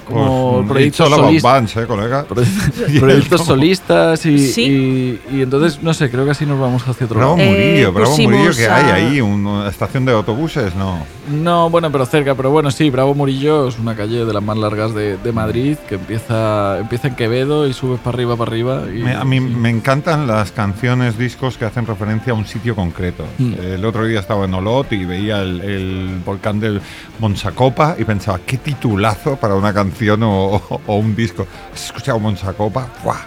como 0.04 0.58
Pues, 0.58 0.68
proyectos 0.70 1.08
all 1.08 1.14
about 1.14 1.26
solistas. 1.28 1.78
¿eh, 1.78 1.88
colega? 1.88 2.26
Proye- 2.30 3.00
proyectos 3.00 3.46
solistas 3.46 4.26
y, 4.26 4.38
Sí. 4.40 5.20
y- 5.32 5.38
y 5.38 5.42
entonces, 5.42 5.82
no 5.82 5.94
sé, 5.94 6.10
creo 6.10 6.26
que 6.26 6.32
así 6.32 6.46
nos 6.46 6.60
vamos 6.60 6.88
hacia 6.88 7.06
otro 7.06 7.18
Bravo 7.20 7.38
lado. 7.38 7.50
Eh, 7.50 7.68
Murillo, 7.68 7.94
Bravo 7.94 8.18
Murillo 8.18 8.52
que 8.56 8.68
a- 8.68 8.76
hay 8.76 8.92
ahí, 9.14 9.22
una 9.22 9.68
estación 9.70 10.06
de 10.06 10.12
autobuses, 10.14 10.76
no. 10.76 10.98
No, 11.32 11.70
bueno, 11.70 11.90
pero 11.92 12.06
cerca, 12.06 12.36
pero 12.36 12.50
bueno, 12.52 12.70
sí, 12.70 12.90
Bravo 12.90 13.16
Murillo 13.16 13.68
es 13.70 13.80
una 13.80 13.96
calle 13.96 14.26
de 14.26 14.34
las 14.34 14.44
más 14.44 14.58
largas 14.58 14.94
de, 14.94 15.16
de 15.18 15.32
Madrid 15.32 15.78
que 15.88 15.96
empieza, 15.96 16.80
empieza 16.80 17.08
en 17.08 17.16
Quevedo 17.16 17.66
y 17.68 17.74
subes 17.74 18.00
para 18.02 18.16
arriba, 18.16 18.36
para 18.36 18.52
arriba. 18.52 18.82
Y, 18.94 19.00
Me- 19.04 19.14
a 19.16 19.24
mí 19.24 19.38
sí. 19.40 19.46
me 19.46 19.70
encantan 19.70 20.28
las 20.28 20.52
canciones, 20.52 21.18
discos 21.18 21.58
que 21.58 21.64
hacen 21.66 21.86
referencia 21.86 22.34
a 22.34 22.36
un 22.36 22.46
sitio 22.46 22.76
concreto. 22.76 23.24
Mm. 23.38 23.54
El 23.54 23.86
otro 23.86 24.06
día 24.06 24.20
estaba 24.20 24.46
en 24.46 24.54
Olot 24.54 24.92
y 24.92 25.06
veía 25.06 25.42
el, 25.42 25.62
el 25.62 26.10
volcán 26.26 26.60
del 26.60 26.82
Monsacopa 27.20 27.96
y 27.98 28.04
pensaba, 28.04 28.40
qué 28.46 28.58
titulazo 28.58 29.38
para 29.38 29.56
una 29.56 29.74
canción 29.74 29.93
o, 30.32 30.56
o- 30.70 30.82
o 30.88 30.96
un 30.98 31.16
disco. 31.16 31.46
¿Has 31.74 31.86
escuchado 31.86 32.20
Monsacopa? 32.20 32.90
¡Buah! 33.04 33.18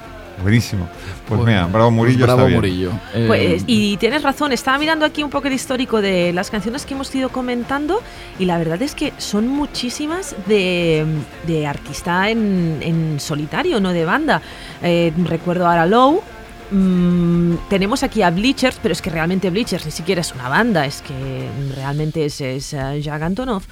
Buenísimo. 0.43 0.87
Pues 1.27 1.41
Bueno, 1.41 1.45
mira, 1.47 1.67
Bravo 1.67 1.87
pues 1.89 1.97
Murillo 1.97 2.25
Bravo 2.27 2.41
está 2.41 2.47
bien. 2.49 2.59
Murillo. 2.61 2.91
Eh, 3.15 3.25
Pues, 3.27 3.65
y 3.67 3.97
tienes 3.97 4.23
razón, 4.23 4.53
estaba 4.53 4.77
mirando 4.77 5.07
aquí 5.07 5.23
un 5.23 5.31
poco 5.31 5.47
el 5.49 5.55
histórico 5.55 6.03
de 6.03 6.35
las 6.35 6.51
canciones 6.51 6.85
que 6.85 6.93
hemos 6.93 7.15
ido 7.15 7.31
comentando 7.31 8.03
y 8.39 8.45
la 8.45 8.59
verdad 8.59 8.83
es 8.83 8.95
que 8.95 9.15
son 9.17 9.49
muchísimas 9.49 10.37
de, 10.47 11.07
de 11.47 11.67
artista 11.67 12.29
en, 12.29 12.81
en 12.83 13.19
solitario, 13.19 13.81
no 13.81 13.95
de 13.95 14.05
banda. 14.05 14.43
Eh, 14.83 15.11
recuerdo 15.25 15.67
ahora 15.67 15.87
Low. 15.87 16.21
mm, 16.71 17.55
tenemos 17.71 18.03
aquí 18.03 18.21
a 18.21 18.31
Bleachers, 18.31 18.79
pero 18.83 18.93
es 18.93 19.01
que 19.01 19.09
realmente 19.09 19.49
Bleachers 19.49 19.87
ni 19.87 19.91
siquiera 19.93 20.21
es 20.21 20.33
una 20.35 20.51
banda, 20.51 20.85
es 20.85 21.01
que 21.01 21.49
realmente 21.75 22.27
es, 22.27 22.41
es 22.43 22.75
eh, 22.75 23.01
Jack 23.01 23.23
Antonoff. 23.23 23.65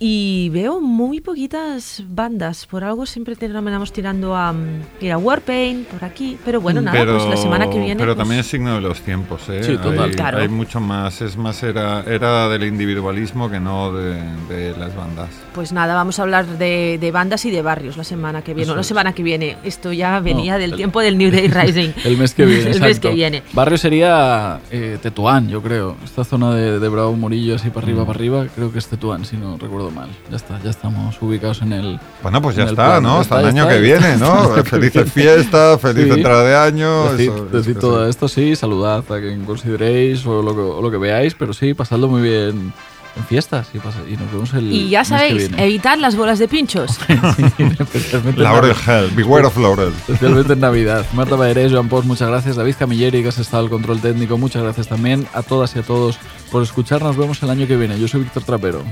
Y 0.00 0.48
veo 0.50 0.80
muy 0.80 1.20
poquitas 1.20 2.04
bandas, 2.08 2.66
por 2.66 2.84
algo 2.84 3.04
siempre 3.04 3.34
terminamos 3.34 3.92
tirando 3.92 4.36
a, 4.36 4.52
mm, 4.52 4.82
ir 5.00 5.10
a 5.10 5.18
Warpaint, 5.18 5.88
por 5.88 6.04
aquí, 6.04 6.38
pero 6.44 6.60
bueno, 6.60 6.80
nada, 6.80 6.96
pero, 6.96 7.16
pues 7.18 7.28
la 7.28 7.36
semana 7.36 7.68
que 7.68 7.78
viene... 7.80 7.96
Pero 7.96 8.12
pues- 8.14 8.18
también 8.18 8.40
es 8.40 8.46
signo 8.46 8.76
de 8.76 8.80
los 8.80 9.00
tiempos, 9.00 9.48
¿eh? 9.48 9.64
Sí, 9.64 9.76
total. 9.76 10.10
Hay, 10.10 10.14
Claro. 10.14 10.38
hay 10.38 10.48
mucho 10.48 10.78
más, 10.78 11.20
es 11.20 11.36
más 11.36 11.60
era, 11.64 12.04
era 12.06 12.48
del 12.48 12.62
individualismo 12.64 13.50
que 13.50 13.58
no 13.58 13.92
de, 13.92 14.20
de 14.48 14.76
las 14.78 14.94
bandas. 14.94 15.30
Pues 15.52 15.72
nada, 15.72 15.94
vamos 15.96 16.20
a 16.20 16.22
hablar 16.22 16.46
de, 16.46 16.98
de 17.00 17.10
bandas 17.10 17.44
y 17.44 17.50
de 17.50 17.62
barrios 17.62 17.96
la 17.96 18.04
semana 18.04 18.42
que 18.42 18.54
viene. 18.54 18.62
Eso 18.64 18.72
No 18.74 18.76
la 18.76 18.82
semana 18.84 19.12
que 19.14 19.24
viene. 19.24 19.56
Esto 19.64 19.92
ya 19.92 20.20
venía 20.20 20.52
No, 20.52 20.58
del 20.60 20.70
el- 20.70 20.76
tiempo 20.76 21.00
del 21.00 21.18
New 21.18 21.32
Day 21.32 21.48
Rising. 21.48 21.90
El 22.04 22.16
mes 22.18 22.34
que 22.34 22.44
viene. 22.46 22.70
El 22.70 22.80
mes 22.80 23.00
que 23.00 23.10
viene. 23.10 23.42
Barrio 23.52 23.76
sería 23.78 24.60
eh, 24.70 24.98
Tetuán, 25.02 25.48
yo 25.48 25.60
creo. 25.60 25.96
Esta 26.04 26.22
zona 26.22 26.54
de, 26.54 26.78
de 26.78 26.88
Bravo 26.88 27.14
Murillo, 27.16 27.56
así 27.56 27.70
para 27.70 27.84
Mm. 27.84 27.88
arriba, 27.88 28.06
para 28.06 28.16
arriba, 28.18 28.46
creo 28.54 28.70
que 28.72 28.78
es 28.78 28.86
Tetuán, 28.86 29.24
si 29.24 29.36
no 29.36 29.56
recuerdo 29.58 29.87
mal. 29.90 30.08
Ya 30.30 30.36
está, 30.36 30.60
ya 30.62 30.70
estamos 30.70 31.16
ubicados 31.20 31.62
en 31.62 31.72
el. 31.72 32.00
Bueno, 32.22 32.40
pues 32.42 32.56
ya 32.56 32.64
está, 32.64 32.74
plan. 32.74 33.02
¿no? 33.02 33.14
Ya 33.16 33.20
Hasta 33.20 33.36
está, 33.36 33.40
el 33.48 33.54
año 33.56 33.62
está, 33.64 33.74
que 33.74 33.80
viene. 33.80 34.16
¿no? 34.16 34.48
Felices 34.64 35.12
fiestas, 35.12 35.80
feliz 35.80 36.04
Sí. 36.06 36.10
entrada 36.12 36.44
de 36.44 36.56
año. 36.56 37.12
Decid, 37.12 37.30
eso- 37.32 37.44
decid 37.46 37.70
eso 37.72 37.80
todo 37.80 38.04
sí. 38.04 38.10
esto, 38.10 38.28
sí, 38.28 38.56
saludad 38.56 38.98
a 39.10 39.20
quien 39.20 39.44
consideréis 39.44 40.24
o 40.26 40.42
lo 40.42 40.54
que, 40.54 40.60
o 40.60 40.80
lo 40.82 40.90
que 40.90 40.96
veáis, 40.98 41.34
pero 41.34 41.52
sí, 41.52 41.74
pasadlo 41.74 42.08
muy 42.08 42.22
bien 42.22 42.72
en 43.16 43.24
fiestas 43.24 43.66
y, 43.74 43.78
pasa- 43.78 43.98
y 44.08 44.16
nos 44.16 44.30
vemos 44.30 44.52
el. 44.54 44.70
Y 44.70 44.90
ya 44.90 45.00
mes 45.00 45.08
que 45.08 45.14
sabéis, 45.16 45.48
viene. 45.48 45.64
evitar 45.64 45.98
las 45.98 46.14
bolas 46.14 46.38
de 46.38 46.46
pinchos. 46.46 46.98
Laurel. 48.36 48.74
Hell, 48.86 49.10
beware 49.16 49.46
of 49.46 49.56
Laurel. 49.56 49.88
Especialmente 50.06 50.52
en 50.52 50.60
Navidad. 50.60 51.04
Marta 51.14 51.34
Baerés, 51.34 51.72
Joan 51.72 51.88
Pons, 51.88 52.06
muchas 52.06 52.28
gracias. 52.28 52.54
David 52.56 52.74
Camilleri, 52.78 53.22
que 53.22 53.28
has 53.28 53.38
estado 53.38 53.64
al 53.64 53.70
control 53.70 54.00
técnico, 54.00 54.38
muchas 54.38 54.62
gracias 54.62 54.86
también. 54.88 55.26
A 55.34 55.42
todas 55.42 55.74
y 55.74 55.80
a 55.80 55.82
todos 55.82 56.18
por 56.52 56.62
escuchar. 56.62 57.02
Nos 57.02 57.16
vemos 57.16 57.42
el 57.42 57.50
año 57.50 57.66
que 57.66 57.76
viene. 57.76 57.98
Yo 57.98 58.06
soy 58.06 58.20
Víctor 58.20 58.44
Trapero. 58.44 58.82